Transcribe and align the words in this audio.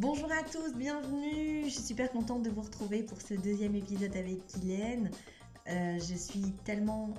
Bonjour 0.00 0.30
à 0.30 0.44
tous, 0.44 0.76
bienvenue. 0.76 1.64
Je 1.64 1.70
suis 1.70 1.82
super 1.82 2.08
contente 2.12 2.44
de 2.44 2.50
vous 2.50 2.60
retrouver 2.60 3.02
pour 3.02 3.20
ce 3.20 3.34
deuxième 3.34 3.74
épisode 3.74 4.16
avec 4.16 4.38
Guylaine. 4.54 5.10
Euh, 5.68 5.98
je 5.98 6.14
suis 6.14 6.52
tellement 6.64 7.12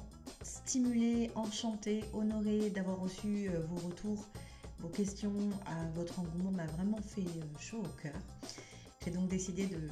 stimulée, 0.44 1.30
enchantée, 1.36 2.06
honorée 2.14 2.70
d'avoir 2.70 2.98
reçu 3.02 3.50
euh, 3.50 3.60
vos 3.68 3.86
retours, 3.90 4.30
vos 4.78 4.88
questions. 4.88 5.36
Euh, 5.36 5.90
votre 5.94 6.22
engouement 6.22 6.52
m'a 6.52 6.68
vraiment 6.68 7.02
fait 7.02 7.26
chaud 7.60 7.84
au 7.84 8.02
cœur. 8.02 8.16
J'ai 9.04 9.12
donc 9.12 9.28
décidé 9.28 9.66
de, 9.66 9.90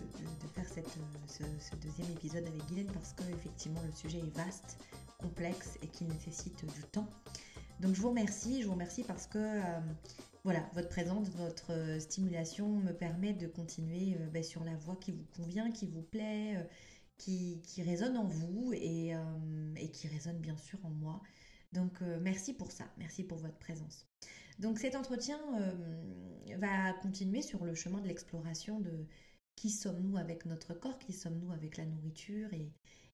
faire 0.53 0.65
ce, 0.69 1.75
deuxième 1.75 2.09
épisode 2.11 2.47
avec 2.47 2.65
Guylaine 2.67 2.91
parce 2.93 3.11
que 3.11 3.23
effectivement 3.33 3.81
le 3.85 3.91
sujet 3.91 4.19
est 4.19 4.37
vaste, 4.37 4.77
complexe 5.17 5.77
et 5.83 5.87
qu'il 5.87 6.07
nécessite 6.07 6.63
du 6.63 6.83
temps. 6.83 7.09
Donc 7.81 7.95
je 7.95 8.01
vous 8.01 8.09
remercie, 8.09 8.61
je 8.61 8.67
vous 8.67 8.73
remercie 8.73 9.03
parce 9.03 9.27
que 9.27 9.61
voilà, 10.43 10.69
votre 10.73 10.89
présence, 10.89 11.29
votre 11.29 11.71
euh, 11.71 11.99
stimulation 11.99 12.67
me 12.79 12.93
permet 12.93 13.33
de 13.33 13.47
continuer 13.47 14.15
euh, 14.19 14.27
ben, 14.29 14.43
sur 14.43 14.63
la 14.63 14.75
voie 14.75 14.95
qui 14.95 15.11
vous 15.11 15.25
convient, 15.35 15.71
qui 15.71 15.87
vous 15.87 16.01
plaît, 16.01 16.55
euh, 16.57 16.63
qui, 17.17 17.61
résonne 17.77 18.15
en 18.17 18.27
vous 18.27 18.71
et, 18.73 19.13
qui 19.91 20.07
résonne 20.07 20.39
bien 20.39 20.57
sûr 20.57 20.79
en 20.85 20.89
moi. 20.89 21.21
Donc 21.73 21.99
merci 22.21 22.53
pour 22.53 22.71
ça, 22.71 22.85
merci 22.97 23.23
pour 23.23 23.39
votre 23.39 23.57
présence. 23.57 24.07
Donc 24.59 24.77
cet 24.77 24.95
entretien 24.95 25.39
va 26.59 26.93
continuer 27.01 27.41
sur 27.41 27.65
le 27.65 27.73
chemin 27.73 27.99
de 28.01 28.07
l'exploration 28.07 28.79
de 28.79 29.05
qui 29.55 29.71
sommes-nous 29.71 30.17
avec 30.17 30.45
notre 30.45 30.75
corps, 30.75 30.99
qui 30.99 31.11
sommes-nous 31.11 31.51
avec 31.51 31.77
la 31.77 31.85
nourriture 31.85 32.49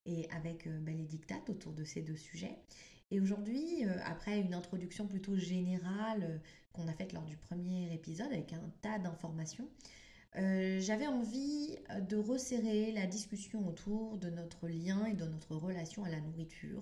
et, 0.05 0.27
avec 0.31 0.67
ben, 0.67 0.97
les 0.97 1.05
dictates 1.05 1.49
autour 1.49 1.71
de 1.71 1.85
ces 1.85 2.01
deux 2.01 2.17
sujets. 2.17 2.59
Et 3.13 3.19
aujourd'hui, 3.19 3.83
après 4.05 4.39
une 4.39 4.55
introduction 4.55 5.05
plutôt 5.05 5.35
générale 5.35 6.41
qu'on 6.73 6.87
a 6.87 6.93
faite 6.93 7.13
lors 7.13 7.25
du 7.25 7.37
premier 7.37 7.93
épisode 7.93 8.31
avec 8.31 8.53
un 8.53 8.71
tas 8.81 8.97
d'informations, 8.97 9.69
euh, 10.37 10.79
j'avais 10.79 11.05
envie 11.05 11.77
euh, 11.91 11.99
de 11.99 12.17
resserrer 12.17 12.91
la 12.91 13.05
discussion 13.05 13.67
autour 13.67 14.17
de 14.17 14.31
notre 14.31 14.67
lien 14.67 15.05
et 15.05 15.13
de 15.13 15.25
notre 15.25 15.55
relation 15.55 16.03
à 16.03 16.09
la 16.09 16.19
nourriture, 16.21 16.81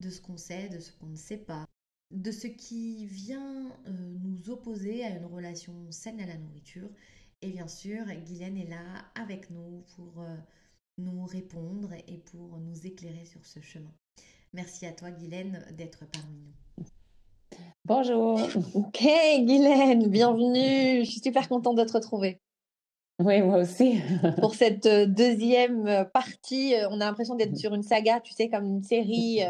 de 0.00 0.10
ce 0.10 0.20
qu'on 0.20 0.36
sait, 0.36 0.68
de 0.68 0.80
ce 0.80 0.90
qu'on 0.90 1.06
ne 1.06 1.16
sait 1.16 1.38
pas, 1.38 1.64
de 2.10 2.32
ce 2.32 2.48
qui 2.48 3.06
vient 3.06 3.70
euh, 3.86 4.14
nous 4.20 4.50
opposer 4.50 5.04
à 5.04 5.10
une 5.10 5.26
relation 5.26 5.92
saine 5.92 6.20
à 6.20 6.26
la 6.26 6.38
nourriture. 6.38 6.90
Et 7.40 7.52
bien 7.52 7.68
sûr, 7.68 8.04
Guylaine 8.26 8.58
est 8.58 8.68
là 8.68 9.04
avec 9.14 9.48
nous 9.50 9.84
pour 9.94 10.24
nous 10.98 11.24
répondre 11.24 11.92
et 12.08 12.18
pour 12.18 12.58
nous 12.58 12.84
éclairer 12.84 13.26
sur 13.26 13.46
ce 13.46 13.60
chemin. 13.60 13.92
Merci 14.54 14.84
à 14.84 14.92
toi, 14.92 15.10
Guylaine, 15.10 15.64
d'être 15.72 16.04
parmi 16.12 16.36
nous. 16.36 16.84
Bonjour. 17.86 18.38
Ok, 18.74 19.00
Guylaine, 19.00 20.08
bienvenue. 20.08 21.04
Je 21.04 21.10
suis 21.10 21.20
super 21.20 21.48
contente 21.48 21.76
de 21.76 21.84
te 21.84 21.92
retrouver. 21.94 22.38
Oui, 23.18 23.40
moi 23.40 23.58
aussi. 23.58 23.98
Pour 24.40 24.54
cette 24.54 24.84
euh, 24.84 25.06
deuxième 25.06 25.86
euh, 25.86 26.04
partie, 26.04 26.74
euh, 26.74 26.86
on 26.90 27.00
a 27.00 27.06
l'impression 27.06 27.34
d'être 27.34 27.56
sur 27.56 27.72
une 27.72 27.82
saga, 27.82 28.20
tu 28.20 28.34
sais, 28.34 28.50
comme 28.50 28.66
une 28.66 28.82
série. 28.82 29.40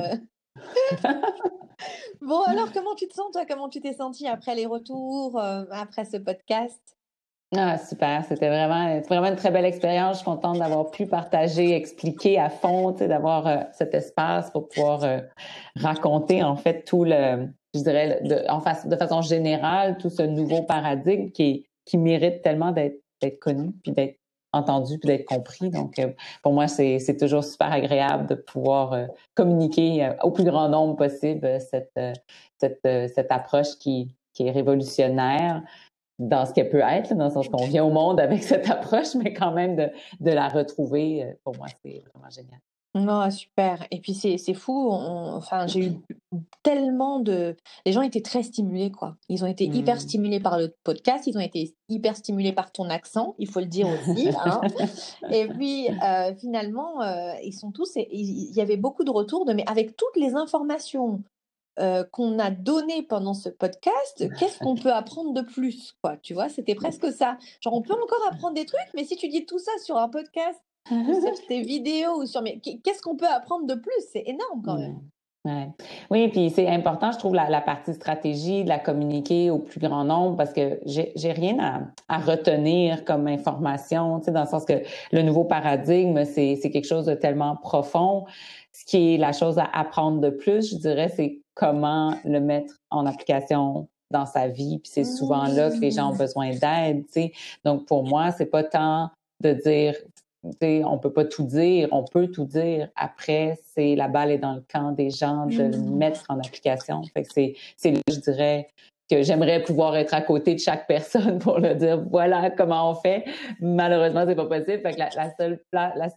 bon, 2.21 2.43
alors, 2.43 2.73
comment 2.73 2.95
tu 2.95 3.09
te 3.09 3.15
sens, 3.15 3.33
toi? 3.33 3.45
Comment 3.45 3.69
tu 3.69 3.81
t'es 3.81 3.95
sentie 3.95 4.29
après 4.29 4.55
les 4.55 4.67
retours, 4.67 5.37
après 5.41 6.05
ce 6.05 6.17
podcast? 6.17 6.97
Ah, 7.57 7.79
super. 7.79 8.25
C'était 8.29 8.49
vraiment, 8.49 9.01
vraiment 9.01 9.29
une 9.29 9.37
très 9.37 9.51
belle 9.51 9.65
expérience. 9.65 10.15
Je 10.15 10.17
suis 10.19 10.25
contente 10.25 10.59
d'avoir 10.59 10.91
pu 10.91 11.07
partager, 11.07 11.75
expliquer 11.75 12.39
à 12.39 12.49
fond, 12.49 12.93
d'avoir 12.93 13.67
cet 13.73 13.95
espace 13.95 14.51
pour 14.51 14.69
pouvoir 14.69 15.05
raconter, 15.77 16.43
en 16.43 16.57
fait, 16.57 16.85
tout 16.85 17.05
le, 17.05 17.49
je 17.75 17.81
dirais, 17.81 18.21
de, 18.23 18.45
en 18.49 18.59
de 18.59 18.97
façon 18.97 19.23
générale, 19.23 19.99
tout 19.99 20.11
ce 20.11 20.23
nouveau 20.23 20.63
paradigme 20.63 21.31
qui, 21.31 21.67
qui 21.85 21.99
mérite 21.99 22.43
tellement 22.43 22.73
d'être 22.73 23.39
connu, 23.41 23.73
puis 23.83 23.93
d'être 23.93 24.19
entendu, 24.53 24.99
puis 24.99 25.09
d'être 25.09 25.25
compris. 25.25 25.71
Donc, 25.71 25.99
euh, 25.99 26.13
pour 26.43 26.53
moi, 26.53 26.69
c'est 26.69 27.17
toujours 27.19 27.43
super 27.43 27.73
agréable 27.73 28.27
de 28.27 28.35
pouvoir 28.35 28.93
euh, 28.93 29.07
communiquer 29.35 30.05
euh, 30.05 30.15
au 30.23 30.31
plus 30.31 30.45
grand 30.45 30.69
nombre 30.69 30.97
possible 30.97 31.59
cette, 31.61 31.99
cette, 32.59 32.81
cette 32.83 33.33
approche 33.33 33.79
qui, 33.79 34.15
qui 34.35 34.47
est 34.47 34.51
révolutionnaire 34.51 35.63
dans 36.19 36.47
ce 36.47 36.53
qu'elle 36.53 36.69
peut 36.69 36.83
être, 36.85 37.15
dans 37.15 37.25
le 37.25 37.31
sens 37.31 37.49
qu'on 37.49 37.65
vient 37.65 37.85
au 37.85 37.91
monde 37.91 38.21
avec 38.21 38.43
cette 38.43 38.69
approche, 38.71 39.15
mais 39.15 39.33
quand 39.33 39.53
même 39.53 39.77
de, 39.77 39.91
de 40.21 40.31
la 40.31 40.49
retrouver, 40.49 41.37
pour 41.45 41.57
moi, 41.57 41.67
c'est 41.83 42.03
vraiment 42.13 42.31
génial. 42.31 42.61
Non, 42.95 43.31
super. 43.31 43.87
Et 43.91 44.01
puis 44.01 44.13
c'est 44.13 44.37
c'est 44.37 44.53
fou. 44.53 44.91
enfin, 44.91 45.67
j'ai 45.67 45.87
eu 45.87 45.93
tellement 46.63 47.21
de. 47.21 47.57
Les 47.87 47.93
gens 47.93 48.03
étaient 48.03 48.21
très 48.21 48.43
stimulés, 48.43 48.91
quoi. 48.91 49.17
Ils 49.31 49.45
ont 49.45 49.47
été 49.47 49.65
hyper 49.65 49.97
mmh. 49.97 50.01
stimulés 50.01 50.41
par 50.41 50.59
le 50.59 50.75
podcast. 50.85 51.27
Ils 51.27 51.39
ont 51.39 51.41
été 51.41 51.75
hyper 51.89 52.17
stimulés 52.17 52.53
par 52.53 52.71
ton 52.71 52.91
accent, 52.91 53.35
il 53.39 53.49
faut 53.49 53.61
le 53.61 53.67
dire 53.67 53.89
aussi. 53.89 54.29
Hein. 54.45 54.61
Et 55.33 55.49
puis 55.49 55.89
euh, 55.89 56.35
finalement, 56.37 57.01
euh, 57.01 57.33
ils 57.43 57.55
sont 57.55 57.73
tous. 57.73 57.93
Il 57.97 58.55
y 58.55 58.61
avait 58.61 58.77
beaucoup 58.77 59.05
de 59.05 59.11
retours 59.11 59.47
de. 59.47 59.55
Mais 59.55 59.65
avec 59.67 59.97
toutes 59.97 60.17
les 60.17 60.35
informations 60.35 61.23
euh, 61.79 62.05
qu'on 62.05 62.39
a 62.39 62.51
données 62.51 63.03
pendant 63.03 63.35
ce 63.35 63.49
podcast, 63.49 64.29
qu'est-ce 64.39 64.59
qu'on 64.59 64.75
peut 64.75 64.93
apprendre 64.93 65.33
de 65.33 65.41
plus, 65.41 65.95
quoi 66.03 66.17
Tu 66.19 66.35
vois, 66.35 66.49
c'était 66.49 66.75
presque 66.75 67.11
ça. 67.13 67.39
Genre, 67.61 67.75
on 67.75 67.83
peut 67.83 67.95
encore 67.95 68.29
apprendre 68.31 68.55
des 68.55 68.67
trucs, 68.67 68.89
mais 68.95 69.05
si 69.05 69.17
tu 69.17 69.29
dis 69.29 69.47
tout 69.47 69.59
ça 69.59 69.73
sur 69.83 69.97
un 69.97 70.09
podcast 70.09 70.61
sur 70.87 71.47
tes 71.49 71.63
vidéos 71.63 72.23
ou 72.23 72.27
sur 72.27 72.43
mais 72.43 72.59
qu'est-ce 72.59 73.03
qu'on 73.03 73.17
peut 73.17 73.27
apprendre 73.27 73.67
de 73.67 73.75
plus? 73.75 73.93
C'est 74.11 74.25
énorme 74.27 74.63
quand 74.65 74.79
même. 74.79 75.01
Ouais. 75.45 75.69
Oui, 76.11 76.29
puis 76.29 76.51
c'est 76.51 76.69
important, 76.69 77.11
je 77.11 77.19
trouve, 77.19 77.35
la, 77.35 77.61
partie 77.61 77.95
stratégie, 77.95 78.63
de 78.63 78.69
la 78.69 78.79
communiquer 78.79 79.51
au 79.51 79.59
plus 79.59 79.81
grand 79.81 80.05
nombre 80.05 80.37
parce 80.37 80.53
que 80.53 80.79
j'ai 80.87 81.33
rien 81.33 81.59
à, 81.59 81.81
à, 82.09 82.19
retenir 82.19 83.05
comme 83.05 83.27
information, 83.27 84.21
tu 84.21 84.27
sais, 84.27 84.31
dans 84.31 84.43
le 84.43 84.49
sens 84.49 84.65
que 84.65 84.85
le 85.11 85.23
nouveau 85.23 85.43
paradigme, 85.43 86.25
c'est 86.25 86.59
quelque 86.61 86.87
chose 86.87 87.07
de 87.07 87.15
tellement 87.15 87.57
profond. 87.57 88.25
Ce 88.71 88.85
qui 88.85 89.15
est 89.15 89.19
la 89.19 89.33
chose 89.33 89.59
à 89.59 89.69
apprendre 89.73 90.21
de 90.21 90.31
plus, 90.31 90.71
je 90.71 90.77
dirais, 90.77 91.09
c'est 91.09 91.42
comment 91.55 92.17
le 92.25 92.41
mettre 92.41 92.75
en 92.91 93.07
application 93.07 93.89
dans 94.11 94.27
sa 94.27 94.49
vie. 94.49 94.79
Puis 94.79 94.93
c'est 94.93 95.05
souvent 95.05 95.47
là 95.47 95.71
que 95.71 95.77
les 95.77 95.91
gens 95.91 96.11
ont 96.11 96.15
mmh. 96.15 96.19
besoin 96.19 96.51
d'aide, 96.51 97.07
tu 97.07 97.13
sais. 97.13 97.33
Donc 97.65 97.87
pour 97.87 98.05
moi, 98.05 98.31
c'est 98.31 98.47
pas 98.47 98.65
tant 98.65 99.11
de 99.43 99.53
dire 99.53 99.95
on 100.85 100.99
peut 100.99 101.13
pas 101.13 101.25
tout 101.25 101.45
dire, 101.45 101.89
on 101.93 102.05
peut 102.05 102.29
tout 102.29 102.45
dire. 102.45 102.89
Après, 102.97 103.59
c'est 103.75 103.95
la 103.95 104.09
balle 104.09 104.31
est 104.31 104.39
dans 104.39 104.55
le 104.55 104.65
camp 104.73 104.93
des 104.93 105.11
gens 105.11 105.47
de 105.47 105.57
le 105.57 105.71
mm-hmm. 105.71 105.97
mettre 105.97 106.25
en 106.29 106.39
application. 106.39 107.03
Fait 107.15 107.27
c'est, 107.33 107.55
c'est 107.77 107.95
je 108.09 108.21
dirais, 108.21 108.69
j'aimerais 109.21 109.63
pouvoir 109.63 109.97
être 109.97 110.15
à 110.15 110.23
côté 110.23 110.55
de 110.55 110.61
chaque 110.61 110.87
personne 110.87 111.39
pour 111.39 111.59
leur 111.59 111.75
dire 111.75 112.03
voilà 112.11 112.51
comment 112.51 112.91
on 112.91 112.95
fait. 112.95 113.25
Malheureusement, 113.61 114.25
c'est 114.27 114.35
pas 114.35 114.47
possible. 114.47 114.81
Fait 114.81 114.97
la, 114.97 115.11
seule 115.39 115.61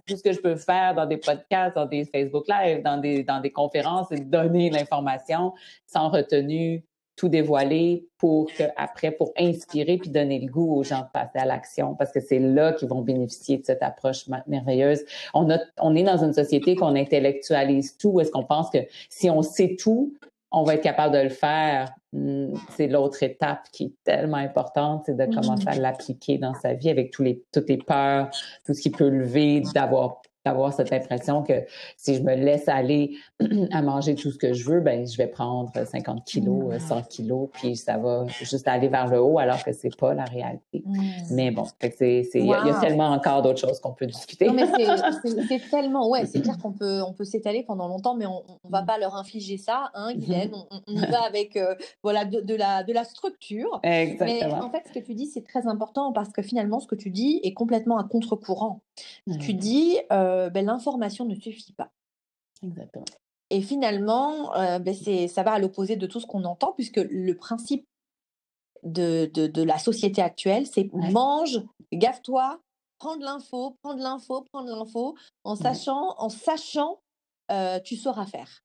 tout 0.07 0.15
ce 0.15 0.23
que 0.23 0.31
je 0.31 0.39
peux 0.39 0.55
faire 0.55 0.95
dans 0.95 1.05
des 1.05 1.17
podcasts, 1.17 1.75
dans 1.75 1.85
des 1.85 2.05
Facebook 2.05 2.45
Live, 2.47 2.83
dans 2.83 2.97
des, 2.97 3.23
dans 3.23 3.41
des 3.41 3.51
conférences, 3.51 4.07
c'est 4.09 4.29
donner 4.29 4.69
l'information 4.69 5.53
sans 5.85 6.09
retenue, 6.09 6.83
tout 7.15 7.29
dévoiler 7.29 8.07
pour 8.17 8.47
que 8.47 9.09
pour 9.17 9.31
inspirer 9.37 9.97
puis 9.97 10.09
donner 10.09 10.39
le 10.39 10.51
goût 10.51 10.75
aux 10.75 10.83
gens 10.83 11.01
de 11.01 11.11
passer 11.13 11.37
à 11.37 11.45
l'action 11.45 11.95
parce 11.95 12.11
que 12.11 12.19
c'est 12.19 12.39
là 12.39 12.73
qu'ils 12.73 12.89
vont 12.89 13.01
bénéficier 13.01 13.57
de 13.57 13.65
cette 13.65 13.83
approche 13.83 14.25
merveilleuse. 14.47 15.03
On 15.33 15.49
a, 15.49 15.59
on 15.79 15.95
est 15.95 16.03
dans 16.03 16.23
une 16.23 16.33
société 16.33 16.75
qu'on 16.75 16.95
intellectualise 16.95 17.97
tout. 17.97 18.19
Est-ce 18.19 18.31
qu'on 18.31 18.43
pense 18.43 18.69
que 18.69 18.79
si 19.09 19.29
on 19.29 19.41
sait 19.41 19.75
tout, 19.79 20.13
on 20.55 20.63
va 20.63 20.75
être 20.75 20.83
capable 20.83 21.13
de 21.13 21.21
le 21.21 21.29
faire. 21.29 21.93
Hmm, 22.13 22.53
c'est 22.69 22.87
l'autre 22.87 23.21
étape 23.21 23.67
qui 23.73 23.83
est 23.83 23.93
tellement 24.05 24.37
importante, 24.37 25.03
c'est 25.05 25.17
de 25.17 25.25
commencer 25.25 25.67
à 25.67 25.75
l'appliquer 25.75 26.37
dans 26.37 26.53
sa 26.53 26.73
vie 26.73 26.89
avec 26.89 27.11
tous 27.11 27.23
les, 27.23 27.43
toutes 27.51 27.67
les 27.67 27.77
peurs, 27.77 28.29
tout 28.65 28.73
ce 28.73 28.81
qui 28.81 28.89
peut 28.89 29.09
lever, 29.09 29.63
d'avoir 29.73 30.21
d'avoir 30.45 30.73
cette 30.73 30.93
impression 30.93 31.41
que 31.43 31.65
si 31.97 32.15
je 32.15 32.21
me 32.21 32.35
laisse 32.35 32.67
aller 32.67 33.17
à 33.71 33.81
manger 33.81 34.15
tout 34.15 34.31
ce 34.31 34.37
que 34.37 34.53
je 34.53 34.69
veux, 34.69 34.79
ben 34.79 35.07
je 35.07 35.17
vais 35.17 35.27
prendre 35.27 35.71
50 35.73 36.23
kilos, 36.23 36.73
100 36.79 36.95
mm. 36.95 37.03
kilos, 37.09 37.49
puis 37.53 37.75
ça 37.75 37.97
va 37.97 38.25
juste 38.27 38.67
aller 38.67 38.87
vers 38.87 39.07
le 39.07 39.19
haut, 39.19 39.39
alors 39.39 39.63
que 39.63 39.73
c'est 39.73 39.95
pas 39.97 40.13
la 40.13 40.25
réalité. 40.25 40.83
Mm. 40.85 41.01
Mais 41.31 41.51
bon, 41.51 41.65
il 41.81 42.45
y, 42.45 42.53
a 42.53 42.79
tellement 42.79 43.09
encore 43.09 43.41
d'autres 43.41 43.59
choses 43.59 43.79
qu'on 43.79 43.93
peut 43.93 44.05
discuter. 44.05 44.49
C'est, 45.47 45.69
tellement, 45.69 46.09
ouais, 46.09 46.25
c'est 46.25 46.41
clair 46.41 46.57
qu'on 46.57 46.71
peut, 46.71 47.01
on 47.01 47.13
peut 47.13 47.23
s'étaler 47.23 47.63
pendant 47.63 47.87
longtemps, 47.87 48.15
mais 48.15 48.25
on, 48.25 48.43
on 48.63 48.69
va 48.69 48.83
pas 48.83 48.97
leur 48.97 49.15
infliger 49.15 49.57
ça, 49.57 49.91
hein, 49.93 50.13
Guylaine. 50.13 50.51
On, 50.53 50.81
on 50.87 50.93
y 50.93 51.05
va 51.05 51.23
avec, 51.23 51.55
euh, 51.55 51.75
voilà, 52.03 52.25
de, 52.25 52.55
la, 52.55 52.83
de 52.83 52.93
la 52.93 53.03
structure. 53.03 53.79
Exactement. 53.83 54.57
Mais 54.57 54.63
en 54.63 54.69
fait, 54.69 54.83
ce 54.87 54.93
que 54.93 55.03
tu 55.03 55.13
dis, 55.13 55.27
c'est 55.27 55.43
très 55.43 55.67
important 55.67 56.11
parce 56.13 56.29
que 56.29 56.41
finalement, 56.41 56.79
ce 56.79 56.87
que 56.87 56.95
tu 56.95 57.09
dis 57.09 57.39
est 57.43 57.53
complètement 57.53 57.97
à 57.97 58.03
contre-courant. 58.03 58.81
Tu 59.39 59.53
dis, 59.53 59.97
euh, 60.11 60.49
ben, 60.49 60.65
l'information 60.65 61.25
ne 61.25 61.35
suffit 61.35 61.73
pas. 61.73 61.91
Exactement. 62.63 63.05
Et 63.49 63.61
finalement, 63.61 64.55
euh, 64.55 64.79
ben, 64.79 64.95
ça 65.27 65.43
va 65.43 65.53
à 65.53 65.59
l'opposé 65.59 65.95
de 65.95 66.07
tout 66.07 66.19
ce 66.19 66.25
qu'on 66.25 66.43
entend, 66.45 66.73
puisque 66.73 66.97
le 66.97 67.33
principe 67.35 67.85
de, 68.83 69.29
de, 69.33 69.63
la 69.63 69.77
société 69.77 70.21
actuelle, 70.21 70.67
c'est 70.67 70.89
mange, 70.93 71.63
gaffe-toi, 71.91 72.59
prends 72.99 73.17
de 73.17 73.23
l'info, 73.23 73.77
prends 73.81 73.95
de 73.95 74.01
l'info, 74.01 74.45
prends 74.51 74.63
de 74.63 74.69
l'info, 74.69 75.15
en 75.43 75.55
sachant, 75.55 76.15
en 76.17 76.29
sachant 76.29 76.99
euh, 77.51 77.79
tu 77.79 77.95
sauras 77.95 78.25
faire. 78.25 78.63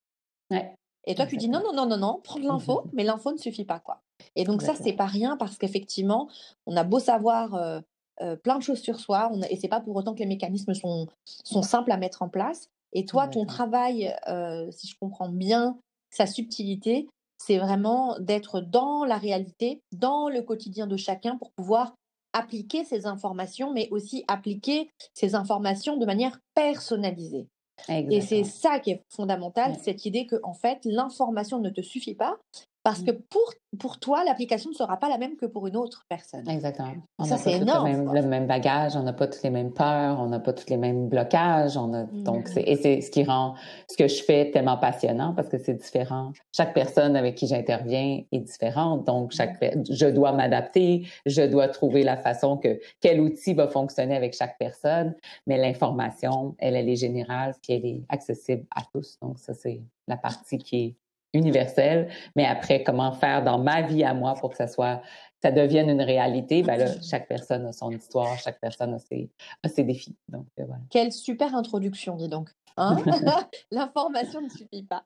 Ouais. 0.51 0.75
Et 1.07 1.15
toi, 1.15 1.27
tu 1.27 1.37
dis 1.37 1.49
non, 1.49 1.61
non, 1.61 1.73
non, 1.73 1.87
non, 1.87 1.97
non, 1.97 2.21
prends 2.23 2.39
de 2.39 2.47
l'info, 2.47 2.83
mais 2.93 3.05
l'info 3.05 3.33
ne 3.33 3.39
suffit 3.39 3.65
pas, 3.65 3.81
quoi. 3.81 4.03
Et 4.37 4.45
donc 4.45 4.63
ça, 4.63 4.75
c'est 4.75 4.93
pas 4.93 5.07
rien 5.07 5.37
parce 5.37 5.57
qu'effectivement, 5.57 6.29
on 6.67 6.77
a 6.77 6.85
beau 6.85 6.99
savoir 6.99 7.55
euh, 7.55 7.81
euh, 8.23 8.37
plein 8.37 8.59
de 8.59 8.63
choses 8.63 8.81
sur 8.81 9.01
soi, 9.01 9.31
on 9.33 9.43
a, 9.43 9.49
et 9.49 9.57
c'est 9.57 9.69
pas 9.69 9.81
pour 9.81 9.97
autant 9.97 10.15
que 10.15 10.21
les 10.21 10.27
mécanismes 10.27 10.75
sont, 10.75 11.07
sont 11.25 11.63
simples 11.63 11.93
à 11.93 11.97
mettre 11.97 12.23
en 12.23 12.29
place. 12.29 12.69
Et 12.93 13.05
toi, 13.05 13.29
ton 13.29 13.47
travail, 13.47 14.15
euh, 14.29 14.71
si 14.73 14.89
je 14.89 14.97
comprends 15.01 15.29
bien 15.29 15.79
sa 16.11 16.27
subtilité, 16.27 17.09
c'est 17.39 17.59
vraiment 17.59 18.19
d'être 18.19 18.61
dans 18.61 19.05
la 19.05 19.17
réalité, 19.17 19.81
dans 19.93 20.29
le 20.29 20.43
quotidien 20.43 20.87
de 20.87 20.97
chacun 20.97 21.37
pour 21.37 21.53
pouvoir 21.53 21.95
appliquer 22.33 22.85
ces 22.85 23.07
informations, 23.07 23.73
mais 23.73 23.89
aussi 23.91 24.25
appliquer 24.29 24.91
ces 25.15 25.35
informations 25.35 25.97
de 25.97 26.07
manière 26.07 26.39
personnalisée. 26.55 27.47
Et 27.89 28.21
c'est 28.21 28.45
ça 28.45 28.79
qui 28.79 28.91
est 28.91 29.03
fondamental, 29.09 29.75
cette 29.83 30.05
idée 30.05 30.27
que 30.27 30.37
en 30.43 30.53
fait 30.53 30.81
l'information 30.85 31.61
ne 31.61 31.71
te 31.71 31.81
suffit 31.81 32.15
pas, 32.15 32.37
parce 32.83 33.03
que 33.03 33.11
mmh. 33.11 33.23
pour, 33.29 33.53
pour 33.79 33.99
toi, 33.99 34.25
l'application 34.25 34.71
ne 34.71 34.75
sera 34.75 34.97
pas 34.99 35.09
la 35.09 35.19
même 35.19 35.37
que 35.37 35.45
pour 35.45 35.67
une 35.67 35.77
autre 35.77 36.07
personne. 36.09 36.49
Exactement. 36.49 36.95
On 37.19 37.27
n'a 37.27 37.37
pas 37.37 37.51
énorme, 37.51 38.15
le 38.15 38.23
même 38.23 38.47
bagage, 38.47 38.97
on 38.97 39.03
n'a 39.03 39.13
pas 39.13 39.27
toutes 39.27 39.43
les 39.43 39.51
mêmes 39.51 39.73
peurs, 39.73 40.19
on 40.19 40.29
n'a 40.29 40.41
pas 40.41 40.55
tous 40.55 40.69
les 40.71 40.79
mêmes 40.79 41.09
blocages. 41.09 41.77
On 41.77 41.93
a, 41.93 42.05
donc, 42.05 42.49
mmh. 42.49 42.59
et 42.65 42.77
c'est 42.77 43.01
ce 43.03 43.11
qui 43.11 43.25
rend 43.25 43.55
ce 43.91 43.97
que 43.97 44.09
je 44.09 44.23
fais 44.23 44.51
tellement 44.51 44.79
passionnant 44.79 45.35
parce 45.35 45.49
que 45.49 45.59
c'est 45.59 45.75
différent. 45.75 46.33
Chaque 46.57 46.73
personne 46.73 47.17
avec 47.17 47.35
qui 47.35 47.47
j'interviens 47.47 48.23
est 48.33 48.41
différente. 48.41 49.07
Donc, 49.07 49.33
chaque, 49.33 49.61
mmh. 49.61 49.85
je 49.91 50.07
dois 50.07 50.33
m'adapter, 50.33 51.07
je 51.27 51.43
dois 51.43 51.69
trouver 51.69 52.03
la 52.03 52.17
façon 52.17 52.57
que 52.57 52.81
quel 53.01 53.21
outil 53.21 53.53
va 53.53 53.69
fonctionner 53.69 54.17
avec 54.17 54.35
chaque 54.35 54.57
personne. 54.59 55.15
Mais 55.47 55.59
l'information, 55.59 56.55
elle, 56.59 56.77
elle 56.77 56.89
est 56.89 56.97
générale, 56.97 57.55
puis 57.63 57.75
elle 57.75 57.85
est 57.85 58.03
accessible 58.09 58.65
à 58.75 58.83
tous. 58.93 59.19
Donc, 59.21 59.39
ça, 59.39 59.53
c'est 59.53 59.83
la 60.09 60.17
partie 60.17 60.59
qui 60.59 60.77
est 60.77 60.95
universel, 61.33 62.09
mais 62.37 62.45
après, 62.45 62.83
comment 62.83 63.13
faire 63.13 63.45
dans 63.45 63.59
ma 63.59 63.83
vie 63.83 64.05
à 64.05 64.15
moi 64.15 64.35
pour 64.35 64.51
que 64.51 64.57
ça 64.57 64.67
soit, 64.67 65.01
ça 65.43 65.51
devienne 65.51 65.89
une 65.89 66.03
réalité, 66.03 66.63
ben 66.63 66.77
là, 66.77 66.87
chaque 67.03 67.29
personne 67.29 67.67
a 67.67 67.73
son 67.73 67.91
histoire, 67.91 68.39
chaque 68.39 68.61
personne 68.61 68.95
a 68.95 68.99
ses, 68.99 69.31
ses 69.67 69.85
défis. 69.85 70.17
Donc, 70.29 70.47
euh, 70.59 70.65
voilà. 70.67 70.83
Quelle 70.91 71.13
super 71.13 71.55
introduction, 71.55 72.17
dis 72.17 72.29
donc. 72.29 72.51
Hein? 72.77 72.97
L'information 73.71 74.41
ne 74.41 74.49
suffit 74.49 74.83
pas. 74.83 75.05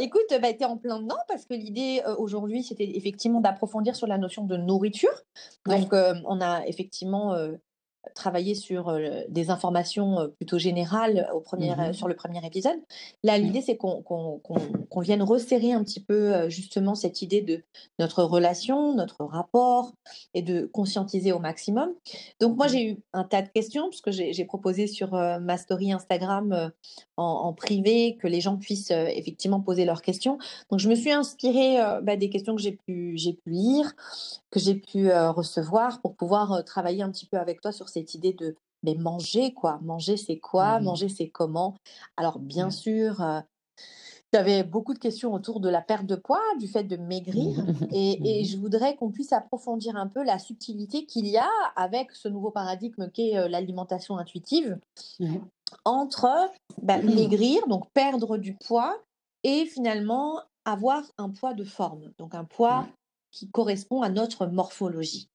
Écoute, 0.00 0.22
bah, 0.40 0.52
tu 0.52 0.60
es 0.60 0.64
en 0.64 0.76
plein 0.76 1.00
dedans 1.00 1.18
parce 1.28 1.44
que 1.44 1.54
l'idée 1.54 2.02
euh, 2.06 2.14
aujourd'hui, 2.16 2.62
c'était 2.62 2.96
effectivement 2.96 3.40
d'approfondir 3.40 3.94
sur 3.94 4.06
la 4.06 4.18
notion 4.18 4.44
de 4.44 4.56
nourriture. 4.56 5.22
Donc, 5.66 5.92
euh, 5.92 6.14
on 6.24 6.40
a 6.40 6.66
effectivement 6.66 7.36
travailler 8.14 8.54
sur 8.54 8.96
des 9.28 9.50
informations 9.50 10.30
plutôt 10.36 10.58
générales 10.58 11.28
au 11.34 11.40
premier, 11.40 11.74
mmh 11.74 11.92
sur 11.92 12.08
le 12.08 12.14
premier 12.14 12.44
épisode. 12.46 12.76
Là, 13.22 13.38
l'idée, 13.38 13.60
c'est 13.60 13.76
qu'on 13.76 14.40
vienne 15.00 15.22
resserrer 15.22 15.72
un 15.72 15.82
petit 15.82 16.00
peu 16.00 16.48
justement 16.48 16.94
cette 16.94 17.22
idée 17.22 17.42
de 17.42 17.62
notre 17.98 18.22
relation, 18.22 18.94
notre 18.94 19.24
rapport 19.24 19.92
et 20.34 20.42
de 20.42 20.66
conscientiser 20.72 21.32
au 21.32 21.38
maximum. 21.38 21.90
Donc, 22.40 22.56
moi, 22.56 22.66
mmh 22.66 22.70
j'ai 22.70 22.90
eu 22.90 22.98
un 23.12 23.24
tas 23.24 23.42
de 23.42 23.48
questions 23.48 23.88
puisque 23.88 24.10
j'ai 24.10 24.44
proposé 24.44 24.86
sur 24.86 25.12
ma 25.12 25.56
story 25.56 25.92
Instagram 25.92 26.72
en, 27.16 27.52
privé 27.52 28.16
que 28.20 28.26
les 28.26 28.40
gens 28.40 28.56
puissent 28.56 28.90
effectivement 28.90 29.60
poser 29.60 29.84
leurs 29.84 30.02
questions. 30.02 30.38
Donc, 30.70 30.80
je 30.80 30.88
me 30.88 30.94
suis 30.94 31.12
inspirée 31.12 31.78
bah, 32.02 32.16
des 32.16 32.28
questions 32.28 32.54
que 32.54 32.62
j'ai 32.62 32.72
pu, 32.72 33.16
pu 33.16 33.50
lire, 33.50 33.94
que 34.50 34.60
j'ai 34.60 34.74
pu 34.74 35.10
recevoir 35.10 36.00
pour 36.00 36.14
pouvoir 36.14 36.64
travailler 36.64 37.02
un 37.02 37.10
petit 37.10 37.26
peu 37.26 37.38
avec 37.38 37.60
toi 37.60 37.72
sur 37.72 37.88
cette 37.88 38.14
idée 38.14 38.32
de 38.32 38.54
mais 38.82 38.94
manger 38.94 39.52
quoi? 39.52 39.80
Manger 39.82 40.16
c'est 40.16 40.38
quoi? 40.38 40.78
Mmh 40.78 40.84
manger 40.84 41.08
c'est 41.08 41.28
comment? 41.28 41.76
Alors 42.16 42.38
bien 42.38 42.70
sûr 42.70 43.22
j'avais 44.32 44.64
beaucoup 44.64 44.92
de 44.92 44.98
questions 44.98 45.32
autour 45.32 45.60
de 45.60 45.68
la 45.68 45.80
perte 45.80 46.04
de 46.04 46.16
poids, 46.16 46.42
du 46.58 46.68
fait 46.68 46.84
de 46.84 46.96
maigrir, 46.96 47.64
et, 47.92 48.44
je 48.44 48.58
voudrais 48.58 48.96
qu'on 48.96 49.10
puisse 49.10 49.32
approfondir 49.32 49.96
un 49.96 50.08
peu 50.08 50.22
la 50.22 50.38
subtilité 50.38 51.06
qu'il 51.06 51.26
y 51.26 51.38
a 51.38 51.48
avec 51.74 52.12
ce 52.12 52.28
nouveau 52.28 52.50
paradigme 52.50 53.08
qu'est 53.08 53.48
l'alimentation 53.48 54.18
intuitive, 54.18 54.78
entre 55.84 56.50
bah, 56.82 56.98
maigrir, 56.98 57.66
donc 57.68 57.90
perdre 57.92 58.38
du 58.38 58.54
poids, 58.54 58.98
et 59.44 59.66
finalement 59.66 60.40
avoir 60.64 61.02
un 61.18 61.30
poids 61.30 61.54
de 61.54 61.64
forme, 61.64 62.12
donc 62.18 62.34
un 62.34 62.44
poids 62.44 62.86
qui 63.36 63.50
correspond 63.50 64.00
à 64.00 64.08
notre 64.08 64.46
morphologie. 64.46 65.28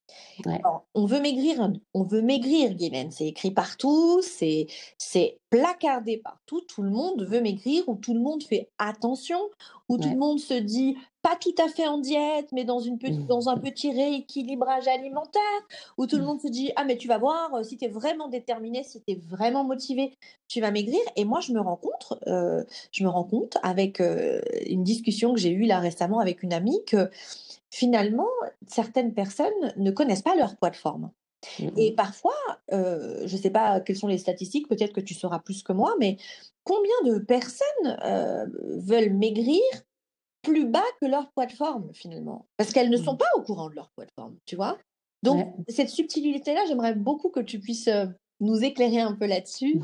on 0.94 1.06
veut 1.06 1.20
maigrir, 1.20 1.70
on 1.94 2.02
veut 2.02 2.20
maigrir, 2.20 2.74
Guylaine. 2.74 3.12
C'est 3.12 3.28
écrit 3.28 3.52
partout, 3.52 4.20
c'est 4.22 4.66
c'est 4.98 5.38
placardé 5.50 6.18
partout. 6.18 6.62
Tout 6.62 6.82
le 6.82 6.90
monde 6.90 7.22
veut 7.22 7.40
maigrir, 7.40 7.88
ou 7.88 7.94
tout 7.94 8.14
le 8.14 8.20
monde 8.20 8.42
fait 8.42 8.70
attention, 8.78 9.40
ou 9.88 9.98
tout 9.98 10.10
le 10.10 10.16
monde 10.16 10.40
se 10.40 10.54
dit 10.54 10.96
pas 11.22 11.36
tout 11.36 11.54
à 11.58 11.68
fait 11.68 11.86
en 11.86 11.98
diète, 11.98 12.48
mais 12.52 12.64
dans 12.64 12.80
une 12.80 12.96
mmh. 12.96 13.26
dans 13.26 13.48
un 13.48 13.56
petit 13.56 13.92
rééquilibrage 13.92 14.88
alimentaire, 14.88 15.40
où 15.96 16.06
tout 16.06 16.16
le 16.16 16.22
mmh. 16.22 16.26
monde 16.26 16.40
se 16.40 16.48
dit 16.48 16.72
ah 16.74 16.84
mais 16.84 16.96
tu 16.96 17.06
vas 17.06 17.18
voir, 17.18 17.54
euh, 17.54 17.62
si 17.62 17.76
tu 17.76 17.84
es 17.84 17.88
vraiment 17.88 18.28
déterminé, 18.28 18.82
si 18.82 19.00
tu 19.02 19.12
es 19.12 19.14
vraiment 19.14 19.62
motivé, 19.62 20.18
tu 20.48 20.60
vas 20.60 20.72
maigrir. 20.72 21.00
Et 21.14 21.24
moi 21.24 21.40
je 21.40 21.52
me 21.52 21.60
rends 21.60 21.76
compte, 21.76 22.18
euh, 22.26 22.64
je 22.90 23.04
me 23.04 23.08
rends 23.08 23.24
compte 23.24 23.56
avec 23.62 24.00
euh, 24.00 24.40
une 24.66 24.82
discussion 24.82 25.32
que 25.32 25.40
j'ai 25.40 25.50
eue 25.50 25.64
là 25.64 25.78
récemment 25.78 26.18
avec 26.18 26.42
une 26.42 26.52
amie 26.52 26.84
que 26.86 27.08
finalement, 27.70 28.28
certaines 28.66 29.14
personnes 29.14 29.72
ne 29.76 29.90
connaissent 29.92 30.22
pas 30.22 30.34
leur 30.34 30.56
poids 30.56 30.70
de 30.70 30.76
forme. 30.76 31.10
Mmh 31.58 31.68
Et 31.76 31.92
parfois, 31.94 32.36
euh, 32.72 33.22
je 33.26 33.36
ne 33.36 33.40
sais 33.40 33.50
pas 33.50 33.80
quelles 33.80 33.96
sont 33.96 34.08
les 34.08 34.18
statistiques, 34.18 34.68
peut-être 34.68 34.92
que 34.92 35.00
tu 35.00 35.14
sauras 35.14 35.38
plus 35.38 35.62
que 35.62 35.72
moi, 35.72 35.94
mais 35.98 36.16
combien 36.64 36.94
de 37.04 37.18
personnes 37.18 37.96
veulent 38.78 39.12
maigrir 39.12 39.60
plus 40.42 40.66
bas 40.66 40.82
que 41.00 41.06
leur 41.06 41.30
poids 41.32 41.46
de 41.46 41.52
forme 41.52 41.90
finalement 41.94 42.46
Parce 42.56 42.72
qu'elles 42.72 42.90
ne 42.90 42.96
sont 42.96 43.14
mmh. 43.14 43.18
pas 43.18 43.26
au 43.36 43.42
courant 43.42 43.70
de 43.70 43.74
leur 43.74 43.90
poids 43.94 44.04
de 44.04 44.10
forme, 44.18 44.36
tu 44.44 44.56
vois? 44.56 44.78
Donc, 45.22 45.54
cette 45.68 45.88
subtilité-là, 45.88 46.62
j'aimerais 46.66 46.94
beaucoup 46.94 47.30
que 47.30 47.38
tu 47.38 47.60
puisses 47.60 47.86
euh, 47.86 48.06
nous 48.42 48.64
éclairer 48.64 49.00
un 49.00 49.14
peu 49.14 49.26
là-dessus? 49.26 49.80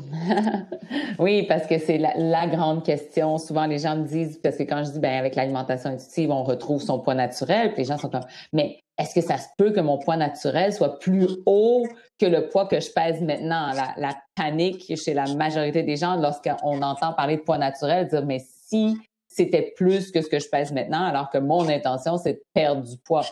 oui, 1.19 1.43
parce 1.43 1.65
que 1.65 1.79
c'est 1.79 1.97
la, 1.97 2.47
grande 2.47 2.83
question. 2.83 3.37
Souvent, 3.37 3.65
les 3.65 3.79
gens 3.79 3.95
me 3.95 4.05
disent, 4.05 4.37
parce 4.43 4.57
que 4.57 4.63
quand 4.63 4.83
je 4.83 4.91
dis, 4.91 4.99
ben, 4.99 5.17
avec 5.17 5.35
l'alimentation 5.35 5.91
intuitive, 5.91 6.29
on 6.29 6.43
retrouve 6.43 6.81
son 6.81 6.99
poids 6.99 7.15
naturel, 7.15 7.73
puis 7.73 7.83
les 7.83 7.87
gens 7.87 7.97
sont 7.97 8.09
comme, 8.09 8.25
mais 8.51 8.81
est-ce 8.97 9.15
que 9.15 9.21
ça 9.21 9.37
se 9.37 9.47
peut 9.57 9.71
que 9.71 9.79
mon 9.79 9.97
poids 9.97 10.17
naturel 10.17 10.73
soit 10.73 10.99
plus 10.99 11.27
haut 11.45 11.87
que 12.19 12.25
le 12.25 12.49
poids 12.49 12.67
que 12.67 12.81
je 12.81 12.91
pèse 12.91 13.21
maintenant? 13.21 13.71
La, 13.73 13.93
la 13.95 14.17
panique 14.35 14.93
chez 14.97 15.13
la 15.13 15.33
majorité 15.35 15.83
des 15.83 15.95
gens 15.95 16.17
lorsqu'on 16.17 16.81
entend 16.81 17.13
parler 17.13 17.37
de 17.37 17.41
poids 17.41 17.57
naturel, 17.57 18.09
dire, 18.09 18.25
mais 18.25 18.43
si 18.65 18.97
c'était 19.29 19.73
plus 19.77 20.11
que 20.11 20.21
ce 20.21 20.27
que 20.27 20.39
je 20.39 20.49
pèse 20.49 20.73
maintenant, 20.73 21.05
alors 21.05 21.29
que 21.29 21.37
mon 21.37 21.69
intention, 21.69 22.17
c'est 22.17 22.33
de 22.33 22.43
perdre 22.53 22.81
du 22.81 22.97
poids. 22.97 23.25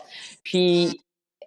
Puis, 0.44 0.98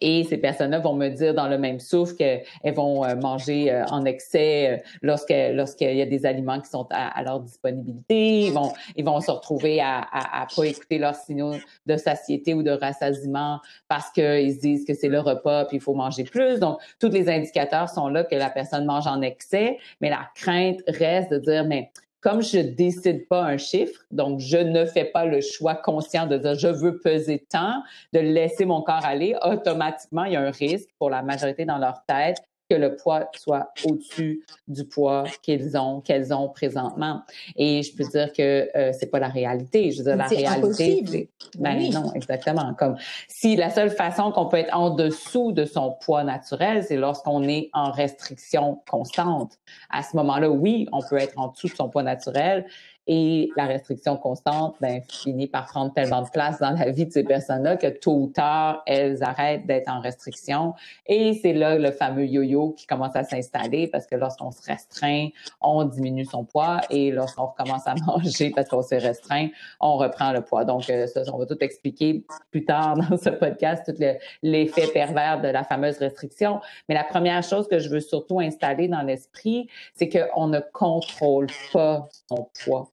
et 0.01 0.23
ces 0.23 0.37
personnes-là 0.37 0.79
vont 0.79 0.95
me 0.95 1.09
dire 1.09 1.33
dans 1.33 1.47
le 1.47 1.57
même 1.59 1.79
souffle 1.79 2.15
qu'elles 2.15 2.73
vont 2.73 3.05
euh, 3.05 3.15
manger 3.15 3.71
euh, 3.71 3.85
en 3.85 4.03
excès 4.03 4.71
euh, 4.71 4.77
lorsqu'il 5.03 5.95
y 5.95 6.01
a 6.01 6.05
des 6.05 6.25
aliments 6.25 6.59
qui 6.59 6.69
sont 6.69 6.87
à, 6.89 7.21
leur 7.23 7.39
disponibilité. 7.39 8.47
Ils 8.47 8.51
vont 8.51 8.73
ils 8.95 9.05
vont 9.05 9.21
se 9.21 9.29
retrouver 9.29 9.79
à, 9.79 10.01
à, 10.11 10.47
pas 10.53 10.65
écouter 10.65 10.97
leurs 10.97 11.15
signaux 11.15 11.53
de 11.85 11.97
satiété 11.97 12.55
ou 12.55 12.63
de 12.63 12.71
rassasiement 12.71 13.59
parce 13.87 14.09
qu'ils 14.09 14.55
se 14.55 14.59
disent 14.59 14.85
que 14.85 14.95
c'est 14.95 15.07
le 15.07 15.19
repas 15.19 15.65
puis 15.65 15.77
il 15.77 15.81
faut 15.81 15.93
manger 15.93 16.23
plus. 16.23 16.59
Donc 16.59 16.79
tous 16.99 17.09
les 17.09 17.29
indicateurs 17.29 17.89
sont 17.89 18.07
là 18.07 18.23
que 18.23 18.35
la 18.35 18.49
personne 18.49 18.85
mange 18.85 19.05
en 19.05 19.21
excès, 19.21 19.77
mais 20.01 20.09
la 20.09 20.27
crainte 20.35 20.81
reste 20.87 21.31
de 21.31 21.37
dire 21.37 21.63
mais 21.63 21.91
comme 22.21 22.41
je 22.43 22.59
décide 22.59 23.27
pas 23.27 23.43
un 23.43 23.57
chiffre, 23.57 24.05
donc 24.11 24.39
je 24.39 24.57
ne 24.57 24.85
fais 24.85 25.05
pas 25.05 25.25
le 25.25 25.41
choix 25.41 25.75
conscient 25.75 26.27
de 26.27 26.37
dire 26.37 26.55
je 26.55 26.67
veux 26.67 26.99
peser 26.99 27.45
tant, 27.49 27.83
de 28.13 28.19
laisser 28.19 28.65
mon 28.65 28.81
corps 28.81 29.03
aller, 29.03 29.35
automatiquement, 29.43 30.25
il 30.25 30.33
y 30.33 30.35
a 30.35 30.41
un 30.41 30.51
risque 30.51 30.89
pour 30.99 31.09
la 31.09 31.23
majorité 31.23 31.65
dans 31.65 31.79
leur 31.79 32.05
tête 32.05 32.37
que 32.71 32.75
le 32.77 32.95
poids 32.95 33.29
soit 33.35 33.69
au-dessus 33.83 34.45
du 34.69 34.85
poids 34.85 35.25
qu'ils 35.41 35.77
ont, 35.77 35.99
qu'elles 35.99 36.33
ont 36.33 36.47
présentement. 36.47 37.21
Et 37.57 37.83
je 37.83 37.93
peux 37.93 38.05
dire 38.05 38.31
que 38.31 38.69
euh, 38.77 38.93
c'est 38.97 39.07
pas 39.07 39.19
la 39.19 39.27
réalité. 39.27 39.91
Je 39.91 39.97
veux 39.97 40.05
dire, 40.05 40.15
la 40.15 40.27
réalité, 40.27 41.03
c'est, 41.05 41.29
ben 41.59 41.91
non, 41.91 42.13
exactement. 42.13 42.73
Comme 42.75 42.95
si 43.27 43.57
la 43.57 43.69
seule 43.69 43.89
façon 43.89 44.31
qu'on 44.31 44.45
peut 44.45 44.57
être 44.57 44.73
en 44.73 44.91
dessous 44.91 45.51
de 45.51 45.65
son 45.65 45.97
poids 45.99 46.23
naturel, 46.23 46.85
c'est 46.85 46.95
lorsqu'on 46.95 47.43
est 47.43 47.69
en 47.73 47.91
restriction 47.91 48.81
constante. 48.89 49.59
À 49.89 50.01
ce 50.03 50.15
moment-là, 50.15 50.49
oui, 50.49 50.87
on 50.93 51.01
peut 51.01 51.17
être 51.17 51.37
en 51.37 51.49
dessous 51.49 51.67
de 51.67 51.75
son 51.75 51.89
poids 51.89 52.03
naturel, 52.03 52.65
et 53.07 53.49
la 53.55 53.65
restriction 53.65 54.15
constante 54.15 54.75
ben, 54.79 55.01
finit 55.09 55.47
par 55.47 55.65
prendre 55.65 55.93
tellement 55.93 56.21
de 56.21 56.29
place 56.29 56.59
dans 56.59 56.71
la 56.71 56.91
vie 56.91 57.05
de 57.05 57.11
ces 57.11 57.23
personnes-là 57.23 57.77
que 57.77 57.87
tôt 57.87 58.15
ou 58.15 58.27
tard, 58.27 58.83
elles 58.85 59.23
arrêtent 59.23 59.65
d'être 59.65 59.89
en 59.89 60.01
restriction. 60.01 60.73
Et 61.07 61.39
c'est 61.41 61.53
là 61.53 61.77
le 61.77 61.91
fameux 61.91 62.25
yo-yo 62.25 62.71
qui 62.71 62.85
commence 62.85 63.15
à 63.15 63.23
s'installer 63.23 63.87
parce 63.87 64.05
que 64.05 64.15
lorsqu'on 64.15 64.51
se 64.51 64.61
restreint, 64.65 65.29
on 65.61 65.83
diminue 65.85 66.25
son 66.25 66.45
poids 66.45 66.81
et 66.89 67.11
lorsqu'on 67.11 67.47
recommence 67.47 67.87
à 67.87 67.95
manger 68.05 68.51
parce 68.55 68.69
qu'on 68.69 68.81
s'est 68.81 68.99
restreint, 68.99 69.47
on 69.79 69.97
reprend 69.97 70.31
le 70.31 70.41
poids. 70.41 70.65
Donc, 70.65 70.89
euh, 70.89 71.07
ça, 71.07 71.21
on 71.33 71.37
va 71.37 71.45
tout 71.45 71.57
expliquer 71.61 72.23
plus 72.51 72.65
tard 72.65 72.95
dans 72.97 73.17
ce 73.17 73.29
podcast, 73.29 73.83
tout 73.85 74.03
l'effet 74.43 74.87
pervers 74.93 75.41
de 75.41 75.47
la 75.47 75.63
fameuse 75.63 75.97
restriction. 75.97 76.61
Mais 76.87 76.95
la 76.95 77.03
première 77.03 77.43
chose 77.43 77.67
que 77.67 77.79
je 77.79 77.89
veux 77.89 77.99
surtout 77.99 78.39
installer 78.39 78.87
dans 78.87 79.01
l'esprit, 79.01 79.67
c'est 79.95 80.09
qu'on 80.09 80.47
ne 80.47 80.59
contrôle 80.73 81.47
pas 81.73 82.07
son 82.29 82.47
poids. 82.63 82.91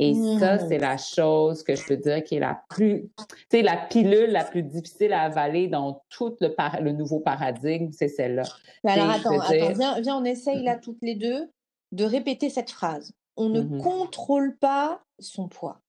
Et 0.00 0.14
ça, 0.38 0.58
c'est 0.60 0.78
la 0.78 0.96
chose 0.96 1.64
que 1.64 1.74
je 1.74 1.84
peux 1.84 1.96
dire 1.96 2.22
qui 2.22 2.36
est 2.36 2.40
la 2.40 2.62
plus, 2.70 3.10
tu 3.18 3.36
sais, 3.50 3.62
la 3.62 3.76
pilule 3.76 4.30
la 4.30 4.44
plus 4.44 4.62
difficile 4.62 5.12
à 5.12 5.22
avaler 5.22 5.66
dans 5.66 6.04
tout 6.08 6.36
le, 6.40 6.54
le 6.80 6.92
nouveau 6.92 7.18
paradigme, 7.18 7.90
c'est 7.90 8.06
celle-là. 8.06 8.44
Alors 8.84 9.10
attends, 9.10 9.40
attends 9.40 9.72
viens, 9.72 10.00
viens, 10.00 10.16
on 10.16 10.24
essaye 10.24 10.62
là 10.62 10.76
toutes 10.76 11.02
les 11.02 11.16
deux 11.16 11.50
de 11.90 12.04
répéter 12.04 12.48
cette 12.48 12.70
phrase. 12.70 13.12
On 13.36 13.48
ne 13.48 13.60
mmh 13.60 13.82
contrôle 13.82 14.56
pas 14.56 15.02
son 15.18 15.48
poids. 15.48 15.80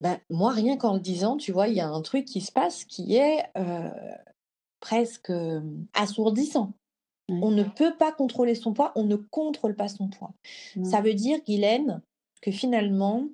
Ben, 0.00 0.18
moi, 0.30 0.52
rien 0.52 0.78
qu'en 0.78 0.94
le 0.94 1.00
disant, 1.00 1.36
tu 1.36 1.52
vois, 1.52 1.68
il 1.68 1.74
y 1.74 1.80
a 1.80 1.88
un 1.88 2.02
truc 2.02 2.24
qui 2.24 2.40
se 2.40 2.52
passe 2.52 2.84
qui 2.84 3.16
est 3.16 3.44
euh, 3.58 3.90
presque 4.80 5.32
assourdissant. 5.92 6.72
On 7.28 7.50
ne 7.50 7.64
peut 7.64 7.94
pas 7.94 8.10
contrôler 8.10 8.54
son 8.54 8.72
poids, 8.72 8.92
on 8.94 9.04
ne 9.04 9.16
contrôle 9.16 9.76
pas 9.76 9.88
son 9.88 10.08
poids. 10.08 10.32
Ça 10.82 11.02
veut 11.02 11.12
dire, 11.12 11.40
Guylaine, 11.44 12.00
que 12.40 12.50
finalement, 12.50 13.28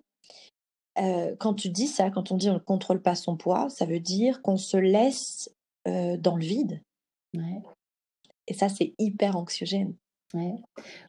euh, 0.99 1.35
quand 1.39 1.55
tu 1.55 1.69
dis 1.69 1.87
ça, 1.87 2.11
quand 2.11 2.31
on 2.31 2.37
dit 2.37 2.51
on 2.51 2.55
ne 2.55 2.59
contrôle 2.59 3.03
pas 3.03 3.15
son 3.15 3.37
poids, 3.37 3.69
ça 3.69 3.87
veut 3.87 4.01
dire 4.01 4.43
qu'on 4.43 4.57
se 4.57 4.77
laisse 4.77 5.51
euh, 5.89 6.17
dans 6.17 6.37
le 6.37 6.45
vide. 6.45 6.81
Et 8.47 8.55
ça, 8.55 8.69
c'est 8.69 8.95
hyper 8.99 9.37
anxiogène. 9.37 9.95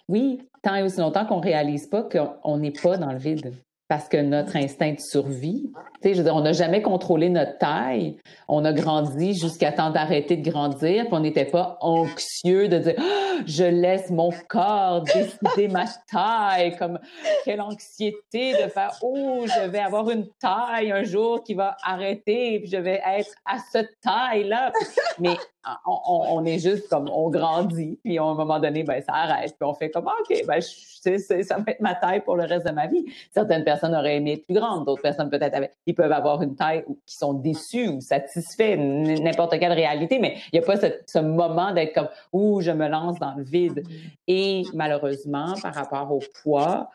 Oui, 0.08 0.40
tant 0.62 0.76
et 0.76 0.84
aussi 0.84 1.00
longtemps 1.00 1.26
qu'on 1.26 1.38
ne 1.38 1.44
réalise 1.44 1.88
pas 1.88 2.04
qu'on 2.04 2.58
n'est 2.58 2.72
pas 2.72 2.98
dans 2.98 3.12
le 3.12 3.18
vide 3.18 3.54
parce 3.88 4.08
que 4.10 4.18
notre 4.18 4.56
instinct 4.56 4.94
de 4.94 5.00
survie, 5.00 5.72
je 6.04 6.22
veux 6.22 6.32
on 6.32 6.42
n'a 6.42 6.54
jamais 6.54 6.82
contrôlé 6.82 7.30
notre 7.30 7.58
taille. 7.58 8.18
On 8.48 8.66
a 8.66 8.74
grandi 8.74 9.34
jusqu'à 9.34 9.72
temps 9.72 9.92
d'arrêter 9.92 10.38
de 10.38 10.50
grandir, 10.50 11.06
puis 11.06 11.14
on 11.14 11.20
n'était 11.20 11.46
pas 11.46 11.78
anxieux 11.82 12.68
de 12.68 12.80
dire 12.80 12.96
ah, 12.98 13.42
je 13.46 13.64
laisse 13.64 14.10
mon 14.10 14.32
corps 14.50 15.04
décider 15.04 15.68
ma 15.68 15.86
taille, 16.12 16.76
comme 16.78 17.00
quelle 17.44 17.62
anxiété 17.62 18.54
de 18.54 18.70
faire 18.70 18.92
oh 19.02 19.46
je 19.46 19.68
vais 19.68 19.80
avoir 19.80 20.10
une 20.10 20.28
taille 20.40 20.92
un 20.92 21.04
jour 21.04 21.44
qui 21.44 21.54
va 21.54 21.78
arrêter, 21.84 22.60
puis 22.60 22.70
je 22.70 22.78
vais 22.78 23.02
être 23.06 23.32
à 23.46 23.58
cette 23.72 23.92
taille 24.02 24.48
là. 24.48 24.72
Mais 25.20 25.38
on, 25.86 26.46
est 26.46 26.60
juste 26.60 26.88
comme 26.90 27.10
on 27.10 27.30
grandit, 27.30 28.00
puis 28.04 28.18
à 28.18 28.24
un 28.24 28.34
moment 28.36 28.60
donné, 28.60 28.84
ben 28.84 29.02
ça 29.02 29.14
arrête, 29.14 29.56
puis 29.58 29.68
on 29.68 29.74
fait 29.74 29.90
comme 29.90 30.08
ok, 30.08 30.46
ben 30.48 30.62
ça 30.62 31.58
va 31.58 31.64
être 31.68 31.82
ma 31.82 31.96
taille 31.96 32.22
pour 32.22 32.36
le 32.36 32.44
reste 32.44 32.66
de 32.66 32.72
ma 32.72 32.88
vie. 32.88 33.06
Certaines 33.32 33.64
personnes 33.64 33.96
auraient 33.96 34.18
aimé 34.18 34.34
être 34.34 34.46
plus 34.46 34.56
grandes, 34.56 34.86
d'autres 34.86 35.02
personnes 35.02 35.30
peut-être 35.30 35.56
ils 35.86 35.96
peuvent 35.96 36.12
avoir 36.12 36.42
une 36.42 36.56
taille 36.56 36.84
qui 37.06 37.16
sont 37.16 37.34
déçus 37.34 37.88
ou 37.88 38.02
satisfaits, 38.02 38.78
n'importe 38.78 39.60
quelle 39.60 39.74
réalité, 39.74 40.20
mais 40.20 40.38
il 40.52 40.60
n'y 40.60 40.64
a 40.64 40.66
pas 40.66 40.78
ce, 40.78 41.20
moment 41.20 41.72
d'être 41.74 41.94
comme 41.94 42.10
ouh 42.34 42.62
je 42.62 42.72
me 42.72 42.88
lance 42.88 43.20
dans 43.20 43.34
le 43.36 43.44
vide. 43.44 43.84
Et 44.28 44.64
malheureusement, 44.74 45.54
par 45.62 45.74
rapport 45.74 46.12
au 46.12 46.20
poids, 46.44 46.90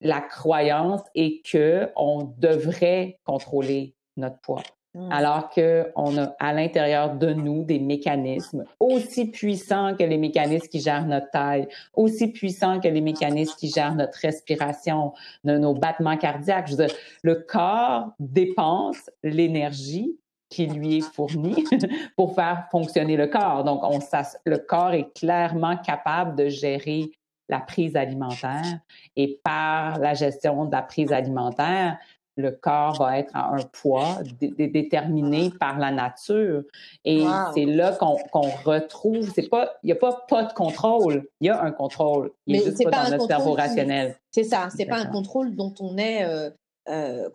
la 0.00 0.20
croyance 0.20 1.02
est 1.14 1.44
que 1.46 1.90
on 1.96 2.34
devrait 2.38 3.18
contrôler 3.24 3.94
notre 4.16 4.38
poids. 4.40 4.62
Mmh. 4.94 5.10
Alors 5.10 5.50
qu'on 5.50 6.18
a 6.18 6.36
à 6.38 6.52
l'intérieur 6.52 7.16
de 7.16 7.32
nous 7.32 7.64
des 7.64 7.80
mécanismes 7.80 8.64
aussi 8.78 9.26
puissants 9.26 9.96
que 9.96 10.04
les 10.04 10.18
mécanismes 10.18 10.68
qui 10.68 10.80
gèrent 10.80 11.06
notre 11.06 11.30
taille, 11.32 11.66
aussi 11.94 12.28
puissants 12.28 12.78
que 12.78 12.86
les 12.86 13.00
mécanismes 13.00 13.56
qui 13.58 13.70
gèrent 13.70 13.96
notre 13.96 14.16
respiration, 14.20 15.12
nos, 15.42 15.74
battements 15.74 16.16
cardiaques. 16.16 16.68
Je 16.68 16.76
veux 16.76 16.86
dire, 16.86 16.94
le 17.22 17.34
corps 17.34 18.12
dépense 18.20 19.10
l'énergie 19.24 20.16
qui 20.48 20.66
lui 20.66 20.98
est 20.98 21.12
fournie 21.14 21.64
pour 22.16 22.36
faire 22.36 22.68
fonctionner 22.70 23.16
le 23.16 23.26
corps. 23.26 23.64
Donc, 23.64 23.80
on, 23.82 23.98
le 24.44 24.58
corps 24.58 24.92
est 24.92 25.12
clairement 25.18 25.76
capable 25.76 26.36
de 26.36 26.48
gérer 26.48 27.10
la 27.48 27.60
prise 27.60 27.96
alimentaire 27.96 28.78
et 29.16 29.40
par 29.42 29.98
la 29.98 30.14
gestion 30.14 30.64
de 30.64 30.72
la 30.72 30.82
prise 30.82 31.12
alimentaire, 31.12 31.98
le 32.36 32.50
corps 32.50 32.98
va 32.98 33.18
être 33.18 33.30
à 33.34 33.54
un 33.54 33.62
poids 33.62 34.18
déterminé 34.40 35.50
par 35.50 35.78
la 35.78 35.90
nature. 35.90 36.62
Et 37.04 37.24
c'est 37.54 37.64
là 37.64 37.92
qu'on 37.92 38.50
retrouve, 38.64 39.30
c'est 39.34 39.48
pas, 39.48 39.74
il 39.82 39.86
n'y 39.86 39.92
a 39.92 39.96
pas 39.96 40.24
pas 40.28 40.44
de 40.44 40.52
contrôle, 40.52 41.26
il 41.40 41.46
y 41.46 41.50
a 41.50 41.62
un 41.62 41.70
contrôle. 41.70 42.32
Il 42.46 42.56
est 42.56 42.64
juste 42.64 42.84
pas, 42.84 43.04
dans 43.04 43.10
notre 43.10 43.26
cerveau 43.26 43.52
rationnel. 43.52 44.16
C'est 44.30 44.44
ça, 44.44 44.68
c'est 44.74 44.86
pas 44.86 44.98
un 44.98 45.06
contrôle 45.06 45.54
dont 45.54 45.74
on 45.80 45.96
est, 45.96 46.24
euh, 46.24 46.50
euh, 46.88 47.30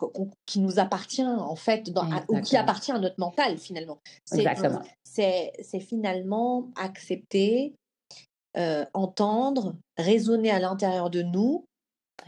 qui 0.46 0.60
nous 0.60 0.80
appartient 0.80 1.26
en 1.26 1.56
fait, 1.56 1.92
dans, 1.92 2.08
ou 2.28 2.42
qui 2.42 2.58
appartient 2.58 2.92
à 2.92 3.00
notre 3.00 3.20
mental 3.20 3.58
finalement. 3.58 4.00
Exactement. 4.34 4.82
C'est 5.04 5.80
finalement 5.80 6.68
accepter, 6.76 7.74
euh, 8.58 8.86
entendre, 8.94 9.76
raisonner 9.98 10.52
à 10.52 10.60
l'intérieur 10.60 11.10
de 11.10 11.22
nous 11.22 11.66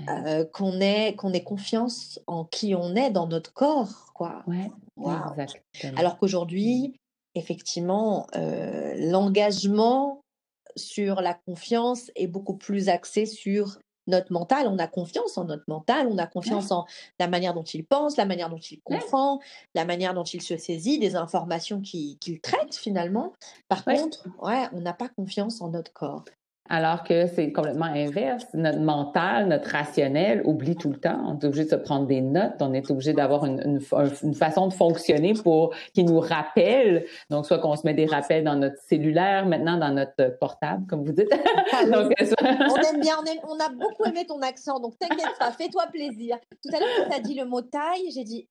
euh, 0.10 0.46
qu'on 0.46 0.80
ait, 0.80 1.16
qu'on 1.16 1.34
ait 1.34 1.44
confiance 1.44 2.20
en 2.28 2.46
qui 2.46 2.76
on 2.76 2.96
est 2.96 3.12
dans 3.12 3.28
notre 3.28 3.54
corps, 3.54 4.12
quoi. 4.14 4.44
Alors 5.98 6.18
qu'aujourd'hui, 6.18 7.00
effectivement, 7.36 8.28
euh, 8.36 8.94
l'engagement 8.98 10.22
sur 10.76 11.22
la 11.22 11.34
confiance 11.34 12.12
est 12.16 12.28
beaucoup 12.28 12.56
plus 12.56 12.90
axé 12.90 13.26
sur 13.26 13.80
notre 14.08 14.32
mental. 14.34 14.68
On 14.68 14.80
a 14.80 14.88
confiance 14.88 15.38
en 15.38 15.46
notre 15.46 15.64
mental, 15.68 16.08
on 16.08 16.18
a 16.18 16.28
confiance 16.28 16.72
en 16.72 16.86
la 17.20 17.28
manière 17.28 17.54
dont 17.54 17.64
il 17.64 17.86
pense, 17.86 18.18
la 18.18 18.26
manière 18.26 18.50
dont 18.50 18.58
il 18.58 18.82
comprend, 18.82 19.40
la 19.76 19.86
manière 19.86 20.14
dont 20.14 20.24
il 20.24 20.42
se 20.42 20.58
saisit 20.58 21.00
des 21.00 21.16
informations 21.16 21.82
qu'il 21.82 22.42
traite 22.42 22.76
finalement. 22.76 23.34
Par 23.68 23.84
contre, 23.84 24.28
ouais, 24.42 24.68
on 24.74 24.82
n'a 24.82 24.94
pas 24.94 25.10
confiance 25.10 25.62
en 25.62 25.70
notre 25.70 25.94
corps. 25.94 26.26
Alors 26.74 27.04
que 27.04 27.28
c'est 27.28 27.52
complètement 27.52 27.88
inverse. 27.88 28.46
Notre 28.54 28.80
mental, 28.80 29.50
notre 29.50 29.70
rationnel 29.72 30.42
oublie 30.46 30.78
tout 30.78 30.90
le 30.90 30.96
temps. 30.96 31.20
On 31.28 31.38
est 31.38 31.44
obligé 31.44 31.66
de 31.66 31.70
se 31.70 31.76
prendre 31.76 32.08
des 32.08 32.22
notes. 32.22 32.54
On 32.62 32.74
est 32.74 32.90
obligé 32.90 33.12
d'avoir 33.12 33.46
une, 33.46 33.82
façon 34.34 34.68
de 34.68 34.74
fonctionner 34.74 35.34
pour 35.34 35.76
qui 35.94 36.06
nous 36.06 36.22
rappelle. 36.22 37.04
Donc, 37.30 37.46
soit 37.46 37.60
qu'on 37.60 37.76
se 37.76 37.86
met 37.86 37.94
des 37.94 38.06
rappels 38.06 38.46
dans 38.46 38.56
notre 38.56 38.82
cellulaire, 38.84 39.46
maintenant 39.46 39.76
dans 39.76 39.92
notre 39.92 40.38
portable, 40.40 40.88
comme 40.88 41.04
vous 41.04 41.12
dites. 41.12 41.28
Ah 41.74 41.86
donc, 41.92 42.14
on 42.18 42.76
aime 42.96 43.02
bien, 43.02 43.16
on, 43.20 43.54
on, 43.54 43.60
a 43.60 43.68
beaucoup 43.68 44.06
aimé 44.06 44.26
ton 44.26 44.40
accent. 44.40 44.80
Donc, 44.80 44.98
t'inquiète 44.98 45.38
pas, 45.38 45.52
fais-toi 45.52 45.88
plaisir. 45.92 46.38
Tout 46.64 46.74
à 46.74 46.80
l'heure, 46.80 46.90
quand 47.00 47.10
tu 47.10 47.16
as 47.18 47.20
dit 47.20 47.36
le 47.36 47.44
mot 47.44 47.62
taille, 47.62 48.10
j'ai 48.16 48.24
dit 48.24 48.48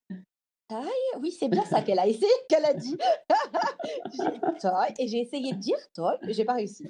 taille? 0.71 1.21
Oui, 1.21 1.33
c'est 1.33 1.49
bien 1.49 1.65
ça 1.65 1.83
qu'elle 1.83 1.99
a 1.99 2.07
essayé, 2.07 2.31
qu'elle 2.49 2.65
a 2.65 2.75
dit. 2.75 2.97
Et 4.99 5.09
j'ai 5.09 5.19
essayé 5.19 5.53
de 5.53 5.59
dire 5.59 5.77
taille, 5.95 6.19
mais 6.23 6.33
j'ai 6.33 6.45
pas 6.45 6.55
réussi. 6.55 6.85